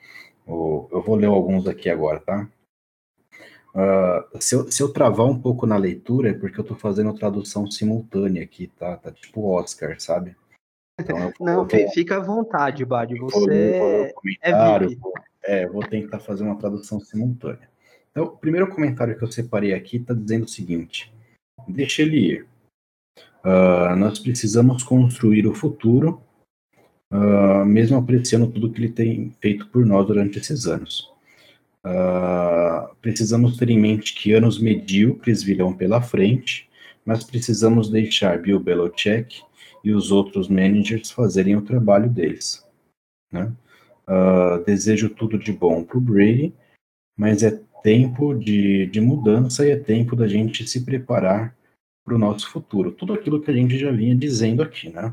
Eu 0.46 1.02
vou 1.04 1.16
ler 1.16 1.26
alguns 1.26 1.66
aqui 1.66 1.88
agora, 1.90 2.20
tá? 2.20 2.48
Uh, 3.75 4.38
se, 4.38 4.54
eu, 4.54 4.70
se 4.70 4.83
eu 4.83 4.92
travar 4.92 5.27
um 5.27 5.40
pouco 5.40 5.66
na 5.66 5.79
leitura 5.79 6.29
é 6.31 6.35
porque 6.35 6.60
eu 6.60 6.62
estou 6.62 6.77
fazendo 6.77 7.14
tradução 7.14 7.70
simultânea 7.70 8.42
aqui, 8.42 8.66
tá? 8.79 8.98
Tá 8.98 9.10
tipo 9.10 9.48
Oscar, 9.48 9.98
sabe? 9.98 10.37
Então, 11.00 11.33
não, 11.40 11.66
vou, 11.66 11.90
fica 11.92 12.16
à 12.16 12.20
vontade, 12.20 12.85
Bad. 12.85 13.18
Você 13.18 14.12
é 14.42 14.54
VIP. 14.85 15.00
É, 15.44 15.66
vou 15.66 15.83
tentar 15.83 16.20
fazer 16.20 16.44
uma 16.44 16.58
tradução 16.58 17.00
simultânea. 17.00 17.68
Então, 18.10 18.25
o 18.25 18.37
primeiro 18.37 18.68
comentário 18.68 19.16
que 19.16 19.25
eu 19.25 19.33
separei 19.33 19.73
aqui 19.73 19.96
está 19.96 20.12
dizendo 20.12 20.44
o 20.44 20.48
seguinte: 20.48 21.12
deixa 21.66 22.02
ele 22.02 22.18
ir. 22.18 22.46
Uh, 23.44 23.96
nós 23.96 24.18
precisamos 24.18 24.85
construir 24.85 25.46
o 25.46 25.54
futuro, 25.54 26.23
uh, 27.12 27.64
mesmo 27.64 27.96
apreciando 27.96 28.46
tudo 28.46 28.70
que 28.70 28.81
ele 28.81 28.92
tem 28.92 29.33
feito 29.40 29.66
por 29.68 29.85
nós 29.85 30.06
durante 30.06 30.38
esses 30.38 30.66
anos. 30.66 31.12
Uh, 31.85 32.94
precisamos 33.00 33.56
ter 33.56 33.68
em 33.70 33.78
mente 33.78 34.14
que 34.14 34.33
anos 34.33 34.58
medíocres 34.58 35.42
virão 35.42 35.72
pela 35.72 36.00
frente, 36.00 36.70
mas 37.04 37.24
precisamos 37.24 37.90
deixar 37.90 38.40
Bill 38.40 38.60
Belichick 38.60 39.42
e 39.83 39.92
os 39.92 40.12
outros 40.12 40.48
managers 40.48 41.10
fazerem 41.10 41.56
o 41.56 41.62
trabalho 41.62 42.08
deles. 42.08 42.64
Né? 43.33 43.52
Uh, 44.06 44.64
desejo 44.64 45.10
tudo 45.10 45.38
de 45.38 45.52
bom 45.52 45.83
para 45.83 45.98
o 45.98 46.00
Brady, 46.00 46.54
mas 47.16 47.42
é 47.42 47.60
tempo 47.83 48.33
de, 48.35 48.87
de 48.87 49.00
mudança 49.00 49.66
e 49.66 49.70
é 49.70 49.76
tempo 49.76 50.14
da 50.14 50.28
gente 50.28 50.68
se 50.68 50.85
preparar 50.85 51.56
para 52.04 52.14
o 52.14 52.18
nosso 52.18 52.48
futuro. 52.50 52.92
Tudo 52.92 53.12
aquilo 53.12 53.40
que 53.40 53.50
a 53.50 53.54
gente 53.54 53.76
já 53.78 53.90
vinha 53.90 54.14
dizendo 54.14 54.62
aqui, 54.62 54.88
né? 54.88 55.12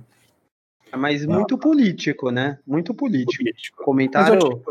Mas 0.95 1.25
muito 1.25 1.55
ah, 1.55 1.57
político, 1.57 2.31
né? 2.31 2.57
Muito 2.65 2.93
político. 2.93 3.43
político. 3.43 3.83
Comentário. 3.83 4.63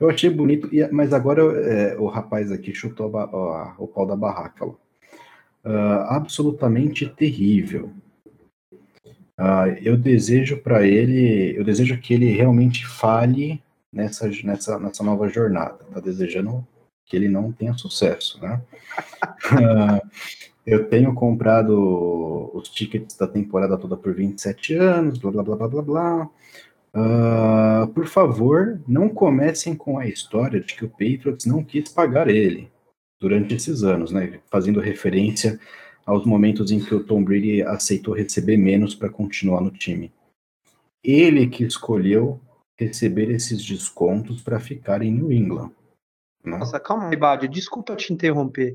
Eu 0.00 0.10
achei, 0.10 0.28
bonito, 0.30 0.68
mas 0.92 1.12
agora 1.12 1.42
é, 1.42 1.96
o 1.98 2.06
rapaz 2.06 2.52
aqui 2.52 2.74
chutou 2.74 3.10
ó, 3.14 3.74
o 3.78 3.86
pau 3.88 4.06
da 4.06 4.16
barraca. 4.16 4.66
Uh, 4.66 4.76
absolutamente 6.08 7.08
terrível. 7.08 7.90
Uh, 9.38 9.74
eu 9.82 9.96
desejo 9.96 10.58
para 10.58 10.86
ele, 10.86 11.58
eu 11.58 11.64
desejo 11.64 11.98
que 11.98 12.14
ele 12.14 12.26
realmente 12.26 12.86
fale 12.86 13.60
nessa, 13.92 14.30
nessa, 14.44 14.78
nessa 14.78 15.02
nova 15.02 15.28
jornada. 15.28 15.78
Tá 15.92 16.00
desejando 16.00 16.66
que 17.04 17.16
ele 17.16 17.28
não 17.28 17.50
tenha 17.52 17.74
sucesso, 17.74 18.40
né? 18.40 18.62
uh, 19.52 20.08
eu 20.64 20.88
tenho 20.88 21.12
comprado 21.14 22.50
os 22.54 22.68
tickets 22.68 23.16
da 23.16 23.26
temporada 23.26 23.76
toda 23.76 23.96
por 23.96 24.14
27 24.14 24.74
anos, 24.74 25.18
blá 25.18 25.30
blá 25.30 25.42
blá 25.42 25.56
blá 25.56 25.68
blá 25.68 25.82
blá. 25.82 26.30
Uh, 26.96 27.86
por 27.92 28.06
favor, 28.06 28.80
não 28.88 29.10
comecem 29.10 29.76
com 29.76 29.98
a 29.98 30.06
história 30.06 30.60
de 30.60 30.74
que 30.74 30.84
o 30.86 30.88
Patriots 30.88 31.44
não 31.44 31.62
quis 31.62 31.90
pagar 31.90 32.26
ele 32.28 32.72
durante 33.20 33.54
esses 33.54 33.82
anos, 33.82 34.10
né? 34.10 34.40
Fazendo 34.50 34.80
referência 34.80 35.60
aos 36.06 36.24
momentos 36.24 36.70
em 36.70 36.82
que 36.82 36.94
o 36.94 37.04
Tom 37.04 37.22
Brady 37.22 37.60
aceitou 37.60 38.14
receber 38.14 38.56
menos 38.56 38.94
para 38.94 39.10
continuar 39.10 39.60
no 39.60 39.70
time. 39.70 40.10
Ele 41.04 41.46
que 41.48 41.64
escolheu 41.64 42.40
receber 42.78 43.30
esses 43.30 43.62
descontos 43.62 44.40
para 44.40 44.58
ficar 44.58 45.02
em 45.02 45.12
New 45.12 45.30
England. 45.30 45.72
Né? 46.42 46.56
Nossa, 46.56 46.80
calma 46.80 47.10
aí, 47.10 47.48
desculpa 47.48 47.94
te 47.94 48.12
interromper. 48.12 48.74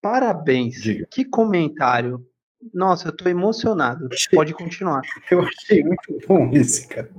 Parabéns. 0.00 0.80
Diga. 0.80 1.06
Que 1.10 1.24
comentário. 1.24 2.26
Nossa, 2.72 3.08
eu 3.08 3.12
tô 3.12 3.28
emocionado. 3.28 4.08
Achei, 4.12 4.36
Pode 4.36 4.54
continuar. 4.54 5.02
Eu 5.30 5.42
achei 5.42 5.82
muito 5.82 6.18
bom 6.26 6.50
esse, 6.52 6.88
cara. 6.88 7.10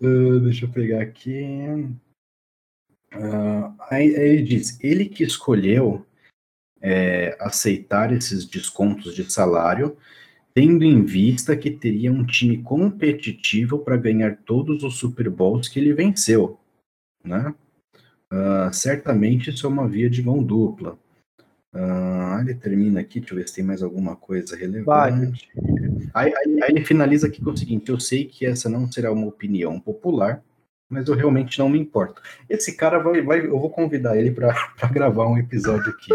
Uh, 0.00 0.40
deixa 0.40 0.64
eu 0.64 0.70
pegar 0.70 1.02
aqui. 1.02 1.66
Uh, 3.12 3.74
aí, 3.90 4.14
aí, 4.16 4.28
ele 4.28 4.42
diz: 4.42 4.78
ele 4.82 5.06
que 5.06 5.24
escolheu 5.24 6.06
é, 6.80 7.36
aceitar 7.40 8.12
esses 8.12 8.44
descontos 8.44 9.14
de 9.14 9.30
salário, 9.30 9.96
tendo 10.54 10.84
em 10.84 11.04
vista 11.04 11.56
que 11.56 11.70
teria 11.70 12.12
um 12.12 12.24
time 12.24 12.62
competitivo 12.62 13.78
para 13.80 13.96
ganhar 13.96 14.36
todos 14.44 14.82
os 14.82 14.96
Super 14.96 15.28
Bowls 15.28 15.68
que 15.68 15.78
ele 15.78 15.92
venceu, 15.92 16.58
né? 17.24 17.54
Uh, 18.32 18.72
certamente 18.72 19.50
isso 19.50 19.66
é 19.66 19.70
uma 19.70 19.88
via 19.88 20.08
de 20.08 20.22
mão 20.22 20.42
dupla. 20.42 20.98
Uh, 21.72 22.40
ele 22.40 22.54
termina 22.54 23.00
aqui, 23.00 23.20
deixa 23.20 23.34
eu 23.34 23.38
ver 23.38 23.48
se 23.48 23.56
tem 23.56 23.64
mais 23.64 23.82
alguma 23.82 24.16
coisa 24.16 24.56
relevante. 24.56 25.50
Aí, 26.14 26.32
aí, 26.34 26.62
aí, 26.62 26.70
ele 26.70 26.84
finaliza 26.84 27.26
aqui 27.26 27.42
com 27.42 27.50
o 27.50 27.56
seguinte: 27.56 27.90
eu 27.90 28.00
sei 28.00 28.24
que 28.24 28.46
essa 28.46 28.68
não 28.68 28.90
será 28.90 29.12
uma 29.12 29.26
opinião 29.26 29.78
popular, 29.78 30.42
mas 30.88 31.06
eu 31.08 31.14
realmente 31.14 31.58
não 31.58 31.68
me 31.68 31.78
importo. 31.78 32.22
Esse 32.48 32.74
cara 32.74 32.98
vai, 32.98 33.20
vai 33.20 33.46
eu 33.46 33.58
vou 33.58 33.70
convidar 33.70 34.16
ele 34.16 34.30
para 34.30 34.54
gravar 34.90 35.28
um 35.28 35.36
episódio 35.36 35.90
aqui. 35.90 36.10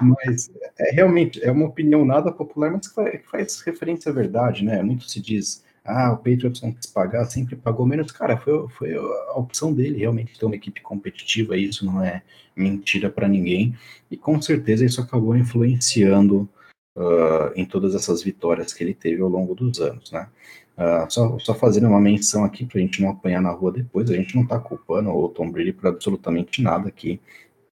mas 0.00 0.50
é 0.78 0.90
realmente 0.92 1.42
é 1.44 1.52
uma 1.52 1.66
opinião 1.66 2.04
nada 2.04 2.32
popular, 2.32 2.70
mas 2.72 2.88
que 2.88 2.94
faz, 2.94 3.10
que 3.10 3.28
faz 3.28 3.60
referência 3.60 4.10
à 4.10 4.14
verdade, 4.14 4.64
né? 4.64 4.82
Muito 4.82 5.08
se 5.08 5.20
diz, 5.20 5.62
ah, 5.84 6.12
o 6.12 6.16
Patriots 6.16 6.62
não 6.62 6.72
quis 6.72 6.86
pagar, 6.86 7.24
sempre 7.24 7.56
pagou 7.56 7.84
menos. 7.86 8.12
Cara, 8.12 8.36
foi, 8.36 8.68
foi 8.70 8.94
a 8.94 9.38
opção 9.38 9.72
dele 9.72 9.98
realmente 9.98 10.38
ter 10.38 10.46
uma 10.46 10.54
equipe 10.54 10.80
competitiva, 10.80 11.56
isso 11.56 11.84
não 11.84 12.02
é 12.02 12.22
mentira 12.56 13.10
para 13.10 13.28
ninguém. 13.28 13.74
E 14.10 14.16
com 14.16 14.40
certeza 14.40 14.84
isso 14.84 15.00
acabou 15.00 15.36
influenciando 15.36 16.48
uh, 16.96 17.52
em 17.56 17.64
todas 17.64 17.94
essas 17.94 18.22
vitórias 18.22 18.72
que 18.72 18.84
ele 18.84 18.94
teve 18.94 19.22
ao 19.22 19.28
longo 19.28 19.54
dos 19.54 19.80
anos, 19.80 20.12
né? 20.12 20.28
Uh, 20.76 21.10
só, 21.10 21.38
só 21.38 21.54
fazendo 21.54 21.88
uma 21.88 22.00
menção 22.00 22.44
aqui 22.44 22.64
para 22.64 22.78
a 22.78 22.80
gente 22.80 23.02
não 23.02 23.10
apanhar 23.10 23.42
na 23.42 23.50
rua 23.50 23.72
depois, 23.72 24.10
a 24.10 24.14
gente 24.14 24.34
não 24.34 24.42
está 24.44 24.58
culpando 24.58 25.10
o 25.10 25.28
Tom 25.28 25.50
Brady 25.50 25.72
por 25.72 25.88
absolutamente 25.88 26.62
nada 26.62 26.88
aqui. 26.88 27.20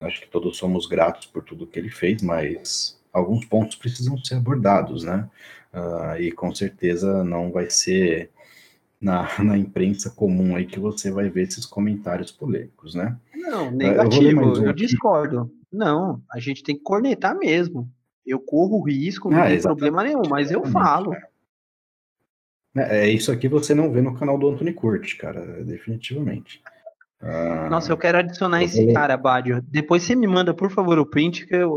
Acho 0.01 0.21
que 0.21 0.29
todos 0.29 0.57
somos 0.57 0.87
gratos 0.87 1.27
por 1.27 1.43
tudo 1.43 1.67
que 1.67 1.79
ele 1.79 1.91
fez, 1.91 2.23
mas 2.23 2.99
alguns 3.13 3.45
pontos 3.45 3.77
precisam 3.77 4.17
ser 4.19 4.37
abordados, 4.37 5.05
né? 5.05 5.29
Uh, 5.73 6.21
e 6.21 6.33
com 6.33 6.53
certeza 6.55 7.23
não 7.23 7.53
vai 7.53 7.71
ser 7.71 8.31
na, 9.01 9.29
na 9.43 9.57
imprensa 9.57 10.11
comum 10.11 10.57
aí 10.57 10.67
que 10.67 10.81
você 10.81 11.11
vai 11.11 11.29
ver 11.29 11.43
esses 11.43 11.65
comentários 11.65 12.31
polêmicos, 12.31 12.95
né? 12.95 13.17
Não, 13.35 13.71
negativo, 13.71 14.57
eu, 14.57 14.67
eu 14.67 14.73
discordo. 14.73 15.51
Não, 15.73 16.21
a 16.31 16.39
gente 16.41 16.63
tem 16.63 16.77
que 16.77 16.83
cornetar 16.83 17.37
mesmo. 17.37 17.89
Eu 18.27 18.39
corro 18.39 18.83
risco, 18.83 19.31
não 19.31 19.43
ah, 19.43 19.47
tem 19.47 19.61
problema 19.61 20.03
nenhum, 20.03 20.23
mas 20.29 20.51
eu 20.51 20.65
falo. 20.67 21.15
É, 22.77 23.01
é, 23.05 23.11
isso 23.11 23.33
aqui 23.33 23.49
você 23.49 23.75
não 23.75 23.91
vê 23.91 24.01
no 24.01 24.15
canal 24.15 24.39
do 24.39 24.49
Anthony 24.49 24.73
Curti, 24.73 25.17
cara, 25.17 25.65
definitivamente. 25.65 26.63
Ah, 27.21 27.69
Nossa, 27.71 27.93
eu 27.93 27.97
quero 27.97 28.19
adicionar 28.19 28.63
eu 28.63 28.67
esse 28.67 28.85
vou... 28.85 28.95
cara, 28.95 29.17
Bádio. 29.17 29.63
Depois 29.63 30.03
você 30.03 30.15
me 30.15 30.27
manda, 30.27 30.55
por 30.55 30.71
favor, 30.71 30.99
o 30.99 31.07
print, 31.07 31.47
que 31.47 31.55
eu. 31.55 31.77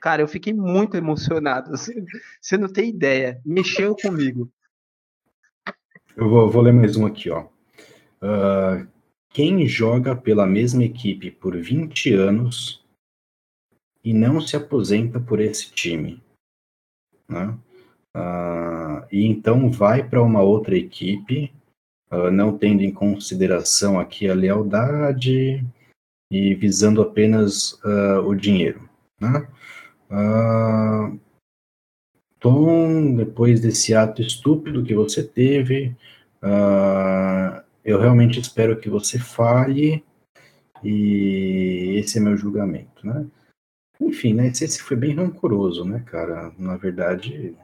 Cara, 0.00 0.22
eu 0.22 0.28
fiquei 0.28 0.52
muito 0.52 0.96
emocionado. 0.96 1.70
Você, 1.70 2.04
você 2.40 2.56
não 2.56 2.68
tem 2.68 2.88
ideia. 2.88 3.40
Mexeu 3.44 3.94
comigo. 3.94 4.50
Eu 6.16 6.28
vou, 6.28 6.50
vou 6.50 6.62
ler 6.62 6.72
mais 6.72 6.96
um 6.96 7.06
aqui, 7.06 7.30
ó. 7.30 7.46
Uh, 8.22 8.86
quem 9.30 9.66
joga 9.66 10.14
pela 10.14 10.46
mesma 10.46 10.84
equipe 10.84 11.30
por 11.30 11.56
20 11.56 12.12
anos 12.12 12.84
e 14.04 14.12
não 14.12 14.40
se 14.40 14.56
aposenta 14.56 15.20
por 15.20 15.40
esse 15.40 15.70
time, 15.72 16.22
né? 17.28 17.56
Uh, 18.14 19.06
e 19.10 19.24
então 19.24 19.70
vai 19.70 20.06
para 20.06 20.22
uma 20.22 20.42
outra 20.42 20.76
equipe, 20.76 21.52
uh, 22.10 22.30
não 22.30 22.58
tendo 22.58 22.82
em 22.82 22.92
consideração 22.92 24.00
aqui 24.00 24.28
a 24.28 24.34
lealdade 24.34 25.64
e 26.30 26.54
visando 26.54 27.00
apenas 27.00 27.80
o 28.24 28.34
dinheiro. 28.34 28.89
Né? 29.20 29.46
Tom, 32.40 33.14
depois 33.14 33.60
desse 33.60 33.94
ato 33.94 34.22
estúpido 34.22 34.82
que 34.82 34.94
você 34.94 35.22
teve, 35.22 35.94
eu 37.84 38.00
realmente 38.00 38.40
espero 38.40 38.80
que 38.80 38.88
você 38.88 39.18
fale 39.18 40.02
e 40.82 41.96
esse 41.98 42.18
é 42.18 42.20
meu 42.20 42.36
julgamento, 42.36 43.06
né? 43.06 43.26
Enfim, 44.00 44.32
né? 44.32 44.48
Esse 44.48 44.82
foi 44.82 44.96
bem 44.96 45.14
rancoroso, 45.14 45.84
né, 45.84 46.02
cara? 46.06 46.52
Na 46.58 46.76
verdade, 46.76 47.54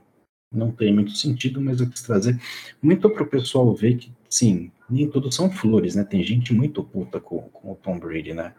não 0.52 0.70
tem 0.70 0.92
muito 0.92 1.12
sentido, 1.12 1.60
mas 1.60 1.80
eu 1.80 1.88
quis 1.88 2.02
trazer 2.02 2.38
muito 2.82 3.08
para 3.08 3.22
o 3.22 3.26
pessoal 3.26 3.74
ver 3.74 3.96
que, 3.96 4.12
sim, 4.28 4.70
nem 4.88 5.08
tudo 5.08 5.32
são 5.32 5.50
flores, 5.50 5.94
né? 5.94 6.04
Tem 6.04 6.22
gente 6.22 6.52
muito 6.52 6.84
puta 6.84 7.18
com, 7.18 7.40
com 7.48 7.72
o 7.72 7.76
Tom 7.76 7.98
Brady, 7.98 8.34
né? 8.34 8.54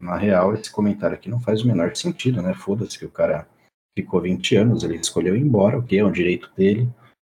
Na 0.00 0.16
real, 0.16 0.54
esse 0.54 0.70
comentário 0.70 1.16
aqui 1.16 1.28
não 1.28 1.40
faz 1.40 1.62
o 1.62 1.66
menor 1.66 1.94
sentido, 1.96 2.40
né? 2.40 2.54
Foda-se 2.54 2.98
que 2.98 3.04
o 3.04 3.10
cara 3.10 3.48
ficou 3.96 4.20
20 4.20 4.56
anos, 4.56 4.84
ele 4.84 4.96
escolheu 4.96 5.34
ir 5.34 5.40
embora, 5.40 5.78
o 5.78 5.82
que 5.82 5.98
é 5.98 6.04
um 6.04 6.12
direito 6.12 6.50
dele, 6.56 6.88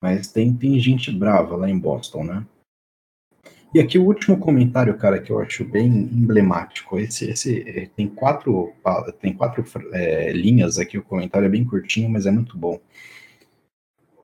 mas 0.02 0.32
tem, 0.32 0.52
tem 0.52 0.78
gente 0.80 1.12
brava 1.12 1.56
lá 1.56 1.70
em 1.70 1.78
Boston, 1.78 2.24
né? 2.24 2.46
E 3.72 3.80
aqui 3.80 3.98
o 3.98 4.04
último 4.04 4.38
comentário, 4.38 4.96
cara, 4.96 5.20
que 5.20 5.30
eu 5.30 5.38
acho 5.40 5.62
bem 5.64 5.86
emblemático. 5.86 6.98
Esse, 6.98 7.30
esse 7.30 7.90
tem 7.94 8.08
quatro, 8.08 8.72
tem 9.20 9.34
quatro 9.34 9.62
é, 9.92 10.32
linhas 10.32 10.78
aqui, 10.78 10.96
o 10.96 11.02
comentário 11.02 11.46
é 11.46 11.50
bem 11.50 11.64
curtinho, 11.64 12.08
mas 12.08 12.24
é 12.24 12.30
muito 12.30 12.56
bom. 12.56 12.80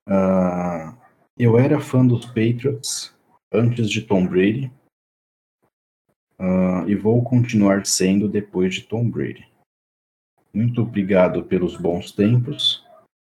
Uh, 0.08 0.96
eu 1.38 1.58
era 1.58 1.78
fã 1.78 2.06
dos 2.06 2.24
Patriots 2.26 3.14
antes 3.52 3.90
de 3.90 4.02
Tom 4.02 4.26
Brady 4.26 4.72
uh, 6.38 6.88
e 6.88 6.94
vou 6.94 7.22
continuar 7.22 7.86
sendo 7.86 8.28
depois 8.28 8.74
de 8.74 8.82
Tom 8.82 9.08
Brady. 9.08 9.46
Muito 10.52 10.82
obrigado 10.82 11.42
pelos 11.42 11.76
bons 11.76 12.12
tempos 12.12 12.84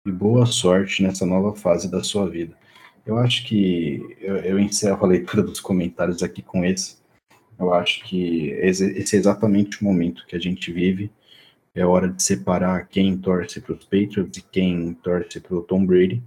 e 0.07 0.11
boa 0.11 0.45
sorte 0.45 1.03
nessa 1.03 1.25
nova 1.25 1.55
fase 1.55 1.89
da 1.89 2.03
sua 2.03 2.29
vida. 2.29 2.57
Eu 3.05 3.17
acho 3.17 3.45
que 3.45 4.17
eu, 4.21 4.37
eu 4.37 4.59
encerro 4.59 5.03
a 5.03 5.09
leitura 5.09 5.43
dos 5.43 5.59
comentários 5.59 6.23
aqui 6.23 6.41
com 6.41 6.63
esse. 6.63 6.97
Eu 7.57 7.73
acho 7.73 8.03
que 8.05 8.49
esse 8.51 9.15
é 9.15 9.19
exatamente 9.19 9.81
o 9.81 9.83
momento 9.83 10.25
que 10.25 10.35
a 10.35 10.39
gente 10.39 10.71
vive. 10.71 11.11
É 11.75 11.85
hora 11.85 12.07
de 12.09 12.21
separar 12.21 12.87
quem 12.87 13.17
torce 13.17 13.59
para 13.59 13.73
os 13.73 13.83
Patriots 13.83 14.37
e 14.37 14.41
quem 14.41 14.93
torce 14.93 15.39
para 15.39 15.55
o 15.55 15.61
Tom 15.61 15.85
Brady 15.85 16.23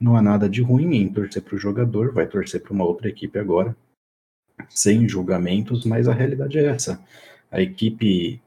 não 0.00 0.16
há 0.16 0.22
nada 0.22 0.48
de 0.48 0.62
ruim 0.62 0.94
em 0.94 1.08
torcer 1.12 1.42
para 1.42 1.56
o 1.56 1.58
jogador, 1.58 2.12
vai 2.12 2.26
torcer 2.26 2.62
para 2.62 2.72
uma 2.72 2.84
outra 2.84 3.08
equipe 3.08 3.38
agora, 3.38 3.74
sem 4.68 5.08
julgamentos, 5.08 5.84
mas 5.84 6.08
a 6.08 6.12
realidade 6.12 6.58
é 6.58 6.66
essa. 6.66 7.02
A 7.50 7.60
equipe 7.60 8.40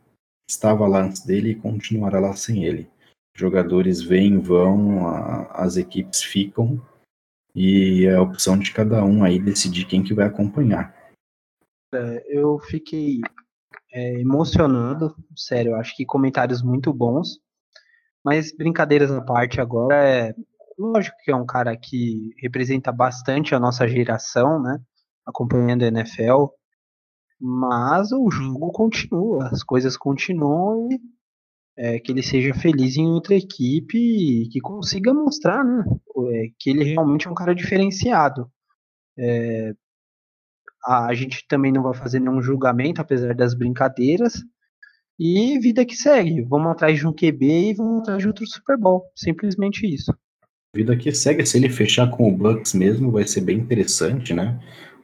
estava 0.49 0.87
lá 0.87 1.03
antes 1.03 1.25
dele 1.25 1.51
e 1.51 1.55
continuará 1.55 2.19
lá 2.19 2.35
sem 2.35 2.65
ele. 2.65 2.89
Jogadores 3.35 4.01
vêm, 4.01 4.39
vão, 4.39 5.07
a, 5.07 5.43
as 5.63 5.77
equipes 5.77 6.21
ficam 6.21 6.81
e 7.55 8.05
é 8.05 8.15
a 8.15 8.21
opção 8.21 8.57
de 8.57 8.71
cada 8.71 9.03
um 9.03 9.23
aí 9.23 9.39
decidir 9.39 9.85
quem 9.85 10.03
que 10.03 10.13
vai 10.13 10.25
acompanhar. 10.25 10.95
É, 11.93 12.25
eu 12.27 12.59
fiquei 12.59 13.21
é, 13.91 14.19
emocionado, 14.19 15.15
sério, 15.35 15.75
acho 15.75 15.95
que 15.95 16.05
comentários 16.05 16.61
muito 16.61 16.93
bons. 16.93 17.39
Mas 18.23 18.55
brincadeiras 18.55 19.11
à 19.11 19.21
parte 19.21 19.61
agora 19.61 19.95
é 19.95 20.35
lógico 20.77 21.17
que 21.23 21.31
é 21.31 21.35
um 21.35 21.45
cara 21.45 21.75
que 21.75 22.33
representa 22.37 22.91
bastante 22.91 23.55
a 23.55 23.59
nossa 23.59 23.87
geração, 23.87 24.61
né? 24.61 24.79
Acompanhando 25.29 25.83
a 25.83 25.87
NFL. 25.87 26.47
Mas 27.39 28.11
o 28.11 28.29
jogo 28.29 28.71
continua, 28.71 29.47
as 29.47 29.63
coisas 29.63 29.95
continuam 29.95 30.89
e 30.91 30.99
é, 31.77 31.97
que 31.97 32.11
ele 32.11 32.21
seja 32.21 32.53
feliz 32.53 32.97
em 32.97 33.07
outra 33.07 33.35
equipe 33.35 33.97
e 33.97 34.49
que 34.49 34.59
consiga 34.59 35.13
mostrar 35.13 35.63
né, 35.63 35.85
é, 36.33 36.51
que 36.59 36.69
ele 36.69 36.83
realmente 36.83 37.27
é 37.27 37.31
um 37.31 37.35
cara 37.35 37.55
diferenciado. 37.55 38.51
É, 39.17 39.73
a 40.85 41.13
gente 41.13 41.45
também 41.47 41.71
não 41.71 41.83
vai 41.83 41.93
fazer 41.93 42.19
nenhum 42.19 42.41
julgamento, 42.41 42.99
apesar 42.99 43.33
das 43.33 43.53
brincadeiras. 43.53 44.33
E 45.17 45.59
vida 45.59 45.85
que 45.85 45.95
segue. 45.95 46.41
Vamos 46.43 46.71
atrás 46.71 46.97
de 46.97 47.05
um 47.05 47.13
QB 47.13 47.69
e 47.69 47.73
vamos 47.73 48.01
atrás 48.01 48.21
de 48.21 48.27
outro 48.27 48.45
Super 48.47 48.77
Bowl. 48.77 49.03
Simplesmente 49.15 49.85
isso. 49.85 50.13
Vida 50.73 50.95
que 50.95 51.11
segue, 51.11 51.45
se 51.45 51.57
ele 51.57 51.69
fechar 51.69 52.09
com 52.09 52.29
o 52.29 52.37
Bucks 52.37 52.73
mesmo, 52.73 53.11
vai 53.11 53.25
ser 53.25 53.41
bem 53.41 53.57
interessante, 53.57 54.33
né? 54.33 54.59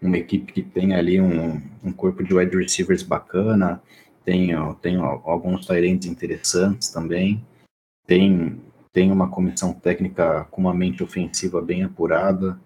Uma 0.06 0.18
equipe 0.18 0.54
que 0.54 0.62
tem 0.62 0.94
ali 0.94 1.20
um, 1.20 1.60
um 1.84 1.92
corpo 1.92 2.24
de 2.24 2.32
wide 2.32 2.56
receivers 2.56 3.02
bacana, 3.02 3.82
tem, 4.24 4.50
tem 4.82 4.98
alguns 4.98 5.66
Tyrants 5.66 6.06
interessantes 6.06 6.90
também, 6.90 7.44
tem, 8.06 8.62
tem 8.94 9.12
uma 9.12 9.30
comissão 9.30 9.74
técnica 9.74 10.46
com 10.52 10.62
uma 10.62 10.74
mente 10.76 11.04
ofensiva 11.04 11.60
bem 11.60 11.84
apurada, 11.84 12.60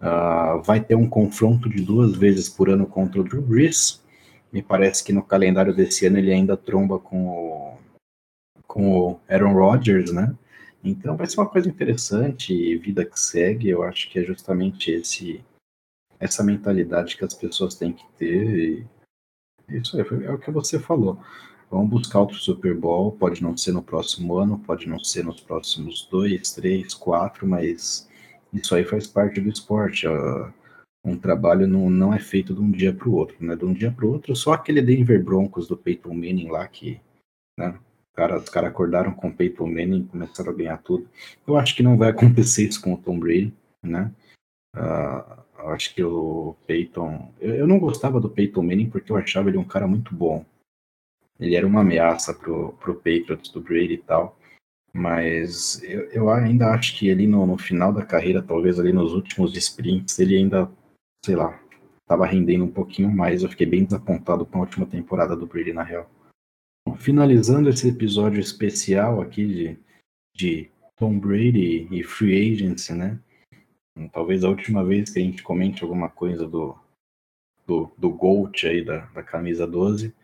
uh, 0.00 0.62
vai 0.62 0.80
ter 0.80 0.94
um 0.94 1.06
confronto 1.06 1.68
de 1.68 1.82
duas 1.82 2.16
vezes 2.16 2.48
por 2.48 2.70
ano 2.70 2.86
contra 2.86 3.20
o 3.20 3.24
Drew 3.24 3.42
Brees, 3.42 4.02
me 4.50 4.62
parece 4.62 5.04
que 5.04 5.12
no 5.12 5.22
calendário 5.22 5.74
desse 5.74 6.06
ano 6.06 6.18
ele 6.18 6.32
ainda 6.32 6.56
tromba 6.56 6.98
com 6.98 7.28
o, 7.28 7.78
com 8.66 8.98
o 8.98 9.20
Aaron 9.28 9.52
Rodgers, 9.52 10.10
né? 10.10 10.34
Então 10.82 11.18
vai 11.18 11.26
ser 11.26 11.38
uma 11.38 11.48
coisa 11.48 11.68
interessante, 11.68 12.78
vida 12.78 13.04
que 13.04 13.20
segue, 13.20 13.68
eu 13.68 13.82
acho 13.82 14.08
que 14.08 14.18
é 14.18 14.24
justamente 14.24 14.90
esse 14.90 15.42
essa 16.20 16.42
mentalidade 16.42 17.16
que 17.16 17.24
as 17.24 17.34
pessoas 17.34 17.74
têm 17.74 17.92
que 17.92 18.04
ter. 18.16 18.86
isso 19.68 20.00
é, 20.00 20.24
é 20.24 20.32
o 20.32 20.38
que 20.38 20.50
você 20.50 20.78
falou. 20.78 21.18
Vamos 21.70 21.90
buscar 21.90 22.20
outro 22.20 22.36
Super 22.36 22.74
Bowl, 22.74 23.12
pode 23.12 23.42
não 23.42 23.56
ser 23.56 23.72
no 23.72 23.82
próximo 23.82 24.38
ano, 24.38 24.58
pode 24.58 24.88
não 24.88 24.98
ser 24.98 25.24
nos 25.24 25.40
próximos 25.40 26.08
dois, 26.10 26.52
três, 26.52 26.94
quatro, 26.94 27.46
mas 27.46 28.08
isso 28.52 28.74
aí 28.74 28.84
faz 28.84 29.06
parte 29.06 29.40
do 29.40 29.50
esporte. 29.50 30.06
Um 31.04 31.18
trabalho 31.18 31.66
não, 31.66 31.90
não 31.90 32.12
é 32.12 32.18
feito 32.18 32.54
de 32.54 32.60
um 32.60 32.70
dia 32.70 32.92
para 32.92 33.08
o 33.08 33.14
outro, 33.14 33.36
né? 33.40 33.54
De 33.54 33.64
um 33.64 33.74
dia 33.74 33.90
para 33.92 34.06
o 34.06 34.12
outro, 34.12 34.34
só 34.34 34.52
aquele 34.52 34.80
Denver 34.80 35.22
Broncos 35.22 35.68
do 35.68 35.76
Peyton 35.76 36.14
Manning 36.14 36.48
lá 36.48 36.66
que, 36.66 37.00
né? 37.58 37.78
Cara, 38.14 38.38
os 38.38 38.48
caras 38.48 38.70
acordaram 38.70 39.12
com 39.12 39.28
o 39.28 39.34
Peyton 39.34 39.66
Manning 39.66 40.06
começaram 40.06 40.50
a 40.50 40.54
ganhar 40.54 40.78
tudo. 40.78 41.08
Eu 41.46 41.56
acho 41.56 41.76
que 41.76 41.82
não 41.82 41.96
vai 41.96 42.08
acontecer 42.10 42.66
isso 42.66 42.80
com 42.80 42.94
o 42.94 42.98
Tom 42.98 43.18
Brady, 43.18 43.54
né? 43.82 44.10
Uh, 44.74 45.44
acho 45.66 45.94
que 45.94 46.02
o 46.02 46.54
Peyton. 46.66 47.32
Eu, 47.40 47.54
eu, 47.56 47.66
não 47.66 47.78
gostava 47.78 48.20
do 48.20 48.30
Peyton 48.30 48.62
Manning 48.62 48.90
porque 48.90 49.10
eu 49.10 49.16
achava 49.16 49.48
ele 49.48 49.58
um 49.58 49.64
cara 49.64 49.86
muito 49.86 50.14
bom. 50.14 50.44
Ele 51.38 51.54
era 51.54 51.66
uma 51.66 51.80
ameaça 51.80 52.34
pro, 52.34 52.72
pro 52.74 52.94
Patriots 52.94 53.50
do 53.50 53.60
Brady 53.60 53.94
e 53.94 53.98
tal. 53.98 54.36
Mas 54.92 55.82
eu, 55.82 56.10
eu 56.10 56.30
ainda 56.30 56.70
acho 56.70 56.96
que 56.96 57.10
ali 57.10 57.26
no, 57.26 57.46
no, 57.46 57.58
final 57.58 57.92
da 57.92 58.04
carreira, 58.04 58.42
talvez 58.42 58.78
ali 58.80 58.92
nos 58.92 59.12
últimos 59.12 59.56
sprints, 59.56 60.18
ele 60.18 60.36
ainda, 60.36 60.70
sei 61.24 61.36
lá, 61.36 61.60
estava 62.00 62.26
rendendo 62.26 62.64
um 62.64 62.70
pouquinho 62.70 63.10
mais. 63.10 63.42
Eu 63.42 63.48
fiquei 63.48 63.66
bem 63.66 63.84
desapontado 63.84 64.46
com 64.46 64.58
a 64.58 64.60
última 64.62 64.86
temporada 64.86 65.36
do 65.36 65.46
Brady, 65.46 65.72
na 65.72 65.82
real. 65.82 66.10
Finalizando 66.96 67.68
esse 67.68 67.88
episódio 67.88 68.40
especial 68.40 69.20
aqui 69.20 69.46
de, 69.46 69.78
de 70.34 70.70
Tom 70.96 71.18
Brady 71.18 71.86
e 71.90 72.02
Free 72.02 72.52
Agency, 72.52 72.94
né? 72.94 73.20
Talvez 74.12 74.44
a 74.44 74.48
última 74.48 74.84
vez 74.84 75.10
que 75.10 75.18
a 75.18 75.22
gente 75.22 75.42
comente 75.42 75.82
alguma 75.82 76.08
coisa 76.08 76.46
do, 76.46 76.76
do, 77.66 77.90
do 77.96 78.10
Gold 78.10 78.66
aí, 78.66 78.84
da, 78.84 79.06
da 79.06 79.22
camisa 79.22 79.66
12. 79.66 80.14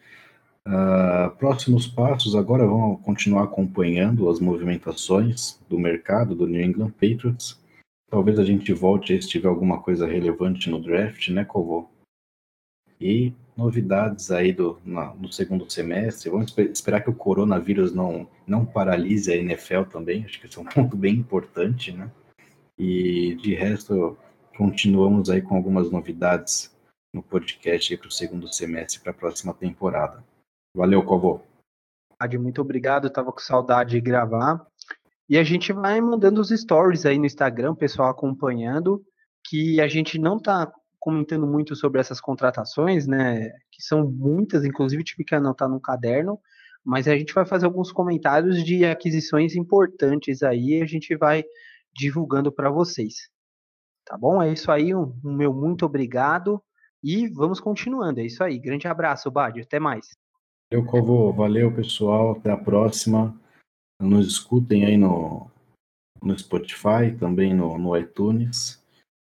Uh, 0.67 1.31
próximos 1.37 1.87
passos 1.87 2.35
agora 2.35 2.67
vão 2.67 2.97
continuar 2.97 3.45
acompanhando 3.45 4.31
as 4.31 4.41
movimentações 4.41 5.61
do 5.69 5.79
mercado 5.79 6.35
do 6.35 6.47
New 6.47 6.63
England 6.63 6.93
Patriots. 6.93 7.61
Talvez 8.09 8.39
a 8.39 8.45
gente 8.45 8.73
volte 8.73 9.13
aí 9.13 9.21
se 9.21 9.29
tiver 9.29 9.49
alguma 9.49 9.81
coisa 9.83 10.07
relevante 10.07 10.71
no 10.71 10.81
draft, 10.81 11.29
né, 11.29 11.45
Covô? 11.45 11.89
E 13.01 13.35
novidades 13.57 14.31
aí 14.31 14.53
do, 14.53 14.79
na, 14.85 15.13
no 15.15 15.31
segundo 15.31 15.71
semestre. 15.71 16.31
Vamos 16.31 16.57
esperar 16.57 17.01
que 17.01 17.11
o 17.11 17.15
coronavírus 17.15 17.93
não, 17.93 18.27
não 18.47 18.65
paralise 18.65 19.33
a 19.33 19.37
NFL 19.37 19.83
também. 19.91 20.25
Acho 20.25 20.41
que 20.41 20.47
esse 20.47 20.59
é 20.59 20.63
um 20.63 20.65
ponto 20.73 20.97
bem 20.97 21.15
importante, 21.15 21.93
né? 21.93 22.11
E 22.79 23.37
de 23.37 23.55
resto, 23.55 24.17
continuamos 24.57 25.31
aí 25.31 25.41
com 25.41 25.57
algumas 25.57 25.91
novidades 25.91 26.75
no 27.13 27.23
podcast 27.23 27.97
para 27.97 28.09
o 28.09 28.11
segundo 28.11 28.53
semestre, 28.53 29.01
para 29.01 29.13
a 29.13 29.15
próxima 29.15 29.55
temporada. 29.55 30.25
Valeu, 30.77 31.03
Covô. 31.05 31.41
Muito 32.41 32.61
obrigado, 32.61 33.07
estava 33.07 33.31
com 33.31 33.39
saudade 33.39 33.93
de 33.93 34.01
gravar. 34.01 34.67
E 35.29 35.39
a 35.39 35.45
gente 35.45 35.73
vai 35.73 36.01
mandando 36.01 36.41
os 36.41 36.49
stories 36.49 37.07
aí 37.07 37.19
no 37.19 37.27
Instagram, 37.27 37.75
pessoal 37.75 38.11
acompanhando, 38.11 39.03
que 39.47 39.81
a 39.81 39.89
gente 39.89 40.19
não 40.19 40.37
está 40.39 40.73
comentando 40.99 41.47
muito 41.47 41.77
sobre 41.77 42.01
essas 42.01 42.21
contratações, 42.21 43.07
né? 43.07 43.51
Que 43.71 43.83
são 43.83 44.09
muitas, 44.11 44.65
inclusive 44.65 45.05
tive 45.05 45.25
que 45.25 45.35
anotar 45.35 45.69
no 45.69 45.81
caderno, 45.81 46.41
mas 46.85 47.07
a 47.07 47.17
gente 47.17 47.33
vai 47.33 47.47
fazer 47.47 47.67
alguns 47.67 47.93
comentários 47.93 48.65
de 48.65 48.85
aquisições 48.85 49.55
importantes 49.55 50.43
aí, 50.43 50.83
a 50.83 50.87
gente 50.87 51.15
vai 51.17 51.45
divulgando 51.95 52.51
para 52.53 52.71
vocês. 52.71 53.29
Tá 54.05 54.19
bom? 54.19 54.43
É 54.43 54.53
isso 54.53 54.71
aí, 54.71 54.95
um, 54.95 55.15
um, 55.25 55.33
meu 55.33 55.53
muito 55.55 55.87
obrigado 55.87 56.63
e 57.03 57.29
vamos 57.29 57.61
continuando. 57.61 58.21
É 58.21 58.27
isso 58.27 58.43
aí. 58.45 58.59
Grande 58.59 58.87
abraço, 58.87 59.31
Bad. 59.31 59.61
Até 59.61 59.79
mais. 59.81 60.11
Valeu, 60.71 60.87
Covo. 60.87 61.33
Valeu, 61.33 61.75
pessoal. 61.75 62.33
Até 62.33 62.51
a 62.51 62.57
próxima. 62.57 63.39
Nos 64.01 64.27
escutem 64.27 64.85
aí 64.85 64.97
no, 64.97 65.51
no 66.23 66.39
Spotify, 66.39 67.17
também 67.19 67.55
no, 67.55 67.79
no 67.79 67.97
iTunes. 67.97 68.83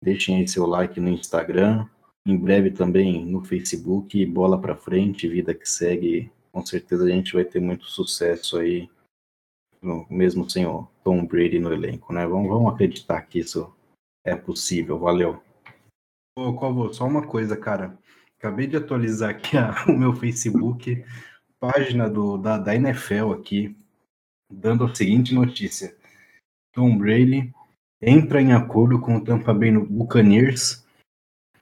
Deixem 0.03 0.37
aí 0.37 0.47
seu 0.47 0.65
like 0.65 0.99
no 0.99 1.09
Instagram. 1.09 1.87
Em 2.27 2.37
breve 2.37 2.71
também 2.71 3.25
no 3.25 3.43
Facebook. 3.43 4.23
Bola 4.25 4.59
para 4.59 4.75
frente, 4.75 5.27
vida 5.27 5.53
que 5.53 5.67
segue. 5.67 6.31
Com 6.51 6.63
certeza 6.65 7.05
a 7.05 7.09
gente 7.09 7.33
vai 7.33 7.45
ter 7.45 7.59
muito 7.59 7.85
sucesso 7.85 8.57
aí 8.57 8.89
mesmo 10.09 10.49
sem 10.49 10.65
o 10.65 10.87
Tom 11.03 11.25
Brady 11.25 11.59
no 11.59 11.73
elenco, 11.73 12.13
né? 12.13 12.25
Vamos, 12.27 12.49
vamos 12.49 12.73
acreditar 12.73 13.21
que 13.21 13.39
isso 13.39 13.73
é 14.25 14.35
possível. 14.35 14.99
Valeu. 14.99 15.41
Ô, 16.37 16.53
Covo, 16.53 16.93
só 16.93 17.05
uma 17.05 17.25
coisa, 17.25 17.55
cara. 17.57 17.97
Acabei 18.37 18.67
de 18.67 18.77
atualizar 18.77 19.29
aqui 19.29 19.57
a, 19.57 19.73
o 19.87 19.97
meu 19.97 20.13
Facebook, 20.13 21.03
página 21.59 22.09
do, 22.09 22.37
da, 22.37 22.57
da 22.57 22.75
NFL 22.75 23.33
aqui, 23.33 23.75
dando 24.51 24.85
a 24.85 24.95
seguinte 24.95 25.33
notícia. 25.33 25.95
Tom 26.73 26.97
Brady 26.97 27.53
entra 28.01 28.41
em 28.41 28.53
acordo 28.53 28.99
com 28.99 29.17
o 29.17 29.23
Tampa 29.23 29.53
Bay 29.53 29.71
Buccaneers, 29.71 30.85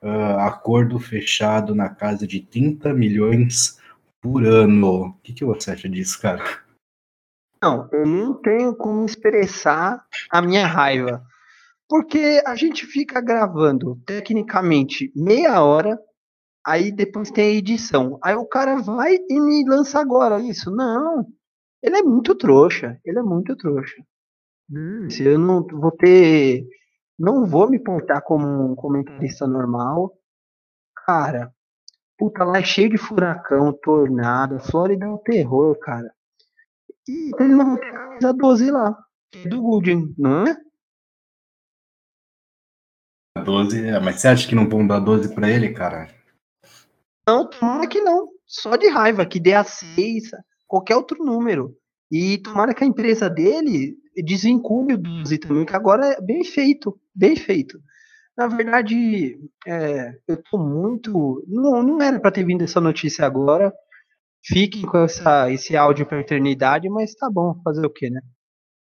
uh, 0.03 0.37
acordo 0.39 0.99
fechado 0.99 1.73
na 1.73 1.89
casa 1.89 2.27
de 2.27 2.41
30 2.41 2.93
milhões 2.93 3.79
por 4.21 4.45
ano. 4.45 5.07
O 5.07 5.13
que, 5.23 5.33
que 5.33 5.45
você 5.45 5.71
acha 5.71 5.89
disso, 5.89 6.21
cara? 6.21 6.66
Não, 7.61 7.89
eu 7.91 8.05
não 8.05 8.33
tenho 8.41 8.75
como 8.75 9.05
expressar 9.05 10.05
a 10.29 10.41
minha 10.41 10.65
raiva. 10.65 11.23
Porque 11.89 12.41
a 12.45 12.55
gente 12.55 12.85
fica 12.85 13.21
gravando 13.21 13.95
tecnicamente 14.05 15.11
meia 15.15 15.63
hora, 15.63 15.97
aí 16.65 16.91
depois 16.91 17.31
tem 17.31 17.45
a 17.45 17.57
edição. 17.57 18.19
Aí 18.21 18.35
o 18.35 18.45
cara 18.45 18.81
vai 18.81 19.17
e 19.29 19.39
me 19.39 19.67
lança 19.67 19.99
agora 19.99 20.39
isso. 20.41 20.69
Não. 20.69 21.25
Ele 21.81 21.97
é 21.97 22.03
muito 22.03 22.35
trouxa. 22.35 22.99
Ele 23.05 23.19
é 23.19 23.23
muito 23.23 23.55
trouxa. 23.55 24.03
Hum. 24.69 25.09
Se 25.09 25.23
eu 25.23 25.39
não 25.39 25.65
vou 25.65 25.91
ter. 25.91 26.65
Não 27.17 27.45
vou 27.45 27.69
me 27.69 27.79
portar 27.79 28.21
como 28.21 28.45
um 28.71 28.75
comentarista 28.75 29.47
normal. 29.47 30.13
Cara, 31.05 31.51
puta, 32.17 32.43
lá 32.43 32.59
é 32.59 32.63
cheio 32.63 32.89
de 32.89 32.97
furacão, 32.97 33.73
tornado. 33.81 34.59
Flórida 34.59 35.05
é 35.05 35.09
um 35.09 35.17
terror, 35.17 35.79
cara. 35.79 36.13
E 37.07 37.31
ele 37.39 37.55
não 37.55 37.77
tem 37.77 37.89
a 37.89 37.93
camisa 37.93 38.33
12 38.33 38.71
lá, 38.71 38.97
do 39.49 39.61
Gooding, 39.61 40.13
não 40.17 40.45
é? 40.45 40.57
12, 43.43 43.85
é, 43.85 43.99
mas 43.99 44.19
você 44.19 44.27
acha 44.27 44.47
que 44.47 44.55
não 44.55 44.67
vão 44.67 44.85
dar 44.85 44.99
12 44.99 45.33
pra 45.33 45.49
ele, 45.49 45.73
cara? 45.73 46.09
Não, 47.27 47.49
tomara 47.49 47.87
que 47.87 48.01
não. 48.01 48.27
Só 48.45 48.75
de 48.75 48.89
raiva, 48.89 49.25
que 49.25 49.39
dê 49.39 49.53
a 49.53 49.63
6, 49.63 50.31
qualquer 50.65 50.95
outro 50.95 51.23
número. 51.23 51.75
E 52.11 52.37
tomara 52.37 52.73
que 52.73 52.83
a 52.83 52.87
empresa 52.87 53.29
dele 53.29 53.97
desencube 54.15 54.93
o 54.93 54.97
12 54.97 55.37
também, 55.37 55.65
que 55.65 55.75
agora 55.75 56.07
é 56.07 56.21
bem 56.21 56.43
feito, 56.43 56.97
bem 57.13 57.35
feito. 57.35 57.79
Na 58.37 58.47
verdade, 58.47 59.37
é, 59.65 60.17
eu 60.27 60.41
tô 60.43 60.57
muito. 60.57 61.43
Não, 61.47 61.83
não 61.83 62.01
era 62.01 62.19
para 62.19 62.31
ter 62.31 62.45
vindo 62.45 62.63
essa 62.63 62.79
notícia 62.79 63.25
agora, 63.25 63.73
fiquem 64.43 64.83
com 64.83 64.99
essa, 64.99 65.51
esse 65.51 65.75
áudio 65.75 66.05
pra 66.05 66.19
eternidade, 66.19 66.89
mas 66.89 67.13
tá 67.13 67.29
bom, 67.29 67.59
fazer 67.63 67.85
o 67.85 67.89
quê, 67.89 68.09
né? 68.09 68.21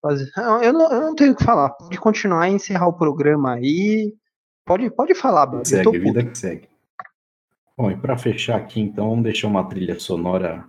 Fazer... 0.01 0.31
Eu, 0.63 0.73
não, 0.73 0.93
eu 0.93 1.01
não 1.01 1.15
tenho 1.15 1.33
o 1.33 1.37
que 1.37 1.45
falar. 1.45 1.71
Pode 1.71 1.99
continuar 1.99 2.49
e 2.49 2.55
encerrar 2.55 2.89
o 2.89 2.93
programa 2.93 3.55
aí. 3.55 4.15
Pode, 4.65 4.91
pode 4.91 5.15
falar, 5.15 5.47
Bob. 5.47 5.67
Segue, 5.67 5.99
vida 5.99 6.25
que 6.25 6.37
segue. 6.37 6.69
Bom, 7.77 7.91
e 7.91 7.97
para 7.97 8.19
fechar 8.19 8.57
aqui, 8.57 8.81
então, 8.81 9.09
vamos 9.11 9.25
deixar 9.25 9.49
uma 9.49 9.69
trilha 9.69 9.99
sonora 9.99 10.65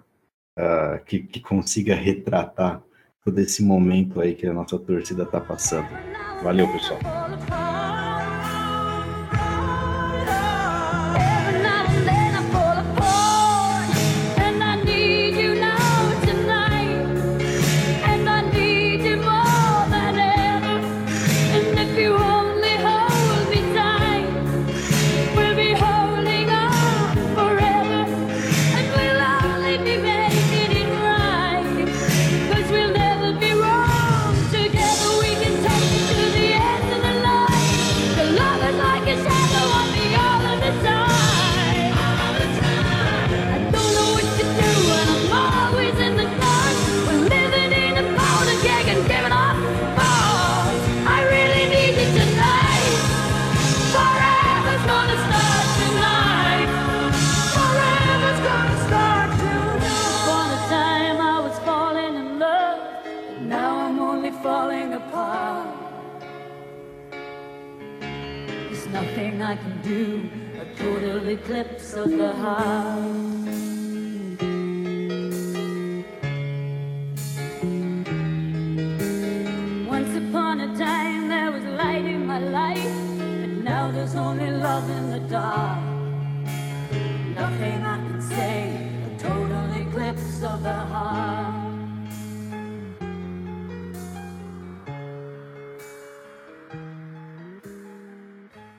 uh, 0.58 1.04
que, 1.06 1.20
que 1.20 1.40
consiga 1.40 1.96
retratar 1.96 2.82
todo 3.24 3.40
esse 3.40 3.64
momento 3.64 4.20
aí 4.20 4.36
que 4.36 4.48
a 4.48 4.54
nossa 4.54 4.78
torcida 4.80 5.26
tá 5.26 5.40
passando. 5.40 5.88
Valeu, 6.44 6.72
pessoal. 6.72 7.00